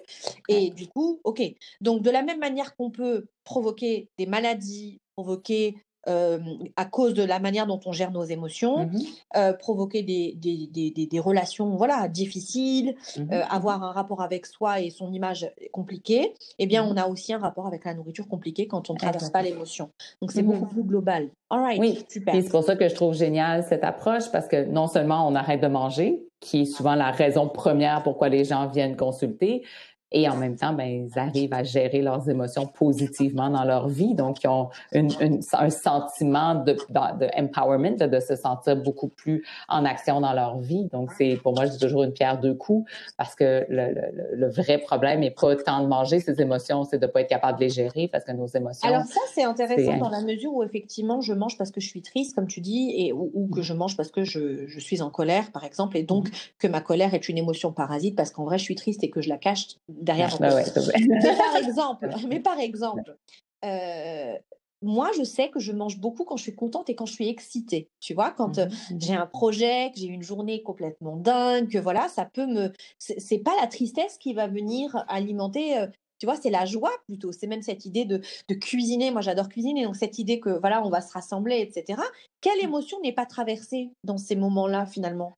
et 0.49 0.69
du 0.71 0.88
coup, 0.88 1.21
ok. 1.23 1.41
Donc, 1.82 2.01
de 2.01 2.09
la 2.09 2.21
même 2.23 2.39
manière 2.39 2.75
qu'on 2.75 2.91
peut 2.91 3.28
provoquer 3.45 4.09
des 4.17 4.25
maladies, 4.25 4.99
provoquer 5.15 5.78
à 6.07 6.85
cause 6.85 7.13
de 7.13 7.23
la 7.23 7.39
manière 7.39 7.67
dont 7.67 7.79
on 7.85 7.91
gère 7.91 8.11
nos 8.11 8.23
émotions, 8.23 8.85
mmh 8.85 9.53
provoquer 9.59 10.03
des, 10.03 10.33
des, 10.35 11.07
des, 11.07 11.19
relations 11.19 11.75
voilà, 11.75 12.07
difficiles, 12.07 12.95
mmh 13.17 13.31
avoir 13.49 13.83
un 13.83 13.91
rapport 13.91 14.21
avec 14.21 14.45
soi 14.45 14.81
et 14.81 14.89
son 14.89 15.11
image 15.11 15.51
compliquée, 15.71 16.33
eh 16.59 16.65
bien, 16.65 16.83
mmh 16.83 16.87
on 16.87 16.97
a 16.97 17.07
aussi 17.07 17.33
un 17.33 17.39
rapport 17.39 17.67
avec 17.67 17.85
la 17.85 17.93
nourriture 17.93 18.27
compliqué 18.27 18.67
quand 18.67 18.89
on 18.89 18.93
ne 18.93 18.99
traverse 18.99 19.29
pas 19.29 19.41
l'émotion. 19.41 19.89
Donc, 20.21 20.31
c'est 20.31 20.43
beaucoup 20.43 20.65
plus 20.65 20.83
global. 20.83 21.29
All 21.49 21.61
right, 21.61 21.79
oui, 21.79 22.03
super. 22.09 22.35
c'est 22.35 22.49
pour 22.49 22.63
ça 22.63 22.75
que 22.75 22.89
je 22.89 22.95
trouve 22.95 23.13
génial 23.13 23.63
cette 23.63 23.83
approche 23.83 24.29
parce 24.31 24.47
que 24.47 24.65
non 24.65 24.87
seulement 24.87 25.27
on 25.27 25.35
arrête 25.35 25.61
de 25.61 25.67
manger, 25.67 26.21
qui 26.39 26.61
est 26.61 26.65
souvent 26.65 26.95
la 26.95 27.11
raison 27.11 27.47
première 27.47 28.03
pourquoi 28.03 28.29
les 28.29 28.45
gens 28.45 28.67
viennent 28.67 28.95
consulter, 28.95 29.63
et 30.11 30.29
en 30.29 30.37
même 30.37 30.55
temps, 30.55 30.73
ben, 30.73 30.85
ils 30.85 31.19
arrivent 31.19 31.53
à 31.53 31.63
gérer 31.63 32.01
leurs 32.01 32.29
émotions 32.29 32.65
positivement 32.65 33.49
dans 33.49 33.65
leur 33.65 33.89
vie. 33.89 34.15
Donc, 34.15 34.43
ils 34.43 34.47
ont 34.47 34.69
une, 34.93 35.11
un 35.53 35.69
sentiment 35.69 36.55
de, 36.55 36.73
de, 36.73 37.39
empowerment, 37.39 37.97
de 37.97 38.19
se 38.19 38.35
sentir 38.35 38.77
beaucoup 38.77 39.09
plus 39.09 39.45
en 39.67 39.83
action 39.83 40.21
dans 40.21 40.31
leur 40.31 40.59
vie. 40.59 40.85
Donc, 40.93 41.11
c'est 41.17 41.37
pour 41.43 41.53
moi, 41.53 41.65
je 41.65 41.71
dis 41.71 41.79
toujours 41.79 42.03
une 42.03 42.13
pierre 42.13 42.39
deux 42.39 42.53
coups 42.53 42.89
parce 43.17 43.35
que 43.35 43.65
le, 43.67 43.93
le, 44.33 44.49
vrai 44.49 44.77
problème 44.77 45.19
n'est 45.19 45.31
pas 45.31 45.55
tant 45.57 45.81
de 45.81 45.87
manger 45.87 46.21
ses 46.21 46.41
émotions, 46.41 46.85
c'est 46.85 46.99
de 46.99 47.05
ne 47.05 47.11
pas 47.11 47.21
être 47.21 47.29
capable 47.29 47.59
de 47.59 47.65
les 47.65 47.69
gérer 47.69 48.07
parce 48.07 48.23
que 48.23 48.31
nos 48.31 48.47
émotions. 48.47 48.87
Alors 48.87 49.03
ça, 49.03 49.19
c'est 49.33 49.43
intéressant 49.43 49.97
dans 49.97 50.09
la 50.09 50.21
mesure 50.21 50.53
où 50.53 50.63
effectivement, 50.63 51.19
je 51.19 51.33
mange 51.33 51.57
parce 51.57 51.71
que 51.71 51.81
je 51.81 51.87
suis 51.87 52.01
triste, 52.01 52.33
comme 52.33 52.47
tu 52.47 52.61
dis, 52.61 52.93
et 52.95 53.11
ou, 53.11 53.49
que 53.53 53.61
je 53.61 53.73
mange 53.73 53.97
parce 53.97 54.11
que 54.11 54.23
je, 54.23 54.67
je, 54.67 54.79
suis 54.79 55.01
en 55.01 55.09
colère, 55.09 55.51
par 55.51 55.65
exemple, 55.65 55.97
et 55.97 56.03
donc 56.03 56.29
mm-hmm. 56.29 56.51
que 56.59 56.67
ma 56.67 56.79
colère 56.79 57.13
est 57.13 57.27
une 57.27 57.37
émotion 57.37 57.73
parasite 57.73 58.15
parce 58.15 58.31
qu'en 58.31 58.45
vrai, 58.45 58.57
je 58.57 58.63
suis 58.63 58.75
triste 58.75 59.03
et 59.03 59.09
que 59.09 59.21
je 59.21 59.27
la 59.27 59.37
cache 59.37 59.67
derrière. 60.01 60.37
Bah 60.39 60.49
mais 60.55 61.35
par 61.35 61.55
exemple, 61.57 62.09
mais 62.27 62.39
par 62.39 62.59
exemple 62.59 63.17
euh, 63.65 64.35
moi, 64.83 65.09
je 65.17 65.23
sais 65.23 65.49
que 65.49 65.59
je 65.59 65.71
mange 65.71 65.97
beaucoup 65.97 66.23
quand 66.23 66.37
je 66.37 66.43
suis 66.43 66.55
contente 66.55 66.89
et 66.89 66.95
quand 66.95 67.07
je 67.07 67.13
suis 67.13 67.27
excitée. 67.27 67.89
Tu 67.99 68.13
vois, 68.13 68.31
quand 68.31 68.59
euh, 68.59 68.67
mmh 68.67 68.99
j'ai 68.99 69.15
un 69.15 69.25
projet, 69.25 69.91
que 69.91 69.99
j'ai 69.99 70.07
une 70.07 70.21
journée 70.21 70.61
complètement 70.61 71.17
dingue, 71.17 71.69
que 71.69 71.79
voilà, 71.79 72.07
ça 72.09 72.25
peut 72.25 72.45
me. 72.45 72.71
C'est 72.99 73.39
pas 73.39 73.55
la 73.59 73.67
tristesse 73.67 74.17
qui 74.17 74.33
va 74.33 74.47
venir 74.47 75.03
alimenter. 75.07 75.77
Euh, 75.77 75.87
tu 76.19 76.25
vois, 76.25 76.35
c'est 76.35 76.49
la 76.49 76.65
joie 76.65 76.91
plutôt. 77.07 77.31
C'est 77.31 77.47
même 77.47 77.61
cette 77.61 77.85
idée 77.85 78.05
de, 78.05 78.21
de 78.49 78.55
cuisiner. 78.55 79.11
Moi, 79.11 79.21
j'adore 79.21 79.49
cuisiner. 79.49 79.83
Donc, 79.85 79.95
cette 79.95 80.19
idée 80.19 80.39
que 80.39 80.59
voilà, 80.59 80.83
on 80.83 80.89
va 80.89 81.01
se 81.01 81.11
rassembler, 81.11 81.59
etc. 81.59 81.99
Quelle 82.41 82.59
mmh. 82.59 82.65
émotion 82.65 82.99
n'est 83.01 83.13
pas 83.13 83.25
traversée 83.25 83.91
dans 84.03 84.17
ces 84.17 84.35
moments-là, 84.35 84.85
finalement? 84.85 85.33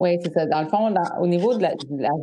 Oui, 0.00 0.16
c'est 0.22 0.32
ça. 0.32 0.46
Dans 0.46 0.60
le 0.60 0.68
fond, 0.68 0.94
au 1.20 1.26
niveau 1.26 1.54
de 1.54 1.62
la, 1.62 1.72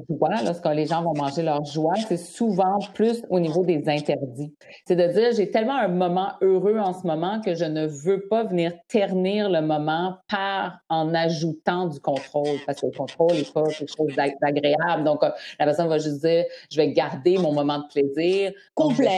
joie, 0.10 0.30
lorsque 0.46 0.66
les 0.68 0.86
gens 0.86 1.04
vont 1.04 1.14
manger 1.14 1.44
leur 1.44 1.66
joie, 1.66 1.96
c'est 2.08 2.16
souvent 2.16 2.80
plus 2.94 3.22
au 3.30 3.42
niveau 3.42 3.66
des 3.66 3.84
interdits. 3.90 4.56
C'est 4.88 4.96
de 4.96 5.08
dire, 5.08 5.34
j'ai 5.36 5.52
tellement 5.52 5.76
un 5.76 5.90
moment 5.90 6.32
heureux 6.42 6.78
en 6.80 6.94
ce 6.94 7.06
moment 7.06 7.42
que 7.42 7.54
je 7.54 7.66
ne 7.66 7.86
veux 7.86 8.28
pas 8.30 8.46
venir 8.46 8.72
ternir 8.88 9.50
le 9.50 9.60
moment 9.60 10.16
par 10.30 10.80
en 10.88 11.14
ajoutant 11.14 11.88
du 11.88 12.00
contrôle, 12.00 12.60
parce 12.66 12.80
que 12.80 12.86
le 12.86 12.94
contrôle 12.94 13.34
n'est 13.34 13.44
pas 13.44 13.64
quelque 13.64 13.92
chose 13.96 14.16
d'agréable. 14.16 15.04
Donc, 15.04 15.24
euh, 15.24 15.32
la 15.60 15.66
personne 15.66 15.90
va 15.90 15.98
juste 15.98 16.22
dire, 16.22 16.46
je 16.72 16.78
vais 16.78 16.94
garder 16.94 17.38
mon 17.38 17.52
moment 17.52 17.80
de 17.80 17.88
plaisir. 17.88 18.54
Complet. 18.74 19.18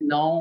Sinon, 0.00 0.38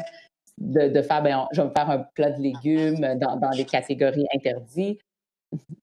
de, 0.59 0.89
de 0.89 1.01
faire, 1.01 1.23
ben, 1.23 1.47
je 1.53 1.61
vais 1.61 1.67
me 1.67 1.73
faire 1.73 1.89
un 1.89 1.99
plat 2.13 2.29
de 2.29 2.41
légumes 2.41 3.15
dans, 3.15 3.37
dans 3.37 3.49
les 3.49 3.65
catégories 3.65 4.27
interdites 4.35 5.01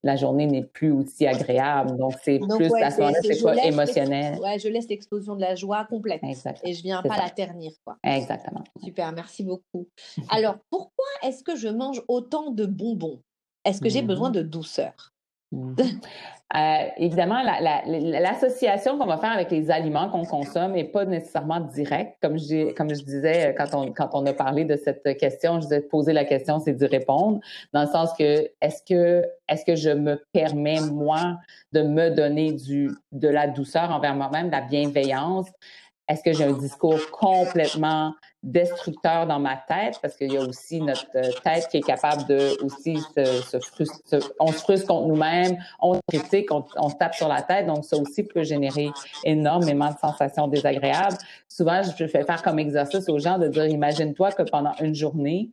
la 0.03 0.17
journée 0.17 0.47
n'est 0.47 0.63
plus 0.63 0.93
aussi 0.93 1.27
agréable. 1.27 1.97
Donc, 1.97 2.15
c'est 2.23 2.39
plus 2.39 2.73
à 2.75 2.91
ce 2.91 3.01
moment-là, 3.01 3.19
c'est 3.23 3.43
pas 3.43 3.65
émotionnel. 3.65 4.39
Ouais, 4.39 4.59
je 4.59 4.69
laisse 4.69 4.89
l'explosion 4.89 5.35
de 5.35 5.41
la 5.41 5.55
joie 5.55 5.85
complète. 5.85 6.21
Et 6.65 6.75
je 6.75 6.83
viens 6.83 7.03
pas 7.03 7.17
la 7.17 7.31
ternir, 7.31 7.73
quoi. 7.85 7.97
Exactement. 8.05 8.65
Super, 8.83 9.13
merci 9.13 9.43
beaucoup. 9.45 9.89
Alors, 10.31 10.57
pourquoi 10.71 11.07
est-ce 11.23 11.43
que 11.43 11.57
je 11.57 11.69
mange 11.69 12.03
autant 12.09 12.51
de 12.51 12.67
bonbons? 12.67 13.21
Est-ce 13.65 13.81
que 13.81 13.89
j'ai 13.89 14.03
besoin 14.03 14.31
mmh 14.31 14.35
de 14.35 14.43
douceur? 14.43 15.13
Mmh 15.53 15.75
euh, 16.55 16.87
évidemment, 16.97 17.43
l'association 17.43 18.99
qu'on 18.99 19.07
va 19.07 19.19
faire 19.19 19.33
avec 19.33 19.51
les 19.51 19.69
aliments 19.69 20.09
qu'on 20.09 20.25
consomme 20.25 20.73
n'est 20.73 20.85
pas 20.85 21.05
nécessairement 21.05 21.59
directe. 21.59 22.19
Comme 22.23 22.39
je, 22.39 23.03
disais 23.03 23.53
quand 23.59 23.75
on, 23.75 23.93
quand 23.93 24.11
on 24.13 24.25
a 24.27 24.33
parlé 24.33 24.65
de 24.65 24.77
cette 24.77 25.19
question, 25.19 25.57
je 25.57 25.63
disais 25.63 25.81
poser 25.81 26.13
la 26.13 26.25
question, 26.25 26.61
c'est 26.61 26.75
d'y 26.75 26.87
répondre, 26.87 27.41
dans 27.73 27.83
le 27.83 27.89
sens 27.89 28.13
que 28.17 28.49
est-ce 28.61 28.83
que 28.89 29.25
est-ce 29.49 29.65
que 29.65 29.75
je 29.75 29.91
me 29.91 30.23
permets 30.33 30.81
moi 30.81 31.39
de 31.73 31.83
me 31.83 32.11
donner 32.11 32.53
du 32.53 32.91
de 33.11 33.29
la 33.29 33.49
douceur 33.49 33.91
envers 33.91 34.15
moi-même, 34.15 34.47
de 34.47 34.53
la 34.53 34.61
bienveillance? 34.61 35.49
Est-ce 36.09 36.23
que 36.23 36.33
j'ai 36.33 36.45
un 36.45 36.53
discours 36.53 37.01
complètement 37.11 38.15
destructeur 38.43 39.27
dans 39.27 39.41
ma 39.41 39.57
tête? 39.57 39.99
Parce 40.01 40.17
qu'il 40.17 40.33
y 40.33 40.37
a 40.37 40.41
aussi 40.41 40.81
notre 40.81 41.07
euh, 41.17 41.33
tête 41.43 41.67
qui 41.69 41.79
est 41.79 41.87
capable 41.87 42.27
de 42.27 42.63
aussi 42.63 42.99
se, 43.17 43.59
frustrer. 43.59 44.21
On 44.39 44.49
se 44.49 44.59
frustre 44.59 44.87
contre 44.87 45.09
nous-mêmes, 45.09 45.57
on 45.81 45.95
se 45.95 46.01
critique, 46.09 46.53
on, 46.53 46.65
on, 46.77 46.89
se 46.89 46.95
tape 46.95 47.15
sur 47.15 47.29
la 47.29 47.43
tête. 47.43 47.67
Donc, 47.67 47.85
ça 47.85 47.97
aussi 47.97 48.23
peut 48.23 48.45
générer 48.45 48.91
énormément 49.25 49.91
de 49.91 49.99
sensations 49.99 50.47
désagréables. 50.47 51.19
Souvent, 51.49 51.83
je 51.83 52.07
fais 52.07 52.23
faire 52.23 52.43
comme 52.43 52.61
exercice 52.61 53.09
aux 53.09 53.19
gens 53.19 53.39
de 53.39 53.49
dire, 53.49 53.67
imagine-toi 53.67 54.31
que 54.33 54.45
pendant 54.45 54.75
une 54.81 54.95
journée, 54.95 55.51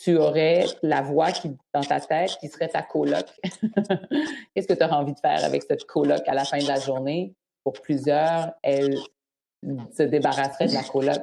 tu 0.00 0.16
aurais 0.16 0.66
la 0.82 1.02
voix 1.02 1.30
qui, 1.32 1.56
dans 1.72 1.82
ta 1.82 2.00
tête 2.00 2.36
qui 2.40 2.48
serait 2.48 2.68
ta 2.68 2.82
coloc. 2.82 3.26
Qu'est-ce 4.54 4.66
que 4.66 4.74
tu 4.74 4.84
auras 4.84 4.96
envie 4.96 5.14
de 5.14 5.20
faire 5.20 5.44
avec 5.44 5.62
cette 5.62 5.84
coloc 5.84 6.22
à 6.26 6.34
la 6.34 6.44
fin 6.44 6.58
de 6.58 6.66
la 6.66 6.80
journée? 6.80 7.34
Pour 7.62 7.74
plusieurs, 7.74 8.52
elle 8.62 8.98
se 9.96 10.02
débarrasserait 10.02 10.66
de 10.66 10.74
la 10.74 10.82
coloc. 10.82 11.20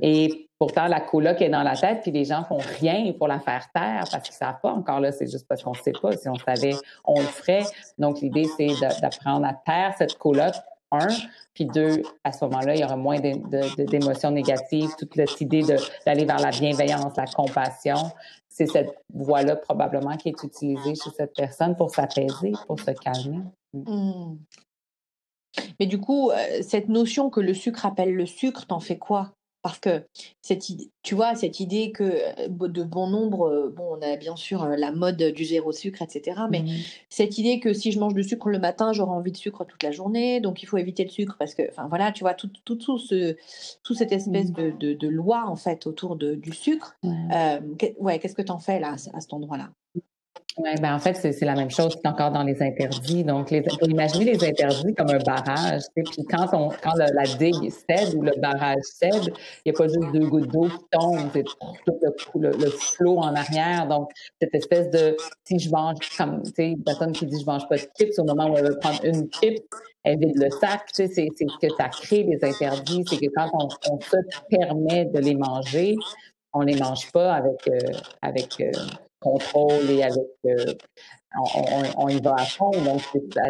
Et 0.00 0.48
pourtant, 0.58 0.86
la 0.86 1.00
coloc 1.00 1.40
est 1.40 1.48
dans 1.48 1.62
la 1.62 1.76
tête, 1.76 2.02
puis 2.02 2.10
les 2.10 2.24
gens 2.24 2.44
font 2.44 2.58
rien 2.80 3.12
pour 3.12 3.28
la 3.28 3.40
faire 3.40 3.70
taire 3.72 4.04
parce 4.10 4.22
qu'ils 4.22 4.34
savent 4.34 4.60
pas 4.62 4.72
encore 4.72 5.00
là. 5.00 5.12
C'est 5.12 5.30
juste 5.30 5.46
parce 5.48 5.62
qu'on 5.62 5.74
sait 5.74 5.92
pas. 6.00 6.16
Si 6.16 6.28
on 6.28 6.36
savait, 6.36 6.74
on 7.04 7.20
le 7.20 7.26
ferait. 7.26 7.64
Donc, 7.98 8.20
l'idée, 8.20 8.46
c'est 8.56 8.68
d'apprendre 9.00 9.46
à 9.46 9.54
taire 9.54 9.94
cette 9.98 10.16
coloc. 10.18 10.54
Un, 10.92 11.08
puis 11.52 11.66
deux, 11.66 12.02
à 12.22 12.30
ce 12.30 12.44
moment-là, 12.44 12.76
il 12.76 12.80
y 12.80 12.84
aura 12.84 12.96
moins 12.96 13.18
d'émotions 13.18 14.30
négatives. 14.30 14.90
Toute 14.96 15.14
cette 15.16 15.40
idée 15.40 15.62
d'aller 16.06 16.24
vers 16.24 16.38
la 16.38 16.50
bienveillance, 16.50 17.16
la 17.16 17.26
compassion, 17.26 17.96
c'est 18.48 18.66
cette 18.66 18.94
voie-là 19.12 19.56
probablement 19.56 20.16
qui 20.16 20.28
est 20.28 20.42
utilisée 20.42 20.94
chez 20.94 21.10
cette 21.10 21.34
personne 21.34 21.76
pour 21.76 21.90
s'apaiser, 21.90 22.52
pour 22.66 22.78
se 22.78 22.92
calmer. 22.92 23.40
Mmh. 23.74 24.36
Mais 25.80 25.86
du 25.86 25.98
coup, 25.98 26.30
cette 26.62 26.88
notion 26.88 27.30
que 27.30 27.40
le 27.40 27.54
sucre 27.54 27.86
appelle 27.86 28.14
le 28.14 28.26
sucre, 28.26 28.66
t'en 28.66 28.80
fais 28.80 28.98
quoi? 28.98 29.32
Parce 29.66 29.80
que 29.80 30.04
cette 30.42 30.64
tu 31.02 31.16
vois, 31.16 31.34
cette 31.34 31.58
idée 31.58 31.90
que 31.90 32.20
de 32.48 32.84
bon 32.84 33.08
nombre, 33.08 33.72
bon, 33.74 33.98
on 33.98 34.00
a 34.00 34.16
bien 34.16 34.36
sûr 34.36 34.64
la 34.64 34.92
mode 34.92 35.20
du 35.20 35.44
zéro 35.44 35.72
sucre, 35.72 36.02
etc. 36.02 36.42
Mais 36.48 36.60
mmh 36.60 36.68
cette 37.08 37.38
idée 37.38 37.58
que 37.58 37.72
si 37.72 37.90
je 37.90 37.98
mange 37.98 38.14
du 38.14 38.22
sucre 38.22 38.48
le 38.48 38.60
matin, 38.60 38.92
j'aurai 38.92 39.10
envie 39.10 39.32
de 39.32 39.36
sucre 39.36 39.64
toute 39.64 39.82
la 39.82 39.90
journée, 39.90 40.40
donc 40.40 40.62
il 40.62 40.66
faut 40.66 40.76
éviter 40.76 41.02
le 41.02 41.10
sucre 41.10 41.34
parce 41.36 41.54
que, 41.54 41.68
enfin 41.68 41.88
voilà, 41.88 42.12
tu 42.12 42.22
vois, 42.22 42.34
tout, 42.34 42.48
tout, 42.64 42.76
tout, 42.76 42.98
ce, 42.98 43.36
tout 43.82 43.94
cette 43.94 44.12
espèce 44.12 44.50
mmh. 44.50 44.78
de, 44.78 44.92
de, 44.92 45.08
loi 45.08 45.46
en 45.48 45.56
fait 45.56 45.86
autour 45.88 46.14
de, 46.14 46.36
du 46.36 46.52
sucre. 46.52 46.96
Ouais, 47.02 48.18
qu'est-ce 48.20 48.34
que 48.36 48.42
tu 48.42 48.52
en 48.52 48.60
fais 48.60 48.78
là 48.78 48.92
à 48.92 49.20
cet 49.20 49.32
endroit-là? 49.32 49.70
Oui, 50.58 50.70
ben 50.80 50.94
en 50.94 50.98
fait, 50.98 51.14
c'est 51.14 51.44
la 51.44 51.54
même 51.54 51.70
chose 51.70 51.96
encore 52.04 52.30
dans 52.30 52.42
les 52.42 52.62
interdits. 52.62 53.24
Donc, 53.24 53.50
les, 53.50 53.60
les 53.60 54.44
interdits 54.44 54.94
comme 54.94 55.10
un 55.10 55.18
barrage. 55.18 55.82
Puis 55.94 56.24
quand, 56.24 56.46
on, 56.54 56.70
quand 56.82 56.94
la 56.96 57.24
digue 57.24 57.70
cède 57.70 58.14
ou 58.14 58.22
le 58.22 58.32
barrage 58.40 58.82
cède, 58.82 59.34
il 59.64 59.70
n'y 59.70 59.72
a 59.72 59.74
pas 59.74 59.86
juste 59.86 60.12
deux 60.14 60.26
gouttes 60.26 60.50
d'eau 60.50 60.68
qui 60.68 60.84
tombent, 60.90 61.28
c'est 61.34 61.44
tout 61.44 62.38
le, 62.38 62.52
le, 62.52 62.70
flot 62.70 63.18
en 63.18 63.34
arrière. 63.34 63.86
Donc, 63.86 64.10
cette 64.40 64.54
espèce 64.54 64.90
de 64.90 65.14
si 65.44 65.58
je 65.58 65.70
mange 65.70 65.98
comme, 66.16 66.42
tu 66.42 66.52
sais, 66.56 66.68
une 66.70 66.82
personne 66.82 67.12
qui 67.12 67.26
dit 67.26 67.38
je 67.38 67.46
mange 67.46 67.68
pas 67.68 67.76
de 67.76 67.86
chips, 67.98 68.18
au 68.18 68.24
moment 68.24 68.50
où 68.50 68.56
elle 68.56 68.68
veut 68.68 68.78
prendre 68.78 69.04
une 69.04 69.28
chip, 69.30 69.58
elle 70.04 70.18
vide 70.18 70.38
le 70.38 70.48
sac. 70.50 70.86
Tu 70.86 71.06
sais, 71.06 71.08
c'est, 71.08 71.28
c'est 71.36 71.46
que 71.60 71.74
ça 71.76 71.88
crée 71.90 72.24
des 72.24 72.42
interdits. 72.42 73.04
C'est 73.06 73.18
que 73.18 73.30
quand 73.36 73.50
on, 73.52 73.68
on, 73.90 74.00
se 74.00 74.16
permet 74.48 75.04
de 75.04 75.18
les 75.18 75.34
manger, 75.34 75.96
on 76.54 76.60
les 76.62 76.76
mange 76.76 77.12
pas 77.12 77.34
avec, 77.34 77.68
euh, 77.68 77.78
avec 78.22 78.58
euh, 78.60 78.70
contrôle 79.26 79.90
et 79.90 80.02
avec 80.02 80.26
euh, 80.46 80.74
on, 81.96 82.08
y 82.08 82.20
va 82.20 82.34
à 82.38 82.44
fond. 82.44 82.70
Donc, 82.70 83.00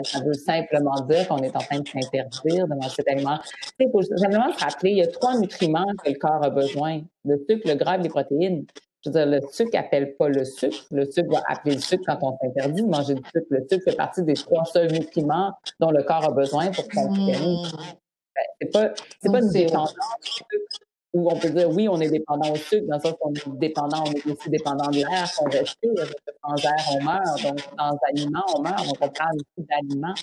ça, 0.05 0.21
veut 0.25 0.35
simplement 0.35 0.99
dire 1.09 1.29
qu'on 1.29 1.39
est 1.39 1.55
en 1.55 1.61
train 1.61 1.81
de 1.81 1.89
s'interdire 1.89 2.67
de 2.67 2.75
manger 2.75 2.95
cet 2.97 3.09
aliment. 3.09 3.39
Il 3.79 3.91
faut 3.91 4.03
simplement 4.03 4.53
se 4.53 4.65
rappeler, 4.65 4.91
il 4.91 4.97
y 4.99 5.03
a 5.03 5.07
trois 5.07 5.39
nutriments 5.39 5.87
que 6.03 6.11
le 6.11 6.19
corps 6.19 6.43
a 6.43 6.51
besoin. 6.51 7.03
Le 7.25 7.37
sucre, 7.49 7.69
le 7.69 7.75
gras 7.75 7.99
et 7.99 8.03
les 8.03 8.09
protéines. 8.09 8.67
Je 9.05 9.11
veux 9.11 9.13
dire, 9.13 9.27
le 9.27 9.41
sucre 9.53 9.71
n'appelle 9.75 10.17
pas 10.17 10.29
le 10.29 10.45
sucre. 10.45 10.85
Le 10.91 11.05
sucre 11.05 11.31
va 11.31 11.43
appeler 11.49 11.77
le 11.77 11.81
sucre 11.81 12.03
quand 12.07 12.19
on 12.23 12.37
s'interdit 12.39 12.83
de 12.83 12.89
manger 12.89 13.15
du 13.15 13.23
sucre. 13.23 13.47
Le 13.51 13.67
sucre 13.71 13.85
fait 13.85 13.97
partie 13.97 14.23
des 14.23 14.35
trois 14.35 14.65
seuls 14.65 14.91
nutriments 14.91 15.53
dont 15.79 15.91
le 15.91 16.03
corps 16.03 16.25
a 16.25 16.33
besoin 16.33 16.71
pour 16.73 16.85
fonctionner. 16.93 17.37
Mmh. 17.37 17.67
C'est 18.61 18.73
pas, 18.73 18.93
c'est 19.23 19.33
pas 19.33 19.41
une 19.41 19.51
dépendance 19.51 19.95
où 21.17 21.31
on 21.31 21.37
peut 21.39 21.49
dire 21.49 21.71
oui, 21.71 21.89
on 21.89 21.99
est 22.01 22.11
dépendant 22.11 22.53
au 22.53 22.57
sucre, 22.57 22.87
dans 22.87 22.97
le 22.97 23.01
sens 23.01 23.15
qu'on 23.19 23.33
est 23.33 23.59
dépendant, 23.59 24.05
on 24.07 24.13
est 24.13 24.27
aussi 24.27 24.51
dépendant 24.51 24.91
de 24.91 24.97
l'air 24.97 25.27
qu'on 25.37 25.49
respire. 25.49 26.05
Sans 26.45 26.65
air, 26.65 26.77
on 26.93 27.03
meurt. 27.03 27.43
Donc, 27.43 27.61
sans 27.61 27.99
aliments, 28.09 28.45
on 28.55 28.63
meurt. 28.63 28.87
Donc, 28.87 28.97
on 29.01 29.09
prend 29.09 29.31
beaucoup 29.33 29.67
d'aliments. 29.69 30.15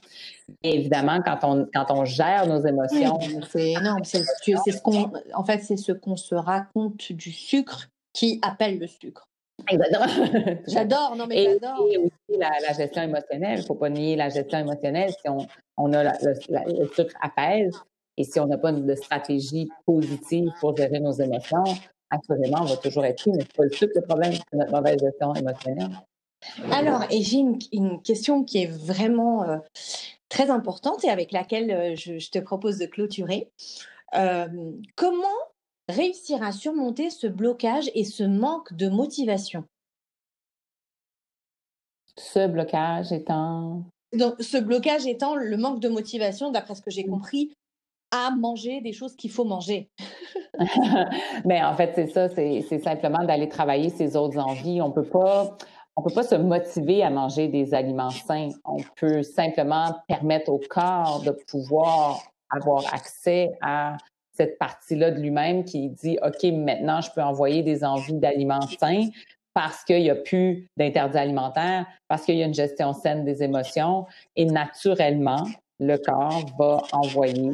Et 0.61 0.75
évidemment, 0.75 1.19
quand 1.25 1.39
on, 1.43 1.67
quand 1.73 1.89
on 1.89 2.05
gère 2.05 2.45
nos 2.47 2.63
émotions. 2.63 3.19
c'est 3.49 3.71
énorme. 3.71 4.03
C'est, 4.03 4.23
ce 4.23 4.81
qu'on, 4.81 5.11
en 5.33 5.43
fait, 5.43 5.59
c'est 5.59 5.77
ce 5.77 5.91
qu'on 5.91 6.15
se 6.15 6.35
raconte 6.35 7.11
du 7.11 7.31
sucre 7.31 7.89
qui 8.13 8.39
appelle 8.43 8.77
le 8.77 8.87
sucre. 8.87 9.27
J'adore, 10.67 11.15
non 11.15 11.25
mais 11.27 11.45
j'adore. 11.45 11.87
Et 11.89 11.97
aussi 11.97 12.39
la, 12.39 12.73
gestion 12.73 13.03
émotionnelle. 13.03 13.59
Il 13.59 13.61
ne 13.61 13.65
faut 13.65 13.75
pas 13.75 13.89
nier 13.89 14.15
la 14.15 14.29
gestion 14.29 14.59
émotionnelle. 14.59 15.11
Si 15.11 15.29
on, 15.29 15.47
on 15.77 15.93
a 15.93 16.03
le, 16.03 16.81
le 16.81 16.87
sucre 16.87 17.13
apaise, 17.21 17.79
et 18.17 18.23
si 18.23 18.39
on 18.39 18.47
n'a 18.47 18.57
pas 18.57 18.71
de 18.71 18.95
stratégie 18.95 19.69
positive 19.85 20.49
pour 20.59 20.75
gérer 20.75 20.99
nos 20.99 21.13
émotions, 21.13 21.63
assurément, 22.09 22.59
on 22.61 22.65
va 22.65 22.77
toujours 22.77 23.05
être 23.05 23.19
pris, 23.19 23.31
mais 23.31 23.41
c'est 23.41 23.55
pas 23.55 23.63
le 23.63 23.93
le 23.95 24.01
problème, 24.01 24.33
c'est 24.33 24.57
notre 24.57 24.71
mauvaise 24.71 24.99
gestion 24.99 25.33
émotionnelle. 25.33 25.99
Alors, 26.71 27.03
et 27.09 27.21
j'ai 27.21 27.37
une, 27.71 28.01
question 28.01 28.43
qui 28.43 28.63
est 28.63 28.67
vraiment 28.67 29.43
euh, 29.43 29.57
très 30.29 30.49
importante 30.49 31.03
et 31.03 31.09
avec 31.09 31.31
laquelle 31.31 31.71
euh, 31.71 31.95
je, 31.95 32.29
te 32.29 32.39
propose 32.39 32.77
de 32.77 32.85
clôturer. 32.85 33.49
Euh, 34.15 34.47
comment 34.95 35.27
réussir 35.89 36.43
à 36.43 36.51
surmonter 36.51 37.09
ce 37.09 37.27
blocage 37.27 37.89
et 37.95 38.03
ce 38.03 38.23
manque 38.23 38.73
de 38.73 38.89
motivation? 38.89 39.63
Ce 42.17 42.45
blocage 42.47 43.11
étant 43.11 43.85
donc, 44.13 44.35
ce 44.39 44.57
blocage 44.57 45.07
étant 45.07 45.35
le 45.35 45.57
manque 45.57 45.79
de 45.79 45.89
motivation, 45.89 46.51
d'après 46.51 46.75
ce 46.75 46.83
que 46.83 46.91
j'ai 46.91 47.05
compris, 47.05 47.51
à 48.13 48.29
manger 48.29 48.79
des 48.81 48.93
choses 48.93 49.15
qu'il 49.15 49.31
faut 49.31 49.43
manger. 49.43 49.89
Mais 51.45 51.63
en 51.63 51.75
fait, 51.75 51.93
c'est 51.95 52.07
ça, 52.07 52.29
c'est 52.29 52.79
simplement 52.79 53.23
d'aller 53.23 53.49
travailler 53.49 53.89
ses 53.89 54.15
autres 54.15 54.37
envies. 54.37 54.81
On 54.81 54.91
peut 54.91 55.03
pas, 55.03 55.57
on 55.95 56.03
peut 56.03 56.13
pas 56.13 56.23
se 56.23 56.35
motiver 56.35 57.03
à 57.03 57.09
manger 57.09 57.47
des 57.47 57.73
aliments 57.73 58.11
sains. 58.11 58.49
On 58.65 58.77
peut 58.95 59.23
simplement 59.23 59.95
permettre 60.07 60.51
au 60.51 60.61
corps 60.69 61.23
de 61.25 61.31
pouvoir 61.31 62.21
avoir 62.51 62.93
accès 62.93 63.51
à 63.61 63.97
cette 64.31 64.59
partie-là 64.59 65.09
de 65.09 65.19
lui-même 65.19 65.63
qui 65.63 65.89
dit, 65.89 66.19
OK, 66.23 66.43
maintenant, 66.51 67.01
je 67.01 67.09
peux 67.11 67.21
envoyer 67.21 67.63
des 67.63 67.83
envies 67.83 68.19
d'aliments 68.19 68.67
sains 68.79 69.09
parce 69.55 69.83
qu'il 69.83 70.01
n'y 70.01 70.09
a 70.09 70.15
plus 70.15 70.67
d'interdits 70.77 71.17
alimentaires, 71.17 71.85
parce 72.07 72.23
qu'il 72.23 72.35
y 72.35 72.43
a 72.43 72.45
une 72.45 72.53
gestion 72.53 72.93
saine 72.93 73.23
des 73.23 73.43
émotions 73.43 74.05
et 74.35 74.45
naturellement, 74.45 75.45
le 75.79 75.97
corps 75.97 76.45
va 76.57 76.81
envoyer 76.91 77.51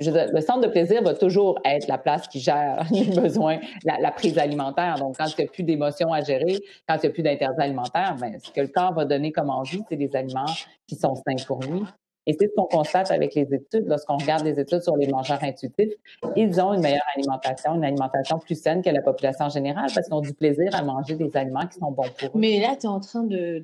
le 0.00 0.40
centre 0.40 0.60
de 0.60 0.68
plaisir 0.68 1.02
va 1.02 1.14
toujours 1.14 1.58
être 1.64 1.86
la 1.88 1.98
place 1.98 2.26
qui 2.28 2.40
gère 2.40 2.84
les 2.90 3.04
besoins, 3.04 3.60
la, 3.84 4.10
prise 4.10 4.38
alimentaire. 4.38 4.96
Donc, 4.98 5.16
quand 5.18 5.26
il 5.26 5.34
n'y 5.38 5.48
a 5.48 5.50
plus 5.50 5.62
d'émotions 5.62 6.12
à 6.12 6.22
gérer, 6.22 6.58
quand 6.88 6.96
il 6.96 7.00
n'y 7.00 7.06
a 7.06 7.10
plus 7.10 7.22
d'interdits 7.22 7.62
alimentaires, 7.62 8.16
ben, 8.20 8.38
ce 8.42 8.50
que 8.50 8.60
le 8.60 8.68
corps 8.68 8.92
va 8.94 9.04
donner 9.04 9.32
comme 9.32 9.50
envie, 9.50 9.82
c'est 9.88 9.96
des 9.96 10.14
aliments 10.14 10.44
qui 10.86 10.96
sont 10.96 11.14
sains 11.14 11.44
pour 11.46 11.60
lui. 11.62 11.82
Et 12.26 12.34
c'est 12.38 12.48
ce 12.48 12.54
qu'on 12.56 12.64
constate 12.64 13.10
avec 13.10 13.34
les 13.34 13.42
études. 13.42 13.86
Lorsqu'on 13.86 14.16
regarde 14.16 14.44
les 14.44 14.58
études 14.58 14.82
sur 14.82 14.96
les 14.96 15.06
mangeurs 15.06 15.42
intuitifs, 15.42 15.92
ils 16.36 16.60
ont 16.60 16.72
une 16.72 16.80
meilleure 16.80 17.04
alimentation, 17.14 17.74
une 17.74 17.84
alimentation 17.84 18.38
plus 18.38 18.60
saine 18.60 18.82
que 18.82 18.90
la 18.90 19.02
population 19.02 19.48
générale 19.48 19.90
parce 19.94 20.06
qu'ils 20.06 20.14
ont 20.14 20.20
du 20.20 20.32
plaisir 20.32 20.74
à 20.74 20.82
manger 20.82 21.16
des 21.16 21.36
aliments 21.36 21.66
qui 21.66 21.78
sont 21.78 21.90
bons 21.90 22.08
pour 22.18 22.28
eux. 22.28 22.40
Mais 22.40 22.60
là, 22.60 22.76
tu 22.76 22.86
es 22.86 22.88
en 22.88 23.00
train 23.00 23.24
de, 23.24 23.62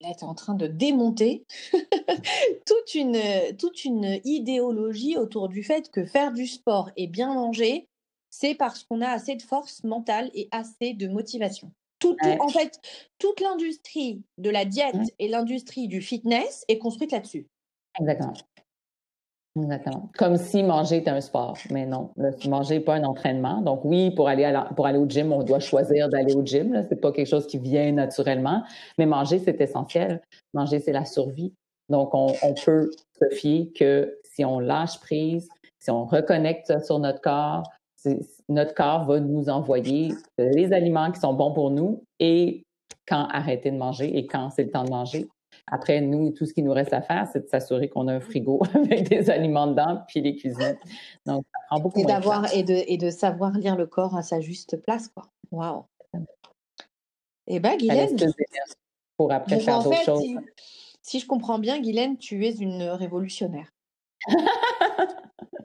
es 0.00 0.24
en 0.24 0.34
train 0.34 0.54
de 0.54 0.66
démonter 0.66 1.44
toute, 2.66 2.94
une, 2.94 3.18
toute 3.58 3.84
une 3.84 4.20
idéologie 4.24 5.16
autour 5.16 5.48
du 5.48 5.62
fait 5.62 5.90
que 5.90 6.04
faire 6.04 6.32
du 6.32 6.46
sport 6.46 6.90
et 6.96 7.08
bien 7.08 7.34
manger, 7.34 7.88
c'est 8.30 8.54
parce 8.54 8.84
qu'on 8.84 9.00
a 9.00 9.08
assez 9.08 9.34
de 9.34 9.42
force 9.42 9.82
mentale 9.82 10.30
et 10.34 10.48
assez 10.52 10.94
de 10.94 11.08
motivation. 11.08 11.72
Tout, 11.98 12.16
en 12.40 12.48
fait, 12.48 12.78
toute 13.18 13.40
l'industrie 13.40 14.22
de 14.36 14.50
la 14.50 14.66
diète 14.66 14.96
et 15.18 15.28
l'industrie 15.28 15.88
du 15.88 16.02
fitness 16.02 16.64
est 16.68 16.78
construite 16.78 17.10
là-dessus. 17.10 17.46
Exactement. 18.00 18.34
Exactement. 19.56 20.10
Comme 20.18 20.36
si 20.36 20.62
manger 20.62 20.98
était 20.98 21.10
un 21.10 21.20
sport, 21.22 21.56
mais 21.70 21.86
non, 21.86 22.10
manger 22.46 22.74
n'est 22.74 22.84
pas 22.84 22.94
un 22.94 23.04
entraînement. 23.04 23.62
Donc 23.62 23.80
oui, 23.84 24.10
pour 24.10 24.28
aller, 24.28 24.52
pour 24.74 24.86
aller 24.86 24.98
au 24.98 25.08
gym, 25.08 25.32
on 25.32 25.42
doit 25.42 25.60
choisir 25.60 26.10
d'aller 26.10 26.34
au 26.34 26.44
gym. 26.44 26.82
Ce 26.82 26.94
n'est 26.94 27.00
pas 27.00 27.10
quelque 27.10 27.28
chose 27.28 27.46
qui 27.46 27.58
vient 27.58 27.90
naturellement, 27.92 28.62
mais 28.98 29.06
manger, 29.06 29.38
c'est 29.38 29.58
essentiel. 29.60 30.20
Manger, 30.52 30.80
c'est 30.80 30.92
la 30.92 31.06
survie. 31.06 31.54
Donc 31.88 32.14
on, 32.14 32.34
on, 32.42 32.52
peut 32.52 32.90
se 33.18 33.34
fier 33.34 33.72
que 33.74 34.18
si 34.24 34.44
on 34.44 34.58
lâche 34.58 35.00
prise, 35.00 35.48
si 35.78 35.90
on 35.90 36.04
reconnecte 36.04 36.84
sur 36.84 36.98
notre 36.98 37.20
corps, 37.20 37.62
notre 38.48 38.74
corps 38.74 39.06
va 39.06 39.20
nous 39.20 39.48
envoyer 39.48 40.12
les 40.38 40.72
aliments 40.72 41.10
qui 41.10 41.20
sont 41.20 41.32
bons 41.32 41.52
pour 41.52 41.70
nous 41.70 42.04
et 42.18 42.64
quand 43.06 43.28
arrêter 43.28 43.70
de 43.70 43.76
manger 43.76 44.16
et 44.18 44.26
quand 44.26 44.50
c'est 44.50 44.64
le 44.64 44.70
temps 44.70 44.84
de 44.84 44.90
manger. 44.90 45.28
Après, 45.70 46.00
nous, 46.00 46.30
tout 46.30 46.46
ce 46.46 46.54
qui 46.54 46.62
nous 46.62 46.72
reste 46.72 46.92
à 46.92 47.02
faire, 47.02 47.26
c'est 47.32 47.40
de 47.40 47.48
s'assurer 47.48 47.88
qu'on 47.88 48.06
a 48.08 48.14
un 48.14 48.20
frigo 48.20 48.60
avec 48.74 49.08
des 49.08 49.30
aliments 49.30 49.66
dedans, 49.66 50.02
puis 50.06 50.20
les 50.20 50.36
cuisines. 50.36 50.78
Donc, 51.24 51.44
ça 51.52 51.60
prend 51.68 51.80
beaucoup 51.80 52.00
et 52.00 52.04
d'avoir 52.04 52.54
et 52.54 52.62
de, 52.62 52.84
et 52.86 52.96
de 52.96 53.10
savoir 53.10 53.52
lire 53.52 53.76
le 53.76 53.86
corps 53.86 54.16
à 54.16 54.22
sa 54.22 54.40
juste 54.40 54.76
place, 54.82 55.08
quoi. 55.08 55.24
Waouh. 55.50 55.84
Eh 57.48 57.60
bien, 57.60 57.76
Guylaine. 57.76 58.16
Pour 59.16 59.32
après 59.32 59.60
faire 59.60 59.82
d'autres 59.82 60.04
choses. 60.04 60.20
Si, 60.20 60.36
si, 61.02 61.20
je 61.20 61.26
comprends 61.26 61.58
bien, 61.58 61.80
Guylaine, 61.80 62.16
tu 62.18 62.44
es 62.46 62.52
une 62.52 62.82
révolutionnaire. 62.82 63.72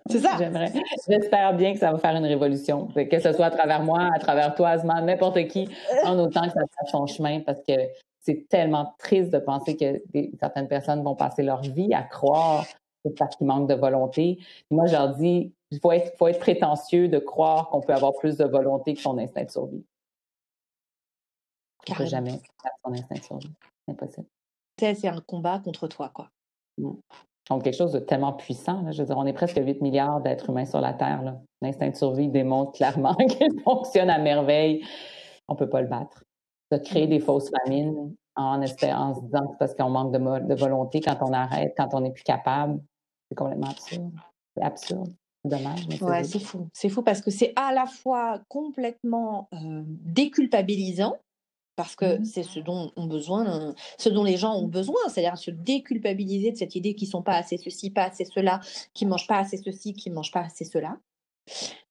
c'est 0.08 0.20
ça. 0.20 0.36
J'aimerais. 0.38 0.72
J'espère 1.08 1.56
bien 1.56 1.74
que 1.74 1.80
ça 1.80 1.92
va 1.92 1.98
faire 1.98 2.16
une 2.16 2.26
révolution. 2.26 2.88
Que 2.88 3.20
ce 3.20 3.34
soit 3.34 3.48
à 3.48 3.52
travers 3.52 3.84
moi, 3.84 4.10
à 4.14 4.20
travers 4.20 4.56
toi, 4.56 4.70
Asma, 4.70 5.02
n'importe 5.02 5.48
qui, 5.48 5.68
en 6.06 6.18
autant 6.20 6.44
que 6.44 6.54
ça 6.54 6.62
fasse 6.62 6.92
son 6.92 7.08
chemin, 7.08 7.42
parce 7.42 7.62
que 7.68 7.74
c'est 8.22 8.48
tellement 8.50 8.94
triste 9.00 9.32
de 9.32 9.40
penser 9.40 9.76
que 9.76 10.02
certaines 10.40 10.68
personnes 10.68 11.04
vont 11.04 11.16
passer 11.16 11.44
leur 11.44 11.62
vie 11.62 11.94
à 11.94 12.04
croire 12.04 12.66
c'est 13.04 13.18
parce 13.18 13.36
qu'ils 13.36 13.48
manquent 13.48 13.70
de 13.70 13.76
volonté. 13.76 14.40
moi, 14.70 14.86
je 14.86 14.94
leur 14.94 15.16
dis, 15.16 15.54
il 15.72 15.80
faut 15.80 15.92
être, 15.92 16.16
faut 16.18 16.28
être 16.28 16.40
prétentieux 16.40 17.08
de 17.08 17.20
croire 17.20 17.70
qu'on 17.70 17.82
peut 17.82 17.94
avoir 17.94 18.14
plus 18.14 18.38
de 18.38 18.46
volonté 18.46 18.94
que 18.94 19.02
son 19.02 19.18
instinct 19.18 19.46
de 19.46 19.52
survie. 19.52 19.86
On 21.90 21.94
ne 21.94 21.98
peut 21.98 22.06
jamais 22.06 22.32
faire 22.32 22.72
son 22.86 22.94
instinct 22.94 23.16
de 23.16 23.24
survie. 23.24 23.52
C'est 23.86 23.92
impossible. 23.92 24.28
C'est 24.80 25.08
un 25.08 25.22
combat 25.22 25.60
contre 25.60 25.88
toi, 25.88 26.12
quoi. 26.14 26.30
Mmh. 26.78 26.92
Donc, 27.50 27.64
quelque 27.64 27.76
chose 27.76 27.92
de 27.92 28.00
tellement 28.00 28.34
puissant. 28.34 28.92
Je 28.92 29.00
veux 29.00 29.06
dire, 29.06 29.18
on 29.18 29.26
est 29.26 29.34
presque 29.34 29.58
8 29.58 29.82
milliards 29.82 30.22
d'êtres 30.22 30.50
humains 30.50 30.66
sur 30.66 30.80
la 30.80 30.94
Terre. 30.94 31.38
L'instinct 31.62 31.90
de 31.90 31.96
survie 31.96 32.30
démontre 32.30 32.74
clairement 32.74 33.16
qu'il 33.30 33.60
fonctionne 33.62 34.10
à 34.10 34.20
merveille. 34.20 34.86
On 35.48 35.54
ne 35.54 35.58
peut 35.58 35.70
pas 35.70 35.82
le 35.82 35.88
battre 35.88 36.24
de 36.72 36.78
créer 36.78 37.08
des 37.08 37.20
fausses 37.20 37.50
famines 37.50 38.16
en, 38.36 38.62
espérant, 38.62 39.14
se 39.14 39.22
disant 39.22 39.48
que 39.48 39.58
parce 39.58 39.76
qu'on 39.76 39.90
manque 39.90 40.14
de, 40.14 40.56
volonté 40.56 41.02
quand 41.02 41.18
on 41.22 41.34
arrête, 41.34 41.74
quand 41.78 41.94
on 41.94 42.02
n'est 42.02 42.12
plus 42.12 42.24
capable. 42.24 42.82
C'est 43.30 43.36
complètement 43.36 43.70
absurde. 43.70 44.12
C'est 44.56 44.64
absurde. 44.64 45.14
Dommage. 45.44 45.88
Mais 45.88 46.02
ouais, 46.04 46.24
c'est 46.24 46.40
fou. 46.40 46.70
C'est 46.72 46.90
fou 46.90 47.02
parce 47.02 47.22
que 47.22 47.32
c'est 47.32 47.52
à 47.56 47.74
la 47.74 47.88
fois 47.88 48.42
complètement 48.48 49.50
euh, 49.54 49.82
déculpabilisant 49.86 51.18
parce 51.76 51.96
que 51.96 52.20
mmh 52.20 52.26
c'est 52.26 52.44
ce 52.44 52.60
dont 52.60 52.92
ont 52.96 53.08
besoin, 53.08 53.74
ce 53.98 54.10
dont 54.10 54.24
les 54.24 54.38
gens 54.38 54.56
ont 54.56 54.68
besoin, 54.68 55.00
c'est-à-dire 55.08 55.38
se 55.38 55.50
déculpabiliser 55.50 56.52
de 56.52 56.58
cette 56.58 56.76
idée 56.76 56.94
qu'ils 56.94 57.08
sont 57.08 57.24
pas 57.24 57.36
assez 57.36 57.58
ceci, 57.58 57.90
pas 57.90 58.04
assez 58.04 58.26
cela, 58.26 58.60
qu'ils 58.94 59.08
mangent 59.08 59.28
pas 59.28 59.38
assez 59.38 59.58
ceci, 59.58 59.94
qu'ils 59.94 60.14
mangent 60.14 60.32
pas 60.32 60.42
assez 60.42 60.66
cela. 60.66 60.98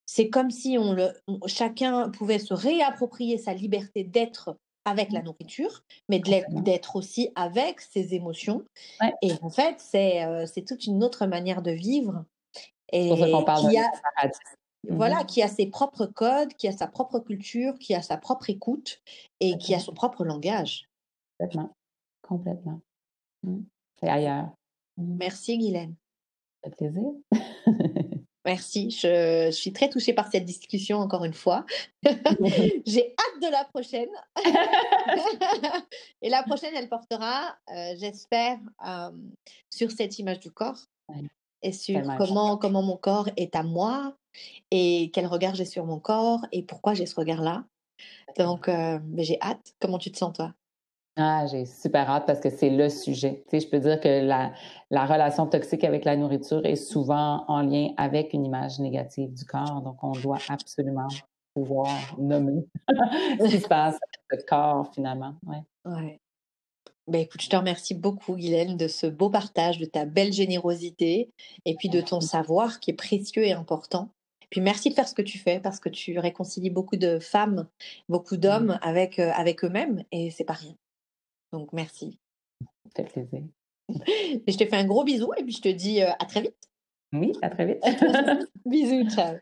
C'est 0.07 0.29
comme 0.29 0.51
si 0.51 0.77
on 0.79 0.93
le, 0.93 1.09
chacun 1.47 2.11
pouvait 2.11 2.39
se 2.39 2.55
réapproprier 2.55 3.39
sa 3.39 3.55
liberté 3.55 4.05
d'être 4.05 4.57
avec 4.85 5.13
la 5.13 5.21
mmh. 5.21 5.25
nourriture, 5.25 5.83
mais 6.09 6.21
d'être 6.21 6.97
aussi 6.97 7.31
avec 7.35 7.81
ses 7.81 8.15
émotions. 8.15 8.65
Et 9.23 9.33
en 9.43 9.51
fait, 9.51 9.77
c'est 9.81 10.65
toute 10.67 10.87
une 10.87 11.05
autre 11.05 11.27
manière 11.27 11.63
de 11.63 11.71
vivre. 11.71 12.25
Et 12.93 13.09
qui 13.15 13.79
a, 13.79 13.91
voilà, 14.89 15.23
mmh 15.23 15.27
qui 15.27 15.43
a 15.43 15.49
ses 15.49 15.67
propres 15.67 16.07
codes, 16.07 16.55
qui 16.55 16.67
a 16.67 16.73
sa 16.73 16.89
propre 16.89 17.21
culture, 17.21 17.79
qui 17.79 17.95
a 17.95 18.03
sa 18.03 18.17
propre 18.17 18.51
écoute 18.51 19.01
et 19.39 19.59
qui 19.59 19.75
a 19.75 19.79
son 19.79 19.93
propre 19.93 20.25
langage. 20.25 20.89
Complètement. 21.39 21.71
Complètement. 22.23 22.81
Mmh. 23.45 23.61
C'est 24.01 24.09
ailleurs. 24.09 24.51
Merci 24.97 25.59
Guylaine. 25.59 25.95
Ça 26.65 26.71
fait 26.71 26.77
plaisir. 26.77 27.13
Merci, 28.47 28.91
je, 28.91 29.51
suis 29.51 29.73
très 29.73 29.91
touchée 29.91 30.15
par 30.15 30.31
cette 30.31 30.47
discussion 30.47 30.99
encore 30.99 31.25
une 31.25 31.35
fois. 31.35 31.67
J'ai 32.87 33.15
hâte 33.19 33.43
de 33.43 33.51
la 33.51 33.65
prochaine. 33.65 34.09
Et 36.23 36.31
la 36.31 36.43
prochaine, 36.43 36.73
elle 36.75 36.89
portera, 36.89 37.55
euh, 37.71 37.95
j'espère, 37.99 38.59
euh, 38.87 39.11
sur 39.69 39.91
cette 39.91 40.19
image 40.19 40.41
du 40.41 40.51
corps 40.51 40.79
et 41.63 41.73
sur 41.73 42.01
comment, 42.17 42.57
comment 42.57 42.83
mon 42.83 42.97
corps 42.97 43.29
est 43.37 43.55
à 43.55 43.63
moi 43.63 44.17
et 44.71 45.11
quel 45.13 45.27
regard 45.27 45.55
j'ai 45.55 45.65
sur 45.65 45.85
mon 45.85 45.99
corps 45.99 46.41
et 46.53 46.63
pourquoi 46.63 46.95
j'ai 46.95 47.05
ce 47.05 47.17
regard-là. 47.17 47.65
Donc, 48.39 48.69
euh, 48.69 48.99
j'ai 49.19 49.39
hâte. 49.43 49.75
Comment 49.81 49.99
tu 49.99 50.11
te 50.11 50.17
sens, 50.17 50.33
toi? 50.35 50.55
Ah, 51.21 51.47
j'ai 51.47 51.67
super 51.67 52.09
hâte 52.09 52.27
parce 52.27 52.41
que 52.41 52.51
c'est 52.51 52.71
le 52.71 52.89
sujet. 52.89 53.45
Tu 53.49 53.59
sais, 53.59 53.67
je 53.67 53.71
peux 53.71 53.79
dire 53.79 54.01
que 54.01 54.09
la, 54.27 54.53
la, 54.91 55.07
relation 55.07 55.47
toxique 55.47 55.85
avec 55.85 56.05
la 56.05 56.17
nourriture 56.17 56.65
est 56.65 56.77
souvent 56.77 57.45
en 57.49 57.63
lien 57.63 57.91
avec 57.97 58.33
une 58.33 58.45
image 58.45 58.79
négative 58.79 59.33
du 59.33 59.45
corps. 59.45 59.83
Donc, 59.83 60.03
on 60.03 60.13
doit 60.13 60.39
absolument 60.49 61.09
pouvoir 61.55 62.17
nommer 62.19 62.65
ce 62.89 63.49
qui 63.49 63.61
se 63.61 63.69
passe 63.69 63.97
avec 64.31 64.43
le 64.43 64.49
corps, 64.49 64.91
finalement. 64.95 65.35
Ouais. 65.47 65.63
ouais. 65.85 66.21
Ben, 67.07 67.23
écoute, 67.23 67.43
je 67.43 67.49
te 67.49 67.57
remercie 67.57 67.95
beaucoup, 67.95 68.37
Guylaine, 68.37 68.77
de 68.77 68.87
ce 68.87 69.07
beau 69.07 69.31
partage, 69.31 69.79
de 69.79 69.85
ta 69.85 70.05
belle 70.05 70.33
générosité 70.33 71.33
et 71.65 71.75
puis 71.75 71.89
de 71.89 72.01
ton 72.01 72.21
savoir 72.21 72.79
qui 72.79 72.93
est 72.93 72.95
précieux 72.95 73.45
et 73.45 73.53
important. 73.53 74.11
Puis 74.51 74.61
merci 74.61 74.91
de 74.91 74.95
faire 74.95 75.09
ce 75.09 75.15
que 75.15 75.23
tu 75.23 75.39
fais 75.39 75.61
parce 75.61 75.81
que 75.81 75.89
tu 75.89 76.19
réconcilies 76.19 76.71
beaucoup 76.71 76.97
de 76.97 77.19
femmes, 77.19 77.67
beaucoup 78.09 78.37
d'hommes 78.37 78.79
avec, 78.83 79.19
euh, 79.19 79.31
avec 79.35 79.65
eux-mêmes 79.65 80.05
et 80.13 80.31
c'est 80.31 80.45
pas 80.45 80.55
rien. 80.55 80.75
Donc, 81.53 81.73
merci. 81.73 82.19
Fait 82.97 83.05
plaisir. 83.05 83.43
je 83.89 84.57
te 84.57 84.65
fais 84.65 84.77
un 84.77 84.85
gros 84.85 85.05
bisou 85.05 85.33
et 85.37 85.43
puis 85.43 85.53
je 85.53 85.63
te 85.63 85.69
dis 85.69 86.03
euh, 86.03 86.11
à 86.19 86.25
très 86.25 86.43
vite. 86.43 86.71
Oui, 87.13 87.33
à 87.43 87.51
très 87.51 87.67
vite. 87.67 87.83
Bisous, 88.65 89.11
ciao. 89.11 89.37